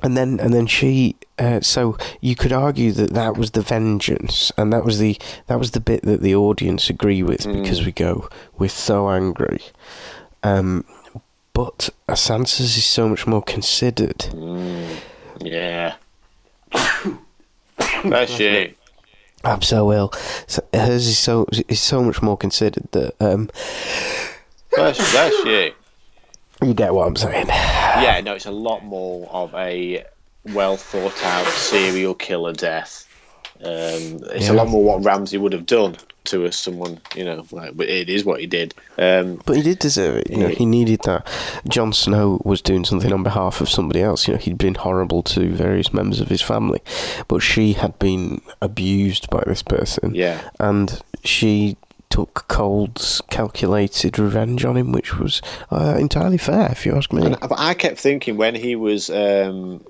and 0.03 0.17
then 0.17 0.41
and 0.41 0.53
then 0.53 0.67
she. 0.67 1.17
Uh, 1.39 1.61
so 1.61 1.97
you 2.21 2.37
could 2.37 2.53
argue 2.53 2.93
that 2.93 3.15
that 3.15 3.37
was 3.37 3.53
the 3.53 3.63
vengeance, 3.63 4.53
and 4.59 4.73
that 4.73 4.85
was 4.85 4.99
the 4.99 5.17
that 5.47 5.59
was 5.59 5.71
the 5.71 5.81
bit 5.81 6.03
that 6.03 6.21
the 6.21 6.35
audience 6.35 6.91
agree 6.91 7.23
with 7.23 7.47
because 7.47 7.85
we 7.85 7.93
go, 7.93 8.29
we're 8.59 8.69
so 8.69 9.09
angry. 9.09 9.61
Um, 10.43 10.85
but 11.55 11.89
Sansa's 12.09 12.77
is 12.77 12.85
so 12.85 13.09
much 13.09 13.27
more 13.27 13.43
considered. 13.43 14.27
Yeah. 15.41 15.95
That's 18.05 18.39
you. 18.39 18.75
I'm 19.45 19.63
so 19.63 19.93
ill. 19.93 20.13
So 20.47 20.63
hers 20.73 21.07
is 21.07 21.19
so 21.19 21.47
is 21.69 21.81
so 21.81 22.03
much 22.03 22.23
more 22.23 22.37
considered 22.37 22.87
that 22.93 23.15
um, 23.21 23.51
That's, 24.77 25.13
that's 25.13 25.45
you. 25.45 25.73
you 26.63 26.75
get 26.75 26.95
what 26.95 27.07
I'm 27.09 27.17
saying. 27.17 27.49
Yeah, 27.49 28.21
no, 28.25 28.35
it's 28.35 28.47
a 28.47 28.51
lot 28.53 28.85
more 28.85 29.29
of 29.31 29.55
a 29.55 30.05
well 30.53 30.77
thought 30.77 31.23
out 31.25 31.47
serial 31.47 32.15
killer 32.15 32.53
death. 32.53 33.07
Um, 33.61 34.21
it's 34.31 34.47
Yeah. 34.47 34.53
a 34.53 34.55
lot 34.55 34.69
more 34.69 34.83
what 34.85 35.05
Ramsay 35.05 35.39
would 35.39 35.53
have 35.53 35.67
done 35.67 35.97
to 36.25 36.47
us, 36.47 36.57
someone, 36.57 37.01
you 37.17 37.25
know, 37.25 37.45
like, 37.51 37.79
it 37.81 38.09
is 38.09 38.25
what 38.25 38.41
he 38.41 38.47
did. 38.47 38.75
Um, 38.99 39.41
But 39.45 39.57
he 39.57 39.63
did 39.63 39.79
deserve 39.79 40.17
it. 40.17 40.31
You 40.31 40.39
know, 40.39 40.49
he 40.49 40.67
needed 40.67 41.01
that. 41.05 41.27
Jon 41.69 41.93
Snow 41.93 42.41
was 42.45 42.63
doing 42.63 42.85
something 42.85 43.13
on 43.13 43.23
behalf 43.23 43.61
of 43.61 43.69
somebody 43.69 44.01
else. 44.03 44.29
You 44.29 44.35
know, 44.35 44.41
he'd 44.41 44.59
been 44.59 44.75
horrible 44.75 45.23
to 45.25 45.53
various 45.53 45.93
members 45.93 46.21
of 46.21 46.29
his 46.29 46.43
family, 46.43 46.81
but 47.29 47.41
she 47.41 47.73
had 47.75 47.99
been 47.99 48.41
abused 48.61 49.31
by 49.31 49.43
this 49.47 49.63
person. 49.63 50.15
yeah. 50.15 50.41
and 50.61 51.01
she 51.25 51.77
took 52.11 52.45
cold, 52.49 53.23
calculated 53.31 54.19
revenge 54.19 54.65
on 54.67 54.77
him, 54.77 54.93
which 54.93 55.19
was 55.19 55.41
uh, 55.71 55.97
entirely 55.99 56.37
fair, 56.37 56.71
if 56.71 56.85
you 56.85 56.95
ask 56.95 57.11
me. 57.13 57.25
And, 57.25 57.41
but 57.41 57.59
I 57.59 57.73
kept 57.73 57.99
thinking 57.99 58.37
when 58.37 58.55
he 58.55 58.77
was 58.77 59.09
um, 59.09 59.83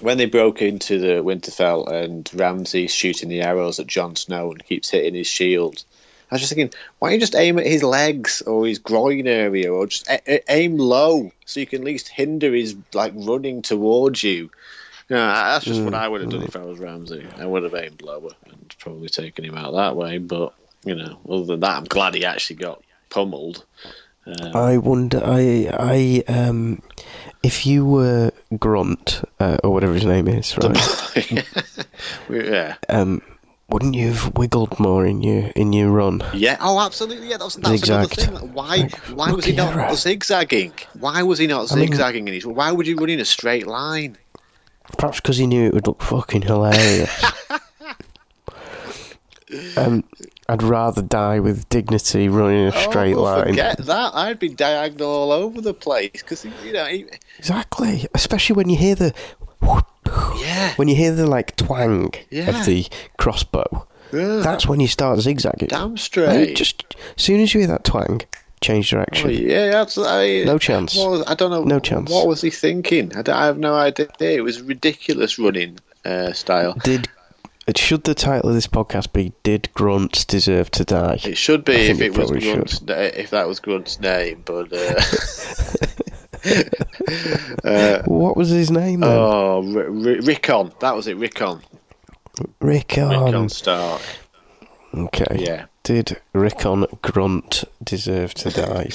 when 0.00 0.18
they 0.18 0.26
broke 0.26 0.60
into 0.62 0.98
the 0.98 1.22
Winterfell 1.22 1.90
and 1.90 2.28
Ramsay's 2.34 2.94
shooting 2.94 3.28
the 3.28 3.42
arrows 3.42 3.78
at 3.80 3.86
Jon 3.86 4.16
Snow 4.16 4.50
and 4.50 4.64
keeps 4.64 4.90
hitting 4.90 5.14
his 5.14 5.26
shield. 5.26 5.84
I 6.30 6.34
was 6.34 6.40
just 6.42 6.52
thinking, 6.52 6.76
why 6.98 7.08
don't 7.08 7.14
you 7.14 7.20
just 7.20 7.36
aim 7.36 7.58
at 7.58 7.66
his 7.66 7.82
legs 7.84 8.42
or 8.42 8.66
his 8.66 8.80
groin 8.80 9.26
area, 9.28 9.72
or 9.72 9.86
just 9.86 10.08
a- 10.08 10.20
a- 10.26 10.52
aim 10.52 10.76
low 10.76 11.30
so 11.44 11.60
you 11.60 11.66
can 11.66 11.82
at 11.82 11.86
least 11.86 12.08
hinder 12.08 12.52
his 12.52 12.76
like 12.94 13.12
running 13.14 13.62
towards 13.62 14.22
you. 14.24 14.50
You 15.08 15.14
know, 15.14 15.26
that's 15.26 15.64
just 15.64 15.82
what 15.82 15.94
I 15.94 16.08
would 16.08 16.20
have 16.22 16.30
done 16.30 16.42
if 16.42 16.56
I 16.56 16.64
was 16.64 16.80
Ramsay. 16.80 17.24
I 17.38 17.46
would 17.46 17.62
have 17.62 17.76
aimed 17.76 18.02
lower 18.02 18.32
and 18.50 18.74
probably 18.80 19.08
taken 19.08 19.44
him 19.44 19.56
out 19.56 19.72
that 19.74 19.94
way. 19.94 20.18
But 20.18 20.52
you 20.84 20.96
know, 20.96 21.16
other 21.28 21.44
than 21.44 21.60
that, 21.60 21.76
I'm 21.76 21.84
glad 21.84 22.14
he 22.14 22.24
actually 22.24 22.56
got 22.56 22.82
pummeled. 23.08 23.64
Um, 24.26 24.56
I 24.56 24.78
wonder, 24.78 25.22
I, 25.24 25.70
I, 25.72 26.24
um, 26.26 26.82
if 27.46 27.64
you 27.64 27.86
were 27.86 28.32
Grunt 28.58 29.22
uh, 29.38 29.56
or 29.62 29.72
whatever 29.72 29.94
his 29.94 30.04
name 30.04 30.26
is, 30.26 30.58
right? 30.58 31.46
yeah. 32.28 32.74
um, 32.88 33.22
wouldn't 33.68 33.94
you 33.94 34.08
have 34.12 34.36
wiggled 34.36 34.78
more 34.80 35.06
in 35.06 35.22
your 35.22 35.50
in 35.54 35.72
your 35.72 35.90
run? 35.90 36.24
Yeah. 36.34 36.56
Oh, 36.60 36.80
absolutely. 36.80 37.28
Yeah, 37.28 37.36
that's, 37.36 37.54
that's 37.54 37.88
another 37.88 38.08
thing. 38.08 38.34
Why? 38.52 38.76
Like, 38.76 38.96
Why 38.96 39.30
was 39.30 39.44
he 39.44 39.52
not 39.52 39.76
right. 39.76 39.96
zigzagging? 39.96 40.72
Why 40.98 41.22
was 41.22 41.38
he 41.38 41.46
not 41.46 41.70
I 41.70 41.76
mean- 41.76 41.88
zigzagging 41.88 42.26
in 42.26 42.34
his? 42.34 42.44
Why 42.46 42.72
would 42.72 42.86
you 42.88 42.96
run 42.96 43.10
in 43.10 43.20
a 43.20 43.24
straight 43.24 43.68
line? 43.68 44.18
Perhaps 44.98 45.20
because 45.20 45.36
he 45.36 45.46
knew 45.46 45.66
it 45.66 45.74
would 45.74 45.86
look 45.86 46.02
fucking 46.02 46.42
hilarious. 46.42 47.24
um, 49.76 50.04
I'd 50.48 50.62
rather 50.62 51.02
die 51.02 51.40
with 51.40 51.68
dignity 51.68 52.28
running 52.28 52.68
a 52.68 52.72
straight 52.72 53.14
oh, 53.14 53.22
line. 53.22 53.46
Forget 53.48 53.78
that. 53.78 54.14
I'd 54.14 54.38
be 54.38 54.48
diagonal 54.48 55.08
all 55.08 55.32
over 55.32 55.60
the 55.60 55.74
place 55.74 56.10
because 56.12 56.44
you 56.64 56.72
know. 56.72 56.84
He, 56.86 57.06
Exactly, 57.38 58.06
especially 58.14 58.54
when 58.56 58.68
you 58.70 58.76
hear 58.76 58.94
the 58.94 59.12
yeah. 60.40 60.74
when 60.76 60.88
you 60.88 60.94
hear 60.94 61.14
the 61.14 61.26
like 61.26 61.56
twang 61.56 62.12
Yeah. 62.30 62.48
of 62.50 62.64
the 62.66 62.86
crossbow. 63.18 63.86
yeah. 64.12 64.36
That's 64.42 64.66
when 64.66 64.80
you 64.80 64.86
start 64.88 65.18
zigzagging. 65.20 65.68
damn 65.68 65.96
straight. 65.96 66.54
just 66.56 66.84
as 67.16 67.22
soon 67.22 67.40
as 67.40 67.52
you 67.54 67.60
hear 67.60 67.68
that 67.68 67.84
twang, 67.84 68.20
change 68.60 68.92
Oh, 68.92 68.98
direction. 68.98 69.30
yeah, 69.30 69.70
that's, 69.70 69.98
I, 69.98 70.44
No 70.44 70.58
chance. 70.58 70.96
was- 70.96 71.24
I 71.26 71.34
don't 71.34 71.50
know. 71.50 71.64
No 71.64 71.80
chance. 71.80 72.10
What 72.10 72.26
was 72.26 72.40
he 72.40 72.50
thinking? 72.50 73.12
I, 73.16 73.22
I 73.30 73.46
have 73.46 73.58
no 73.58 73.74
idea. 73.74 74.08
It 74.20 74.44
was 74.44 74.62
ridiculous 74.62 75.38
running 75.38 75.78
uh, 76.04 76.32
style. 76.32 76.74
Did 76.84 77.08
should 77.74 78.04
the 78.04 78.14
title 78.14 78.48
of 78.50 78.54
this 78.54 78.66
podcast 78.68 79.12
be 79.12 79.32
"Did 79.42 79.68
Grunts 79.74 80.24
Deserve 80.24 80.70
to 80.72 80.84
Die"? 80.84 81.18
It 81.24 81.36
should 81.36 81.64
be 81.64 81.72
if 81.74 82.00
it 82.00 82.16
it 82.16 82.30
was 82.30 82.42
should. 82.42 82.90
If 82.90 83.30
that 83.30 83.48
was 83.48 83.58
Grunt's 83.60 83.98
name, 83.98 84.42
but 84.44 84.72
uh, 84.72 85.00
uh, 87.64 88.02
What 88.04 88.36
was 88.36 88.50
his 88.50 88.70
name 88.70 89.00
then? 89.00 89.10
oh, 89.10 89.64
R- 89.74 89.84
R- 89.84 89.90
Rickon, 90.22 90.72
that 90.80 90.94
was 90.94 91.06
it, 91.06 91.16
Rickon, 91.16 91.60
Rickon. 92.60 93.08
Rickon 93.08 93.48
Stark. 93.48 94.02
Okay. 94.94 95.36
Yeah, 95.38 95.66
Did 95.82 96.20
Rickon 96.32 96.86
Grunt 97.02 97.64
deserve 97.82 98.32
to 98.34 98.50
die? 98.50 98.90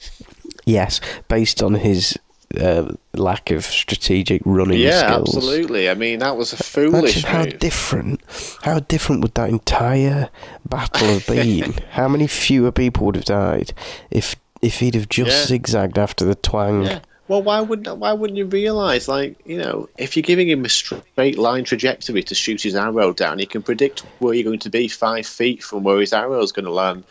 yes, 0.64 1.00
based 1.28 1.62
on 1.62 1.74
his 1.74 2.18
uh, 2.60 2.92
lack 3.14 3.50
of 3.50 3.64
strategic 3.64 4.42
running 4.44 4.78
yeah, 4.80 5.06
skills. 5.06 5.36
absolutely. 5.36 5.88
I 5.90 5.94
mean, 5.94 6.18
that 6.20 6.36
was 6.36 6.52
a 6.52 6.56
foolish 6.56 7.16
Imagine 7.16 7.22
how 7.30 7.44
move. 7.44 7.58
different, 7.58 8.20
how 8.62 8.78
different 8.80 9.22
would 9.22 9.34
that 9.34 9.50
entire 9.50 10.28
battle 10.68 11.08
have 11.08 11.26
been? 11.26 11.72
how 11.90 12.08
many 12.08 12.26
fewer 12.26 12.72
people 12.72 13.06
would 13.06 13.16
have 13.16 13.24
died 13.24 13.72
if 14.10 14.36
if 14.62 14.80
he'd 14.80 14.94
have 14.94 15.08
just 15.08 15.30
Yeah. 15.30 15.44
zigzagged 15.46 15.98
after 15.98 16.24
the 16.24 16.34
twang? 16.34 16.84
Yeah. 16.84 17.00
Well, 17.26 17.42
why 17.42 17.60
wouldn't 17.62 17.98
why 17.98 18.12
wouldn't 18.12 18.36
you 18.36 18.44
realise? 18.44 19.08
Like, 19.08 19.36
you 19.46 19.56
know, 19.56 19.88
if 19.96 20.14
you're 20.14 20.22
giving 20.22 20.46
him 20.48 20.62
a 20.64 20.68
straight 20.68 21.38
line 21.38 21.64
trajectory 21.64 22.22
to 22.22 22.34
shoot 22.34 22.60
his 22.60 22.74
arrow 22.74 23.14
down, 23.14 23.38
he 23.38 23.46
can 23.46 23.62
predict 23.62 24.00
where 24.18 24.34
you're 24.34 24.44
going 24.44 24.58
to 24.58 24.68
be 24.70 24.88
five 24.88 25.26
feet 25.26 25.62
from 25.62 25.84
where 25.84 25.98
his 26.00 26.12
arrow 26.12 26.42
is 26.42 26.52
going 26.52 26.66
to 26.66 26.70
land. 26.70 27.02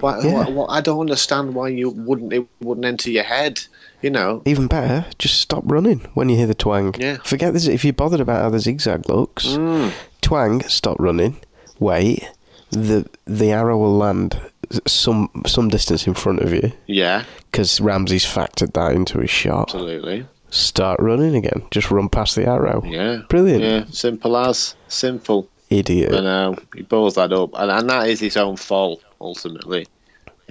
Why, 0.00 0.20
Yeah. 0.22 0.32
why- 0.34 0.50
why- 0.50 0.66
I 0.78 0.80
don't 0.80 0.98
understand 0.98 1.54
why 1.54 1.68
you 1.68 1.90
wouldn't 1.90 2.32
it 2.32 2.46
wouldn't 2.60 2.84
enter 2.84 3.10
your 3.12 3.22
head. 3.22 3.60
You 4.02 4.10
know, 4.10 4.42
Even 4.46 4.66
better, 4.66 5.06
just 5.18 5.40
stop 5.40 5.62
running 5.66 6.00
when 6.14 6.28
you 6.30 6.36
hear 6.36 6.46
the 6.46 6.54
twang. 6.54 6.94
Yeah. 6.98 7.18
Forget 7.24 7.52
this. 7.52 7.66
If 7.66 7.84
you're 7.84 7.92
bothered 7.92 8.20
about 8.20 8.40
how 8.42 8.48
the 8.50 8.58
zigzag 8.58 9.08
looks, 9.08 9.46
Mm. 9.48 9.92
twang, 10.22 10.62
stop 10.68 10.96
running. 10.98 11.36
Wait, 11.78 12.28
the 12.70 13.06
the 13.26 13.52
arrow 13.52 13.76
will 13.78 13.96
land 13.96 14.40
some 14.86 15.28
some 15.46 15.68
distance 15.68 16.06
in 16.06 16.14
front 16.14 16.40
of 16.40 16.52
you 16.52 16.72
yeah, 16.86 17.24
because 17.50 17.80
Ramsay's 17.80 18.24
factored 18.24 18.72
that 18.74 18.92
into 18.92 19.18
his 19.18 19.30
shot. 19.30 19.74
absolutely, 19.74 20.26
Start 20.50 20.98
running 21.00 21.34
again. 21.36 21.62
Just 21.70 21.90
run 21.90 22.08
past 22.08 22.36
the 22.36 22.46
arrow. 22.46 22.82
yeah, 22.86 23.22
Brilliant. 23.28 23.62
yeah, 23.62 23.84
simple 23.90 24.36
as 24.36 24.74
simple. 24.88 25.48
Idiot. 25.68 26.12
I 26.14 26.20
know 26.20 26.56
he 26.74 26.82
balls 26.82 27.14
that 27.14 27.32
up, 27.32 27.50
and, 27.54 27.70
and 27.70 27.88
that 27.90 28.08
is 28.08 28.18
his 28.20 28.36
own 28.36 28.56
fault 28.56 29.02
ultimately. 29.20 29.86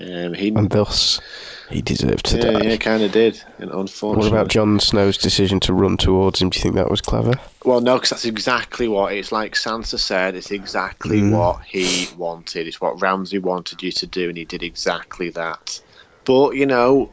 Um, 0.01 0.33
he, 0.33 0.49
and 0.49 0.69
thus 0.69 1.19
he 1.69 1.81
deserved 1.81 2.25
to 2.27 2.37
yeah, 2.37 2.51
die. 2.51 2.69
yeah, 2.69 2.77
kind 2.77 3.03
of 3.03 3.11
did. 3.11 3.41
And 3.57 3.71
What 3.71 4.27
about 4.27 4.47
Jon 4.47 4.79
Snow's 4.79 5.17
decision 5.17 5.59
to 5.61 5.73
run 5.73 5.97
towards 5.97 6.41
him? 6.41 6.49
Do 6.49 6.57
you 6.57 6.63
think 6.63 6.75
that 6.75 6.89
was 6.89 7.01
clever? 7.01 7.33
Well, 7.65 7.81
no, 7.81 7.95
because 7.95 8.11
that's 8.11 8.25
exactly 8.25 8.87
what 8.87 9.13
it's 9.13 9.31
like. 9.31 9.55
Sansa 9.55 9.99
said 9.99 10.35
it's 10.35 10.51
exactly 10.51 11.21
Mm. 11.21 11.37
what 11.37 11.61
he 11.65 12.07
wanted. 12.17 12.67
It's 12.67 12.79
what 12.79 13.01
Ramsay 13.01 13.39
wanted 13.39 13.83
you 13.83 13.91
to 13.91 14.07
do, 14.07 14.29
and 14.29 14.37
he 14.37 14.45
did 14.45 14.63
exactly 14.63 15.29
that. 15.31 15.81
But 16.23 16.55
you 16.55 16.65
know, 16.65 17.11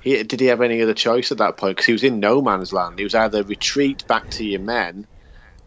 he, 0.00 0.22
did 0.22 0.40
he 0.40 0.46
have 0.46 0.60
any 0.60 0.82
other 0.82 0.94
choice 0.94 1.32
at 1.32 1.38
that 1.38 1.56
point? 1.56 1.76
Because 1.76 1.86
he 1.86 1.92
was 1.92 2.04
in 2.04 2.20
no 2.20 2.42
man's 2.42 2.72
land. 2.72 2.98
He 2.98 3.04
was 3.04 3.14
either 3.14 3.42
retreat 3.42 4.06
back 4.06 4.30
to 4.32 4.44
your 4.44 4.60
men, 4.60 5.06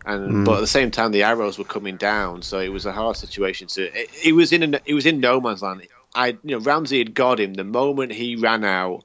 and 0.05 0.45
but 0.45 0.57
at 0.57 0.61
the 0.61 0.67
same 0.67 0.91
time 0.91 1.11
the 1.11 1.23
arrows 1.23 1.57
were 1.57 1.65
coming 1.65 1.97
down, 1.97 2.43
so 2.43 2.59
it 2.59 2.69
was 2.69 2.85
a 2.85 2.91
hard 2.91 3.17
situation. 3.17 3.67
To 3.69 3.83
it, 3.83 4.09
he 4.11 4.31
was 4.31 4.51
in 4.51 4.75
a, 4.75 4.81
he 4.85 4.93
was 4.93 5.05
in 5.05 5.19
no 5.19 5.41
man's 5.41 5.63
land. 5.63 5.81
I 6.15 6.27
you 6.43 6.55
know 6.55 6.59
Ramsay 6.59 6.97
had 6.99 7.13
got 7.13 7.39
him 7.39 7.53
the 7.55 7.63
moment 7.63 8.11
he 8.13 8.35
ran 8.35 8.63
out 8.63 9.03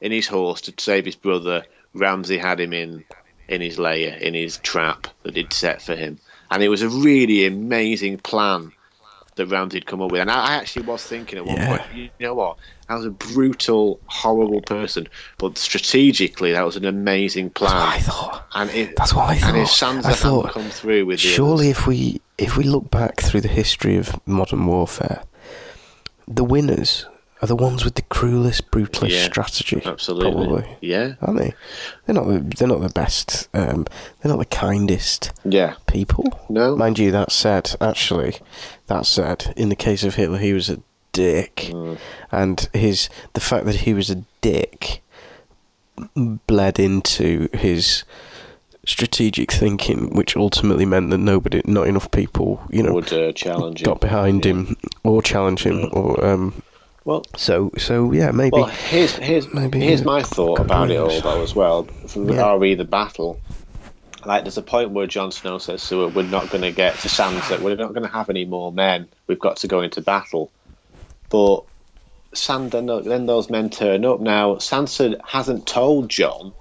in 0.00 0.12
his 0.12 0.26
horse 0.26 0.60
to 0.62 0.74
save 0.78 1.04
his 1.04 1.16
brother. 1.16 1.64
Ramsay 1.94 2.38
had 2.38 2.60
him 2.60 2.72
in 2.72 3.04
in 3.48 3.60
his 3.60 3.78
lair, 3.78 4.16
in 4.16 4.34
his 4.34 4.56
trap 4.58 5.06
that 5.24 5.36
he'd 5.36 5.52
set 5.52 5.82
for 5.82 5.94
him. 5.94 6.18
And 6.50 6.62
it 6.62 6.68
was 6.68 6.82
a 6.82 6.88
really 6.88 7.44
amazing 7.46 8.18
plan 8.18 8.72
that 9.36 9.46
Ramsay 9.46 9.78
had 9.78 9.86
come 9.86 10.00
up 10.02 10.10
with. 10.10 10.20
And 10.20 10.30
I 10.30 10.50
I 10.50 10.52
actually 10.54 10.86
was 10.86 11.02
thinking 11.04 11.38
at 11.38 11.46
one 11.46 11.56
Yeah. 11.56 11.68
point, 11.78 11.82
you 11.94 12.10
know 12.20 12.34
what? 12.34 12.56
I 12.88 12.94
was 12.94 13.06
a 13.06 13.10
brutal, 13.10 13.98
horrible 14.06 14.60
person, 14.60 15.08
but 15.38 15.56
strategically, 15.56 16.52
that 16.52 16.64
was 16.66 16.76
an 16.76 16.84
amazing 16.84 17.48
plan. 17.50 17.74
That's 17.74 18.06
what 18.08 18.28
I 18.28 18.32
thought. 18.32 18.46
And 18.54 18.70
it, 18.70 18.96
That's 18.96 19.14
what 19.14 19.30
I 19.30 19.34
And 19.48 19.56
if 19.56 19.68
thought. 19.68 19.94
Sansa 19.94 20.04
I 20.04 20.08
hadn't 20.08 20.16
thought, 20.16 20.52
come 20.52 20.70
through 20.70 21.06
with 21.06 21.18
Surely, 21.20 21.70
if 21.70 21.86
we 21.86 22.20
if 22.38 22.56
we 22.56 22.64
look 22.64 22.90
back 22.90 23.20
through 23.22 23.40
the 23.42 23.48
history 23.48 23.96
of 23.96 24.20
modern 24.26 24.66
warfare, 24.66 25.22
the 26.36 26.44
winners 26.44 27.06
are 27.40 27.48
the 27.48 27.56
ones 27.56 27.84
with 27.84 27.96
the 27.96 28.02
cruelest, 28.02 28.70
brutalest 28.70 29.10
Yeah, 29.10 29.24
strategy. 29.24 29.82
absolutely, 29.84 30.30
probably. 30.46 30.76
yeah, 30.80 31.14
aren't 31.20 31.38
they? 31.40 31.54
They're 32.06 32.14
not. 32.14 32.28
The, 32.28 32.38
they're 32.56 32.68
not 32.68 32.80
the 32.82 32.88
best. 32.90 33.48
Um, 33.52 33.84
they're 34.20 34.30
not 34.30 34.38
the 34.38 34.44
kindest 34.44 35.32
yeah, 35.44 35.74
people. 35.88 36.24
no, 36.48 36.76
Mind 36.76 36.98
you, 37.00 37.10
that 37.10 37.32
said, 37.32 37.74
actually, 37.80 38.36
that 38.86 39.06
said, 39.06 39.52
in 39.56 39.70
the 39.70 39.76
case 39.76 40.04
of 40.04 40.14
Hitler, 40.14 40.38
he 40.38 40.52
was 40.52 40.70
a 40.70 40.80
dick, 41.12 41.56
Mm. 41.72 41.98
and 42.30 42.68
his 42.72 43.08
the 43.34 43.40
fact 43.40 43.66
that 43.66 43.74
he 43.76 43.92
was 43.92 44.08
a 44.08 44.24
dick 44.40 45.02
bled 46.14 46.78
into 46.78 47.48
his 47.52 48.04
strategic 48.86 49.52
thinking, 49.52 50.10
which 50.14 50.36
ultimately 50.36 50.84
meant 50.84 51.10
that 51.10 51.18
nobody, 51.18 51.62
not 51.64 51.86
enough 51.86 52.10
people, 52.10 52.60
you 52.70 52.82
know, 52.82 52.92
would 52.92 53.12
uh, 53.12 53.32
challenge 53.32 53.80
him. 53.80 53.84
got 53.84 54.00
behind 54.00 54.44
Yeah. 54.44 54.52
him 54.52 54.76
or 55.04 55.22
challenge 55.22 55.64
him, 55.64 55.88
or 55.92 56.24
um. 56.24 56.62
Well, 57.04 57.24
So, 57.36 57.70
so 57.78 58.12
yeah, 58.12 58.30
maybe. 58.30 58.52
Well, 58.56 58.66
here's 58.66 59.16
here's 59.16 59.52
Maybe 59.52 59.80
here's 59.80 60.04
my 60.04 60.22
thought 60.22 60.60
about 60.60 60.90
it 60.90 60.96
all 60.98 61.20
though 61.20 61.42
as 61.42 61.54
well 61.54 61.84
from 62.06 62.26
the 62.26 62.34
Yeah. 62.34 62.56
RE 62.56 62.74
the 62.74 62.84
battle. 62.84 63.40
Like, 64.24 64.44
there's 64.44 64.56
a 64.56 64.62
point 64.62 64.90
where 64.92 65.08
Jon 65.08 65.32
Snow 65.32 65.58
says 65.58 65.84
to 65.88 66.02
her, 66.02 66.08
"We're 66.08 66.22
not 66.22 66.48
going 66.50 66.62
to 66.62 66.70
get 66.70 66.94
to 67.00 67.08
Sansa. 67.08 67.58
We're 67.60 67.74
not 67.74 67.92
going 67.92 68.04
to 68.06 68.12
have 68.12 68.30
any 68.30 68.44
more 68.44 68.70
men. 68.70 69.08
We've 69.26 69.38
got 69.40 69.56
to 69.58 69.66
go 69.68 69.80
into 69.80 70.00
battle." 70.00 70.52
But 71.28 71.62
Sansa, 72.32 73.04
then 73.04 73.26
those 73.26 73.50
men 73.50 73.68
turn 73.68 74.04
up. 74.04 74.20
Now 74.20 74.54
Sansa 74.56 75.20
hasn't 75.26 75.66
told 75.66 76.08
Jon. 76.08 76.52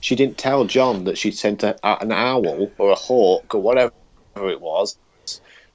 She 0.00 0.14
didn't 0.14 0.38
tell 0.38 0.64
Jon 0.64 1.04
that 1.04 1.18
she'd 1.18 1.36
sent 1.36 1.62
a, 1.62 1.76
an 2.02 2.12
owl 2.12 2.70
or 2.78 2.90
a 2.90 2.94
hawk 2.94 3.54
or 3.54 3.60
whatever 3.62 3.92
it 4.36 4.60
was 4.60 4.96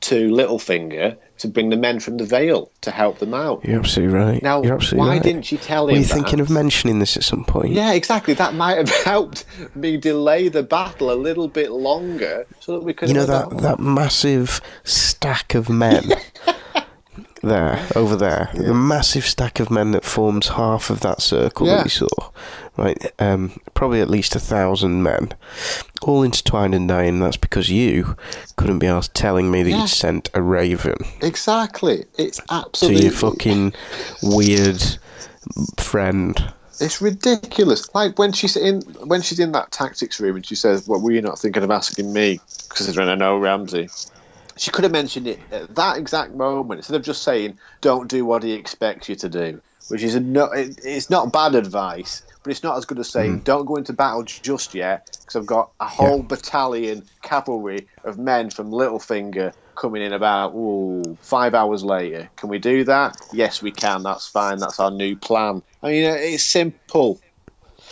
to 0.01 0.30
Littlefinger 0.30 1.15
to 1.38 1.47
bring 1.47 1.69
the 1.69 1.78
men 1.78 1.99
from 1.99 2.17
the 2.17 2.24
Vale 2.26 2.72
to 2.82 2.89
help 2.91 3.19
them 3.19 3.34
out. 3.36 3.63
You're 3.65 3.80
absolutely 3.80 4.15
right. 4.15 4.41
Now, 4.41 4.63
You're 4.63 4.76
absolutely 4.76 5.07
why 5.07 5.13
right. 5.15 5.24
didn't 5.24 5.43
she 5.43 5.57
tell 5.57 5.88
him 5.88 5.93
Were 5.93 5.99
you 5.99 6.05
that? 6.05 6.13
thinking 6.13 6.39
of 6.39 6.49
mentioning 6.49 6.99
this 6.99 7.17
at 7.17 7.24
some 7.24 7.43
point? 7.45 7.74
Yeah, 7.74 7.93
exactly. 7.93 8.34
That 8.34 8.53
might 8.55 8.78
have 8.78 8.89
helped 9.05 9.45
me 9.76 9.97
delay 9.97 10.47
the 10.49 10.63
battle 10.63 11.11
a 11.11 11.15
little 11.15 11.47
bit 11.47 11.72
longer, 11.72 12.47
so 12.59 12.74
that 12.74 12.84
we 12.84 12.93
could. 12.93 13.09
you 13.09 13.15
know 13.15 13.26
that 13.26 13.57
that 13.59 13.80
massive 13.80 14.59
stack 14.84 15.53
of 15.55 15.69
men 15.69 16.03
there 17.43 17.84
over 17.95 18.15
there 18.15 18.51
the 18.53 18.74
massive 18.74 19.26
stack 19.26 19.59
of 19.59 19.72
men 19.72 19.91
that 19.91 20.05
forms 20.05 20.49
half 20.49 20.89
of 20.91 20.99
that 21.01 21.22
circle 21.22 21.65
Yeah. 21.65 21.78
that 21.78 21.86
we 21.86 21.89
saw 21.89 22.07
right 22.82 23.11
um, 23.19 23.51
probably 23.73 24.01
at 24.01 24.09
least 24.09 24.36
a 24.36 24.39
thousand 24.39 25.03
men 25.03 25.34
all 26.01 26.23
intertwined 26.23 26.73
and 26.73 26.88
dying 26.88 27.19
that's 27.19 27.38
because 27.38 27.69
you 27.69 28.15
couldn't 28.55 28.79
be 28.79 28.88
asked 28.88 29.13
telling 29.13 29.51
me 29.51 29.61
that 29.63 29.69
Yeah. 29.69 29.82
you'd 29.82 29.89
sent 29.89 30.29
a 30.34 30.41
raven 30.41 30.95
exactly. 31.21 32.05
It's 32.17 32.41
absolutely 32.49 33.01
to 33.01 33.03
your 33.05 33.13
fucking 33.13 33.73
weird 34.23 34.82
friend 35.77 36.53
It's 36.79 37.01
ridiculous. 37.01 37.93
Like 37.93 38.17
when 38.17 38.32
she's 38.32 38.57
in 38.57 38.82
when 39.05 39.21
she's 39.21 39.39
in 39.39 39.51
that 39.51 39.71
tactics 39.71 40.19
room 40.19 40.36
and 40.38 40.45
she 40.45 40.55
says, 40.55 40.88
"What 40.88 41.01
were 41.01 41.11
you 41.11 41.21
not 41.21 41.38
thinking 41.38 41.61
of 41.63 41.69
asking 41.71 42.11
me?" 42.11 42.39
Considering 42.69 43.07
I 43.09 43.15
know 43.15 43.38
Ramsay. 43.38 43.89
She 44.57 44.71
could 44.71 44.84
have 44.84 44.91
mentioned 44.91 45.27
it 45.27 45.39
at 45.51 45.75
that 45.75 45.97
exact 45.97 46.34
moment 46.36 46.79
instead 46.79 46.95
of 46.95 47.03
just 47.03 47.21
saying, 47.23 47.57
"Don't 47.82 48.09
do 48.09 48.25
what 48.25 48.41
he 48.43 48.53
expects 48.53 49.07
you 49.09 49.15
to 49.17 49.29
do," 49.29 49.61
which 49.89 50.01
is 50.01 50.15
a 50.15 50.19
no, 50.19 50.45
it, 50.45 50.79
it's 50.84 51.09
not 51.09 51.32
bad 51.32 51.53
advice, 51.55 52.23
but 52.43 52.51
it's 52.51 52.63
not 52.63 52.77
as 52.77 52.85
good 52.85 52.99
as 52.99 53.09
saying, 53.09 53.39
"Don't 53.39 53.65
go 53.65 53.75
into 53.75 53.93
battle 53.93 54.23
just 54.23 54.73
yet," 54.73 55.17
because 55.21 55.35
I've 55.35 55.45
got 55.45 55.71
a 55.79 55.87
whole 55.87 56.23
battalion 56.23 57.03
cavalry 57.21 57.87
of 58.03 58.17
men 58.17 58.49
from 58.49 58.71
Littlefinger 58.71 59.53
coming 59.75 60.01
in 60.01 60.13
about 60.13 60.53
ooh, 60.53 61.17
five 61.21 61.53
hours 61.53 61.83
later. 61.83 62.29
Can 62.35 62.49
we 62.49 62.59
do 62.59 62.83
that? 62.85 63.17
Yes, 63.33 63.61
we 63.61 63.71
can. 63.71 64.03
That's 64.03 64.27
fine. 64.27 64.57
That's 64.59 64.79
our 64.79 64.91
new 64.91 65.15
plan. 65.15 65.61
I 65.81 65.89
mean, 65.91 66.05
uh, 66.09 66.15
it's 66.15 66.43
simple. 66.43 67.19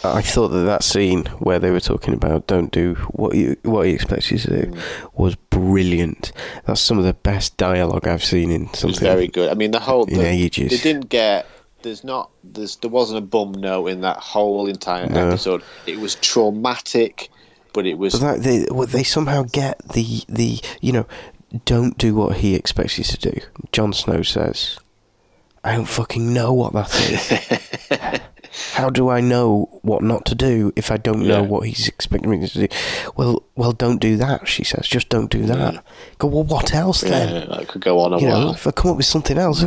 I 0.04 0.22
thought 0.22 0.50
that 0.50 0.60
that 0.64 0.84
scene 0.84 1.26
where 1.40 1.60
they 1.60 1.72
were 1.72 1.82
talking 1.82 2.14
about 2.14 2.48
don't 2.48 2.72
do 2.72 2.96
what 3.12 3.36
you 3.36 3.58
what 3.64 3.86
he 3.86 3.94
expects 3.94 4.32
you 4.32 4.38
to 4.38 4.66
do 4.66 4.78
was 5.14 5.36
brilliant. 5.36 6.32
That's 6.66 6.80
some 6.80 6.98
of 6.98 7.04
the 7.04 7.14
best 7.14 7.58
dialogue 7.58 8.08
I've 8.08 8.24
seen 8.24 8.50
in 8.50 8.66
It's 8.68 8.80
something. 8.80 9.00
very 9.00 9.28
good. 9.28 9.50
I 9.50 9.56
mean, 9.56 9.72
the 9.72 9.80
whole 9.80 10.06
in 10.06 10.20
the, 10.20 10.26
ages. 10.26 10.72
they 10.72 10.78
didn't 10.78 11.10
get. 11.10 11.46
There's 11.82 12.04
not. 12.04 12.30
There's 12.44 12.76
there 12.78 12.90
wasn't 12.90 13.20
a 13.20 13.22
bum 13.26 13.54
note 13.54 13.88
in 13.88 14.02
that 14.02 14.18
whole 14.18 14.68
entire 14.68 15.08
No. 15.08 15.28
episode. 15.30 15.64
It 15.86 16.00
was 16.00 16.16
traumatic, 16.16 17.30
but 17.74 17.86
it 17.86 17.98
was. 17.98 18.20
But 18.20 18.44
they 18.44 18.66
they 18.88 19.04
somehow 19.04 19.44
get 19.44 19.80
the 19.90 20.24
the 20.28 20.60
you 20.82 20.92
know 20.92 21.06
don't 21.66 21.98
do 21.98 22.16
what 22.16 22.38
he 22.38 22.56
expects 22.56 22.98
you 22.98 23.04
to 23.06 23.18
do. 23.18 23.40
Jon 23.72 23.94
Snow 23.94 24.22
says, 24.24 24.78
"I 25.64 25.76
don't 25.76 25.86
fucking 25.86 26.34
know 26.34 26.54
what 26.54 26.74
that 26.74 26.94
is." 27.92 28.20
How 28.74 28.90
do 28.90 29.10
I 29.10 29.22
know 29.22 29.80
what 29.84 30.02
not 30.02 30.26
to 30.26 30.36
do 30.36 30.74
if 30.76 30.90
I 30.92 30.98
don't 30.98 31.22
know 31.28 31.42
Yeah. 31.44 31.48
what 31.48 31.68
he's 31.68 31.88
expecting 31.88 32.32
me 32.32 32.48
to 32.48 32.68
do? 32.68 32.76
Well, 33.16 33.44
well, 33.56 33.72
don't 33.74 34.00
do 34.02 34.18
that. 34.18 34.48
She 34.48 34.64
says, 34.64 34.88
"Just 34.88 35.10
don't 35.10 35.30
do 35.30 35.44
that." 35.46 35.84
Go. 36.18 36.28
Well, 36.28 36.44
what 36.44 36.74
else 36.74 37.02
then? 37.02 37.30
yeah, 37.34 37.46
that 37.58 37.68
could 37.68 37.82
go 37.82 38.00
on 38.00 38.14
a 38.14 38.20
you 38.20 38.28
know, 38.28 38.40
while. 38.46 38.54
if 38.54 38.66
I 38.66 38.72
come 38.72 38.92
up 38.92 38.98
with 38.98 39.06
something 39.06 39.38
else, 39.38 39.62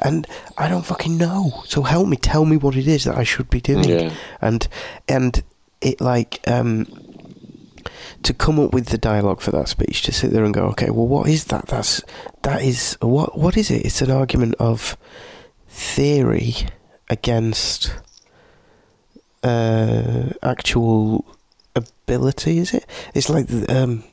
and 0.00 0.26
I 0.58 0.68
don't 0.68 0.84
fucking 0.84 1.16
know. 1.16 1.62
So 1.66 1.82
help 1.82 2.08
me, 2.08 2.16
tell 2.16 2.44
me 2.44 2.56
what 2.56 2.74
it 2.76 2.88
is 2.88 3.04
that 3.04 3.16
I 3.16 3.22
should 3.24 3.48
be 3.48 3.60
doing, 3.60 3.88
Yeah. 3.88 4.10
and 4.40 4.66
and 5.08 5.42
it 5.80 6.00
like 6.00 6.40
um 6.48 6.86
to 8.22 8.34
come 8.34 8.58
up 8.58 8.72
with 8.74 8.86
the 8.86 8.98
dialogue 8.98 9.40
for 9.40 9.52
that 9.52 9.68
speech 9.68 10.02
to 10.02 10.10
sit 10.12 10.32
there 10.32 10.44
and 10.44 10.52
go, 10.52 10.62
okay, 10.64 10.90
well, 10.90 11.06
what 11.06 11.28
is 11.28 11.44
that? 11.44 11.68
That's 11.68 12.02
that 12.42 12.62
is 12.62 12.96
what 13.00 13.38
what 13.38 13.56
is 13.56 13.70
it? 13.70 13.84
It's 13.86 14.02
an 14.02 14.10
argument 14.10 14.56
of 14.58 14.96
theory 15.68 16.54
against 17.08 17.92
uh 19.46 20.32
actual 20.42 21.24
ability. 21.74 22.58
Is 22.58 22.74
it? 22.74 22.86
It's 23.14 23.28
like 23.28 23.46
um. 23.68 24.04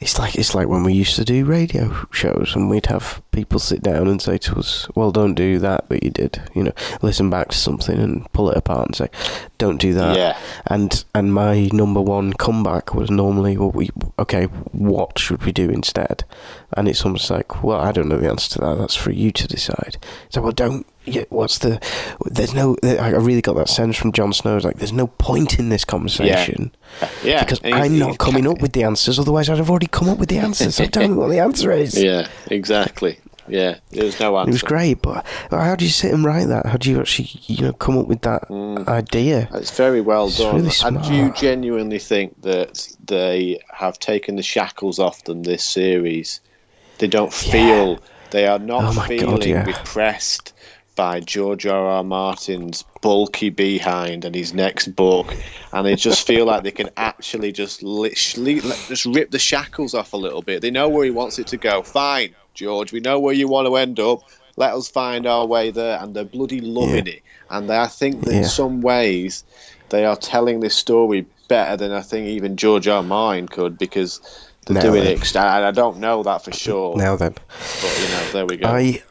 It's 0.00 0.18
like 0.18 0.34
it's 0.34 0.54
like 0.54 0.68
when 0.68 0.82
we 0.84 0.92
used 0.92 1.16
to 1.16 1.24
do 1.24 1.46
radio 1.46 2.06
shows 2.10 2.52
and 2.54 2.68
we'd 2.68 2.86
have 2.86 3.22
people 3.30 3.58
sit 3.58 3.82
down 3.82 4.08
and 4.08 4.20
say 4.20 4.36
to 4.38 4.56
us, 4.58 4.86
"Well, 4.94 5.12
don't 5.12 5.34
do 5.34 5.58
that 5.60 5.88
that 5.88 6.02
you 6.02 6.10
did." 6.10 6.42
You 6.54 6.64
know, 6.64 6.72
listen 7.00 7.30
back 7.30 7.48
to 7.50 7.56
something 7.56 7.98
and 7.98 8.30
pull 8.32 8.50
it 8.50 8.56
apart 8.56 8.86
and 8.86 8.96
say, 8.96 9.08
"Don't 9.56 9.80
do 9.80 9.94
that." 9.94 10.16
Yeah. 10.16 10.36
And 10.66 11.04
and 11.14 11.32
my 11.32 11.70
number 11.72 12.02
one 12.02 12.34
comeback 12.34 12.94
was 12.94 13.08
normally, 13.10 13.56
"Well, 13.56 13.70
we 13.70 13.90
okay, 14.18 14.44
what 14.72 15.18
should 15.18 15.42
we 15.44 15.52
do 15.52 15.70
instead?" 15.70 16.24
And 16.76 16.86
it's 16.88 17.04
almost 17.04 17.30
like, 17.30 17.62
"Well, 17.62 17.80
I 17.80 17.92
don't 17.92 18.08
know 18.08 18.18
the 18.18 18.28
answer 18.28 18.50
to 18.54 18.58
that. 18.60 18.78
That's 18.78 18.96
for 18.96 19.12
you 19.12 19.30
to 19.30 19.46
decide." 19.48 19.96
So, 20.28 20.42
well, 20.42 20.52
don't. 20.52 20.84
Yeah, 21.06 21.24
what's 21.28 21.58
the? 21.58 21.80
There's 22.24 22.54
no. 22.54 22.76
I 22.82 23.10
really 23.10 23.42
got 23.42 23.56
that 23.56 23.68
sense 23.68 23.96
from 23.96 24.12
Jon 24.12 24.32
Snow. 24.32 24.56
It's 24.56 24.64
like 24.64 24.76
there's 24.76 24.92
no 24.92 25.06
point 25.06 25.58
in 25.58 25.68
this 25.68 25.84
conversation 25.84 26.74
Yeah, 27.22 27.36
uh, 27.36 27.40
because 27.40 27.60
and 27.60 27.74
I'm 27.74 27.98
not 27.98 28.18
coming 28.18 28.46
up 28.46 28.62
with 28.62 28.72
the 28.72 28.84
answers. 28.84 29.18
Otherwise, 29.18 29.50
I'd 29.50 29.58
have 29.58 29.70
already 29.70 29.86
come 29.86 30.08
up 30.08 30.18
with 30.18 30.30
the 30.30 30.38
answers. 30.38 30.80
I 30.80 30.86
don't 30.86 31.12
know 31.12 31.20
what 31.20 31.30
the 31.30 31.40
answer 31.40 31.70
is. 31.72 31.94
Yeah, 32.04 32.28
exactly. 32.50 33.18
Yeah, 33.48 33.78
there 33.90 34.04
was 34.04 34.18
no 34.20 34.36
answer. 34.38 34.50
It 34.50 34.52
was 34.52 34.62
great, 34.62 35.02
but 35.02 35.24
how 35.50 35.74
do 35.76 35.84
you 35.84 35.90
sit 35.90 36.12
and 36.12 36.24
write 36.24 36.48
that? 36.48 36.66
How 36.66 36.76
do 36.76 36.90
you 36.90 37.00
actually, 37.00 37.28
you 37.46 37.62
know, 37.62 37.72
come 37.72 37.98
up 37.98 38.06
with 38.06 38.22
that 38.22 38.48
mm. 38.48 38.86
idea? 38.88 39.48
It's 39.54 39.76
very 39.76 40.00
well 40.00 40.28
It's 40.28 40.38
done. 40.38 40.56
really 40.56 40.70
and 40.84 41.02
do 41.02 41.14
you 41.14 41.32
genuinely 41.32 41.98
think 41.98 42.40
that 42.42 42.88
they 43.04 43.60
have 43.70 43.98
taken 43.98 44.36
the 44.36 44.42
shackles 44.42 44.98
off 44.98 45.24
them 45.24 45.42
this 45.42 45.62
series? 45.62 46.40
They 46.98 47.06
don't 47.06 47.32
feel 47.32 47.98
they 48.30 48.46
are 48.46 48.58
not 48.58 48.84
Oh 48.84 48.92
my 48.94 49.08
God, 49.08 49.42
feeling 49.42 49.48
yeah. 49.48 49.64
repressed 49.64 50.53
by 50.96 51.20
George 51.20 51.66
R. 51.66 51.86
R. 51.86 52.04
Martin's 52.04 52.84
bulky 53.02 53.50
behind 53.50 54.24
and 54.24 54.34
his 54.34 54.54
next 54.54 54.88
book, 54.96 55.34
and 55.72 55.86
they 55.86 55.96
just 55.96 56.26
feel 56.26 56.46
like 56.46 56.62
they 56.62 56.70
can 56.70 56.90
actually 56.96 57.52
just 57.52 57.82
literally 57.82 58.60
just 58.88 59.04
rip 59.06 59.30
the 59.30 59.38
shackles 59.38 59.94
off 59.94 60.12
a 60.12 60.16
little 60.16 60.42
bit. 60.42 60.62
They 60.62 60.70
know 60.70 60.88
where 60.88 61.04
he 61.04 61.10
wants 61.10 61.38
it 61.38 61.46
to 61.48 61.56
go. 61.56 61.82
Fine, 61.82 62.34
George, 62.54 62.92
we 62.92 63.00
know 63.00 63.18
where 63.18 63.34
you 63.34 63.48
want 63.48 63.66
to 63.66 63.76
end 63.76 63.98
up. 64.00 64.22
Let 64.56 64.72
us 64.74 64.88
find 64.88 65.26
our 65.26 65.46
way 65.46 65.70
there, 65.70 65.98
and 66.00 66.14
they're 66.14 66.24
bloody 66.24 66.60
loving 66.60 67.06
Yeah. 67.06 67.14
it. 67.14 67.22
And 67.50 67.68
they, 67.68 67.76
I 67.76 67.88
think 67.88 68.24
that 68.24 68.32
in 68.34 68.44
some 68.44 68.80
ways 68.80 69.44
they 69.90 70.04
are 70.04 70.16
telling 70.16 70.60
this 70.60 70.74
story 70.76 71.26
better 71.48 71.76
than 71.76 71.92
I 71.92 72.00
think 72.00 72.26
even 72.28 72.56
George 72.56 72.88
R. 72.88 73.02
Martin 73.02 73.48
could 73.48 73.76
because 73.78 74.20
they're 74.66 74.74
Now 74.76 74.80
doing 74.82 75.04
then. 75.04 75.12
it. 75.18 75.36
I 75.36 75.68
I 75.68 75.70
don't 75.72 75.98
know 75.98 76.22
that 76.22 76.42
for 76.44 76.52
sure, 76.52 76.96
Now 76.96 77.16
then, 77.16 77.34
but 77.58 78.00
you 78.00 78.08
know, 78.08 78.30
there 78.32 78.46
we 78.46 78.56
go. 78.56 78.68
I 78.68 79.02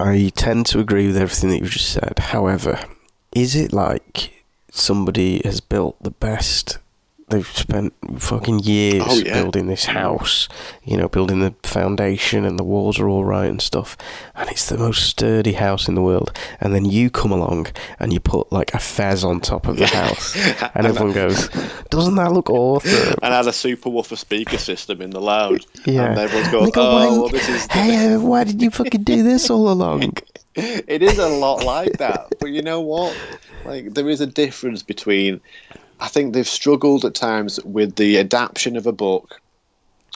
I 0.00 0.32
tend 0.34 0.64
to 0.66 0.80
agree 0.80 1.06
with 1.06 1.18
everything 1.18 1.50
that 1.50 1.58
you've 1.58 1.70
just 1.70 1.92
said. 1.92 2.18
However, 2.18 2.80
is 3.32 3.54
it 3.54 3.72
like 3.72 4.44
somebody 4.70 5.42
has 5.44 5.60
built 5.60 6.02
the 6.02 6.10
best? 6.10 6.78
They've 7.30 7.46
spent 7.46 7.92
fucking 8.18 8.60
years 8.60 9.04
Oh, 9.06 9.16
yeah. 9.18 9.40
building 9.40 9.68
this 9.68 9.84
house, 9.84 10.48
you 10.84 10.96
know, 10.96 11.08
building 11.08 11.40
the 11.40 11.54
foundation 11.62 12.44
and 12.44 12.58
the 12.58 12.64
walls 12.64 12.98
are 12.98 13.08
all 13.08 13.24
right 13.24 13.48
and 13.48 13.62
stuff, 13.62 13.96
and 14.34 14.50
it's 14.50 14.68
the 14.68 14.76
most 14.76 15.04
sturdy 15.08 15.52
house 15.52 15.88
in 15.88 15.94
the 15.94 16.02
world. 16.02 16.36
And 16.60 16.74
then 16.74 16.84
you 16.84 17.08
come 17.08 17.30
along 17.32 17.68
and 17.98 18.12
you 18.12 18.20
put 18.20 18.50
like 18.52 18.74
a 18.74 18.78
fez 18.78 19.22
on 19.24 19.40
top 19.40 19.68
of 19.68 19.76
the 19.76 19.86
house, 19.86 20.36
and 20.74 20.86
everyone 20.86 21.12
goes, 21.12 21.48
"Doesn't 21.90 22.16
that 22.16 22.32
look 22.32 22.50
awesome?" 22.50 23.14
and 23.22 23.32
had 23.32 23.46
a 23.46 23.52
super 23.52 23.88
woofer 23.90 24.16
speaker 24.16 24.58
system 24.58 25.00
in 25.00 25.10
the 25.10 25.20
lounge. 25.20 25.66
Yeah. 25.86 26.10
And 26.10 26.18
everyone's 26.18 26.50
going, 26.50 26.70
go, 26.70 26.82
oh, 26.82 26.94
"Why- 26.94 27.06
well, 27.06 27.28
this 27.28 27.48
is. 27.48 27.66
hey, 27.66 28.14
uh, 28.14 28.20
why 28.20 28.44
did 28.44 28.60
you 28.60 28.70
fucking 28.70 29.04
do 29.04 29.22
this 29.22 29.48
all 29.50 29.70
along? 29.70 30.14
it 30.56 31.00
is 31.02 31.18
a 31.18 31.28
lot 31.28 31.64
like 31.64 31.98
that. 31.98 32.26
But 32.40 32.50
you 32.50 32.62
know 32.62 32.80
what? 32.80 33.16
Like, 33.64 33.94
there 33.94 34.08
is 34.08 34.20
a 34.20 34.26
difference 34.26 34.82
between. 34.82 35.40
I 36.00 36.08
think 36.08 36.32
they've 36.32 36.48
struggled 36.48 37.04
at 37.04 37.14
times 37.14 37.62
with 37.64 37.96
the 37.96 38.18
adaptation 38.18 38.76
of 38.76 38.86
a 38.86 38.92
book, 38.92 39.40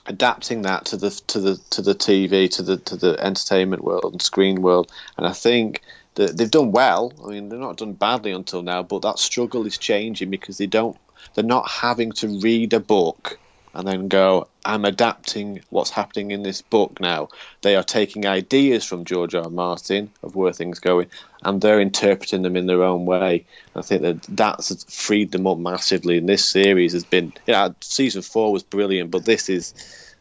adapting 0.06 0.62
that 0.62 0.86
to 0.86 0.96
the 0.96 1.10
to 1.10 1.40
the 1.40 1.56
to 1.70 1.82
the 1.82 1.94
TV, 1.94 2.50
to 2.50 2.62
the 2.62 2.78
to 2.78 2.96
the 2.96 3.16
entertainment 3.20 3.84
world 3.84 4.12
and 4.12 4.22
screen 4.22 4.62
world. 4.62 4.90
And 5.18 5.26
I 5.26 5.32
think 5.32 5.82
that 6.14 6.36
they've 6.36 6.50
done 6.50 6.72
well. 6.72 7.12
I 7.24 7.28
mean, 7.28 7.48
they're 7.48 7.58
not 7.58 7.76
done 7.76 7.92
badly 7.92 8.32
until 8.32 8.62
now, 8.62 8.82
but 8.82 9.02
that 9.02 9.18
struggle 9.18 9.66
is 9.66 9.76
changing 9.76 10.30
because 10.30 10.58
they 10.58 10.66
don't. 10.66 10.96
They're 11.34 11.44
not 11.44 11.68
having 11.68 12.12
to 12.12 12.28
read 12.40 12.72
a 12.72 12.80
book 12.80 13.38
and 13.74 13.88
then 13.88 14.08
go, 14.08 14.46
I'm 14.64 14.84
adapting 14.84 15.60
what's 15.70 15.90
happening 15.90 16.30
in 16.30 16.42
this 16.42 16.62
book 16.62 17.00
now. 17.00 17.28
They 17.62 17.74
are 17.74 17.82
taking 17.82 18.24
ideas 18.24 18.84
from 18.84 19.04
George 19.04 19.34
R. 19.34 19.44
R. 19.44 19.50
Martin 19.50 20.10
of 20.22 20.36
where 20.36 20.52
things 20.52 20.78
going, 20.78 21.08
and 21.44 21.60
they're 21.60 21.80
interpreting 21.80 22.42
them 22.42 22.56
in 22.56 22.66
their 22.66 22.82
own 22.82 23.06
way. 23.06 23.44
I 23.76 23.82
think 23.82 24.02
that 24.02 24.22
that's 24.30 24.84
freed 24.94 25.32
them 25.32 25.46
up 25.46 25.58
massively. 25.58 26.18
And 26.18 26.28
this 26.28 26.44
series 26.44 26.92
has 26.92 27.04
been, 27.04 27.32
yeah, 27.46 27.68
season 27.80 28.22
four 28.22 28.52
was 28.52 28.62
brilliant, 28.62 29.10
but 29.10 29.24
this 29.24 29.48
is 29.48 29.74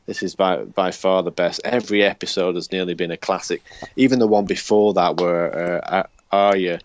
this 0.05 0.21
is 0.23 0.35
by 0.35 0.57
by 0.63 0.91
far 0.91 1.23
the 1.23 1.31
best. 1.31 1.61
Every 1.63 2.03
episode 2.03 2.55
has 2.55 2.71
nearly 2.71 2.93
been 2.93 3.11
a 3.11 3.17
classic. 3.17 3.61
Even 3.95 4.19
the 4.19 4.27
one 4.27 4.45
before 4.45 4.93
that, 4.95 5.17
where 5.17 5.81
uh, 5.93 6.03
Arya. 6.31 6.79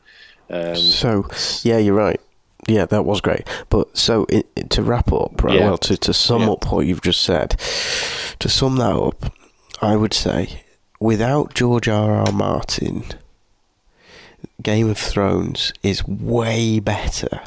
Um, 0.51 0.76
So, 0.76 1.26
yeah, 1.62 1.78
you're 1.78 1.95
right. 1.95 2.20
Yeah, 2.66 2.84
that 2.86 3.05
was 3.05 3.20
great. 3.20 3.47
But 3.70 3.97
so 3.97 4.26
i 4.30 4.45
i- 4.57 4.62
to 4.62 4.82
wrap 4.82 5.12
up, 5.12 5.43
right? 5.43 5.57
Yeah. 5.59 5.66
Well, 5.66 5.78
to 5.78 5.97
to 5.97 6.12
sum 6.12 6.43
Yeah. 6.43 6.51
up 6.53 6.70
what 6.72 6.86
you've 6.86 7.03
just 7.03 7.22
said, 7.22 7.51
to 8.39 8.49
sum 8.49 8.76
that 8.76 8.95
up, 8.95 9.32
I 9.82 9.97
would 9.97 10.12
say 10.14 10.62
without 11.01 11.55
George 11.55 11.89
R. 11.89 12.14
R. 12.26 12.32
Martin, 12.32 13.05
Game 14.62 14.89
of 14.91 14.99
Thrones 14.99 15.72
is 15.82 16.07
way 16.07 16.80
better. 16.80 17.41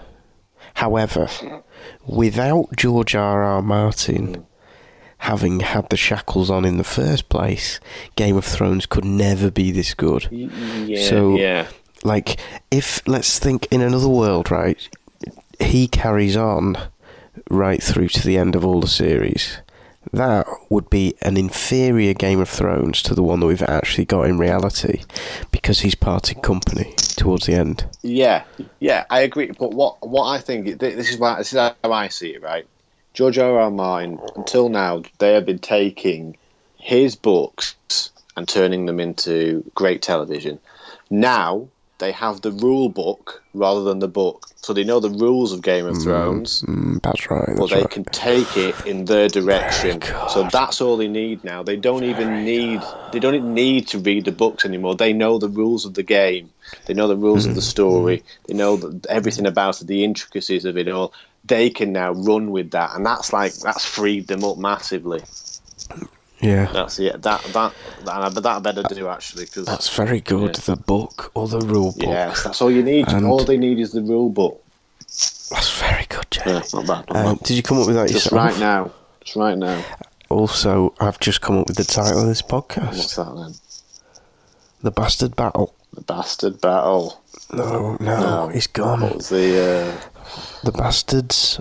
However, 0.76 1.28
without 2.06 2.76
George 2.78 3.16
R. 3.16 3.44
R. 3.44 3.62
Martin 3.62 4.46
having 5.20 5.60
had 5.60 5.89
the 5.89 5.98
shackles 5.98 6.50
on 6.50 6.66
in 6.66 6.78
the 6.78 6.84
first 6.84 7.30
place, 7.30 7.80
Game 8.16 8.36
of 8.38 8.46
Thrones 8.46 8.86
could 8.86 9.06
never 9.06 9.52
be 9.52 9.72
this 9.72 9.94
good. 9.94 10.28
yeah, 10.32 11.08
So- 11.10 11.36
yeah. 11.36 11.68
Like, 12.04 12.39
if 12.72 13.08
let's 13.08 13.38
think 13.38 13.68
in 13.70 13.82
another 13.82 14.08
world, 14.08 14.50
right? 14.50 14.76
He 15.60 15.88
carries 15.88 16.36
on 16.36 16.76
right 17.52 17.84
through 17.84 18.08
to 18.10 18.26
the 18.26 18.39
end 18.39 18.56
of 18.56 18.66
all 18.66 18.80
the 18.82 18.88
series. 18.88 19.60
That 20.14 20.45
would 20.70 20.89
be 20.89 21.16
an 21.22 21.38
inferior 21.38 22.14
Game 22.14 22.41
of 22.41 22.49
Thrones 22.49 23.01
to 23.03 23.16
the 23.16 23.24
one 23.24 23.39
that 23.39 23.45
we've 23.45 23.62
actually 23.62 24.03
got 24.03 24.24
in 24.24 24.38
reality, 24.38 25.03
because 25.51 25.80
he's 25.80 25.95
parted 25.95 26.41
company 26.41 26.93
towards 26.97 27.45
the 27.45 27.53
end. 27.53 27.86
Yeah, 28.01 28.43
yeah, 28.80 29.05
I 29.09 29.22
agree. 29.22 29.51
But 29.57 29.74
what 29.74 30.05
what 30.05 30.26
I 30.26 30.39
think 30.39 30.80
this 30.80 31.09
is 31.09 31.18
why 31.18 31.38
this 31.38 31.53
is 31.53 31.59
how 31.59 31.91
I 31.91 32.09
see 32.09 32.36
it. 32.36 32.41
Right, 32.41 32.68
George 33.14 33.38
R. 33.38 33.59
R. 33.59 33.72
Martin. 33.72 34.20
Until 34.36 34.68
now, 34.68 35.03
they 35.20 35.34
have 35.34 35.45
been 35.45 35.59
taking 35.59 36.36
his 36.78 37.16
books 37.16 37.76
and 38.36 38.47
turning 38.47 38.88
them 38.88 38.99
into 38.99 39.64
great 39.76 40.01
television. 40.01 40.59
Now 41.09 41.68
they 42.02 42.12
have 42.12 42.41
the 42.41 42.52
rule 42.52 42.89
book 42.89 43.43
rather 43.54 43.84
than 43.84 43.99
the 43.99 44.08
book, 44.08 44.47
so 44.56 44.74
they 44.74 44.84
know 44.84 44.99
the 44.99 45.10
rules 45.10 45.54
of 45.54 45.62
Game 45.62 45.86
of 45.86 46.02
Thrones. 46.02 46.64
Mm, 46.64 46.99
that's 47.02 47.30
right. 47.30 47.47
Well, 47.49 47.68
That's 47.68 47.72
they 47.74 47.82
right. 47.82 47.89
can 47.89 48.04
take 48.06 48.58
it 48.58 48.76
in 48.86 49.06
their 49.06 49.30
direction. 49.30 50.02
So 50.28 50.43
that's 50.43 50.82
all 50.82 50.97
they 50.97 51.08
need 51.08 51.43
now. 51.43 51.62
They 51.62 51.78
don't 51.78 52.04
even 52.04 52.43
need 52.43 52.86
they 53.12 53.20
don't 53.20 53.36
even 53.36 53.54
need 53.54 53.88
to 53.89 53.99
read 53.99 54.26
the 54.26 54.32
books 54.32 54.66
anymore. 54.66 54.95
They 54.95 55.14
know 55.14 55.38
the 55.38 55.47
rules 55.47 55.86
of 55.86 55.93
the 55.93 56.04
game. 56.04 56.49
They 56.88 56.93
know 56.95 57.08
the 57.08 57.16
rules 57.16 57.45
of 57.45 57.56
the 57.56 57.62
story. 57.62 58.24
They 58.47 58.56
know 58.56 58.78
that 58.78 59.06
everything 59.06 59.45
about 59.45 59.82
it, 59.82 59.88
the 59.88 60.04
intricacies 60.04 60.66
of 60.66 60.78
it 60.78 60.88
all. 60.88 61.14
They 61.45 61.70
can 61.70 61.93
now 61.93 62.14
run 62.14 62.52
with 62.52 62.72
that, 62.72 62.95
and 62.95 63.06
that's 63.06 63.32
like 63.32 63.54
that's 63.54 63.86
freed 63.86 64.28
them 64.28 64.43
up 64.43 64.58
massively. 64.58 65.22
Yeah. 66.42 66.72
That's 66.72 67.00
it. 67.00 67.22
That 67.22 67.42
that 67.54 67.74
that, 68.06 68.34
that 68.36 68.46
I 68.46 68.60
better 68.60 68.84
do 68.84 69.08
actually 69.08 69.46
because 69.46 69.66
That's 69.66 69.89
very 69.96 70.22
good. 70.22 70.58
Yeah. 70.58 70.76
The 70.76 70.82
book 70.82 71.32
or 71.34 71.48
the 71.48 71.60
rule 71.62 71.92
book. 71.94 72.08
yes, 72.10 72.44
that's 72.44 72.62
all 72.62 72.72
you 72.72 72.84
need. 72.84 73.08
And- 73.10 73.26
all 73.26 73.44
they 73.44 73.58
need 73.58 73.80
is 73.80 73.92
the 73.92 74.02
rule 74.02 74.30
book. 74.30 74.62
That's 75.00 75.80
very 75.80 76.06
good, 76.08 76.26
Jay. 76.32 76.42
Yeah, 76.46 76.62
not 76.74 76.88
bad. 76.88 77.10
Not 77.10 77.16
Um, 77.16 77.36
bad. 77.38 77.39
did 77.46 77.58
you 77.58 77.64
come 77.64 77.80
up 77.82 77.88
with 77.88 77.96
that 77.98 78.08
Just 78.10 78.26
yourself? 78.32 78.42
right 78.46 78.60
now. 78.60 78.92
Just 79.24 79.36
right 79.36 79.58
now. 79.58 79.84
Also, 80.30 80.94
I've 81.00 81.20
just 81.20 81.42
come 81.42 81.58
up 81.58 81.68
with 81.68 81.76
the 81.78 81.84
title 81.84 82.22
of 82.22 82.28
this 82.28 82.42
podcast: 82.42 82.88
What's 82.98 83.16
that 83.16 83.36
then? 83.36 83.54
"The 84.82 84.92
Bastard 84.92 85.36
Battle." 85.36 85.76
The 85.94 86.02
bastard 86.02 86.62
battle. 86.62 87.20
No, 87.52 87.98
no, 88.00 88.20
No. 88.22 88.48
he's 88.48 88.68
gone. 88.68 89.02
What 89.02 89.16
was 89.18 89.28
the 89.28 89.60
uh, 89.60 89.98
The 90.64 90.72
bastards, 90.72 91.60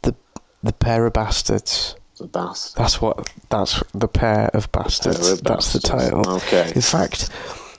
the 0.00 0.14
the 0.62 0.72
pair 0.72 1.04
of 1.04 1.12
bastards. 1.12 1.94
The 2.18 2.26
bastard? 2.26 2.76
That's 2.76 3.00
what. 3.00 3.32
That's 3.48 3.82
the 3.94 4.08
pair 4.08 4.50
of 4.54 4.70
bastards. 4.72 5.20
Pair 5.20 5.32
of 5.32 5.42
That's 5.44 5.72
the 5.72 5.80
title. 5.80 6.28
Okay. 6.36 6.72
In 6.74 6.82
fact, 6.82 7.28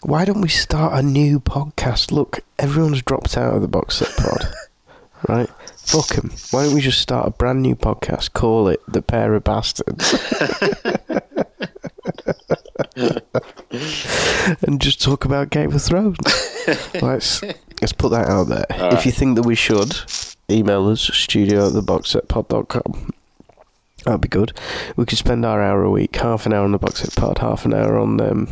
why 0.02 0.26
don't 0.26 0.42
we 0.42 0.50
start 0.50 0.98
a 0.98 1.02
new 1.02 1.40
podcast? 1.40 2.12
Look, 2.12 2.42
everyone's 2.60 3.02
dropped 3.02 3.38
out 3.38 3.56
of 3.56 3.62
the 3.62 3.68
box 3.68 3.98
set 3.98 4.16
pod, 4.16 4.48
right? 5.28 5.50
Fuck 5.76 6.08
them. 6.10 6.32
Why 6.52 6.66
don't 6.66 6.74
we 6.74 6.82
just 6.82 7.02
start 7.02 7.28
a 7.28 7.32
brand 7.32 7.62
new 7.62 7.76
podcast? 7.76 8.34
Call 8.34 8.68
it 8.68 8.82
the 8.88 9.02
pair 9.02 9.34
of 9.34 9.44
bastards. 9.44 10.14
and 14.64 14.80
just 14.82 15.02
talk 15.02 15.26
about 15.26 15.50
Game 15.50 15.74
of 15.74 15.82
Thrones. 15.82 16.18
let's 17.02 17.42
let's 17.82 17.94
put 17.94 18.12
that 18.12 18.28
out 18.28 18.46
there. 18.46 18.66
if 18.70 18.82
right. 18.82 19.06
you 19.06 19.12
think 19.12 19.36
that 19.36 19.46
we 19.46 19.56
should, 19.56 19.96
email 20.50 20.88
us 20.88 21.02
studio 21.02 21.68
at 21.68 21.74
theboxsetpod.com. 21.74 23.12
That'd 24.08 24.22
be 24.22 24.28
good. 24.30 24.54
We 24.96 25.06
could 25.06 25.18
spend 25.18 25.46
our 25.46 25.62
hour 25.62 25.84
a 25.84 25.92
week, 25.92 26.16
half 26.16 26.46
an 26.46 26.54
hour 26.54 26.64
on 26.64 26.72
the 26.72 26.78
box 26.80 27.02
set 27.02 27.14
pod, 27.16 27.40
half 27.40 27.66
an 27.66 27.74
hour 27.74 28.00
on 28.00 28.20
um, 28.22 28.48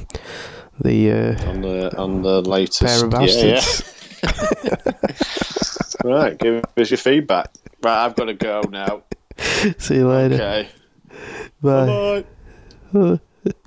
the 0.82 1.12
uh, 1.12 1.50
On 1.50 1.62
the 1.62 1.98
on 1.98 2.22
the 2.22 2.42
latest 2.42 2.82
pair 2.84 3.06
of 3.06 3.12
Yeah, 3.14 3.20
bastards. 3.20 3.84
yeah. 4.22 5.02
right, 6.04 6.38
give 6.38 6.64
us 6.78 6.92
your 6.92 6.98
feedback. 6.98 7.52
Right, 7.82 8.06
I've 8.06 8.16
got 8.16 8.26
to 8.26 8.34
go 8.34 8.62
now. 8.70 9.04
See 9.78 9.96
you 9.96 10.08
later. 10.10 10.36
Okay. 10.36 10.70
Bye. 11.62 12.26
Bye. 12.94 13.20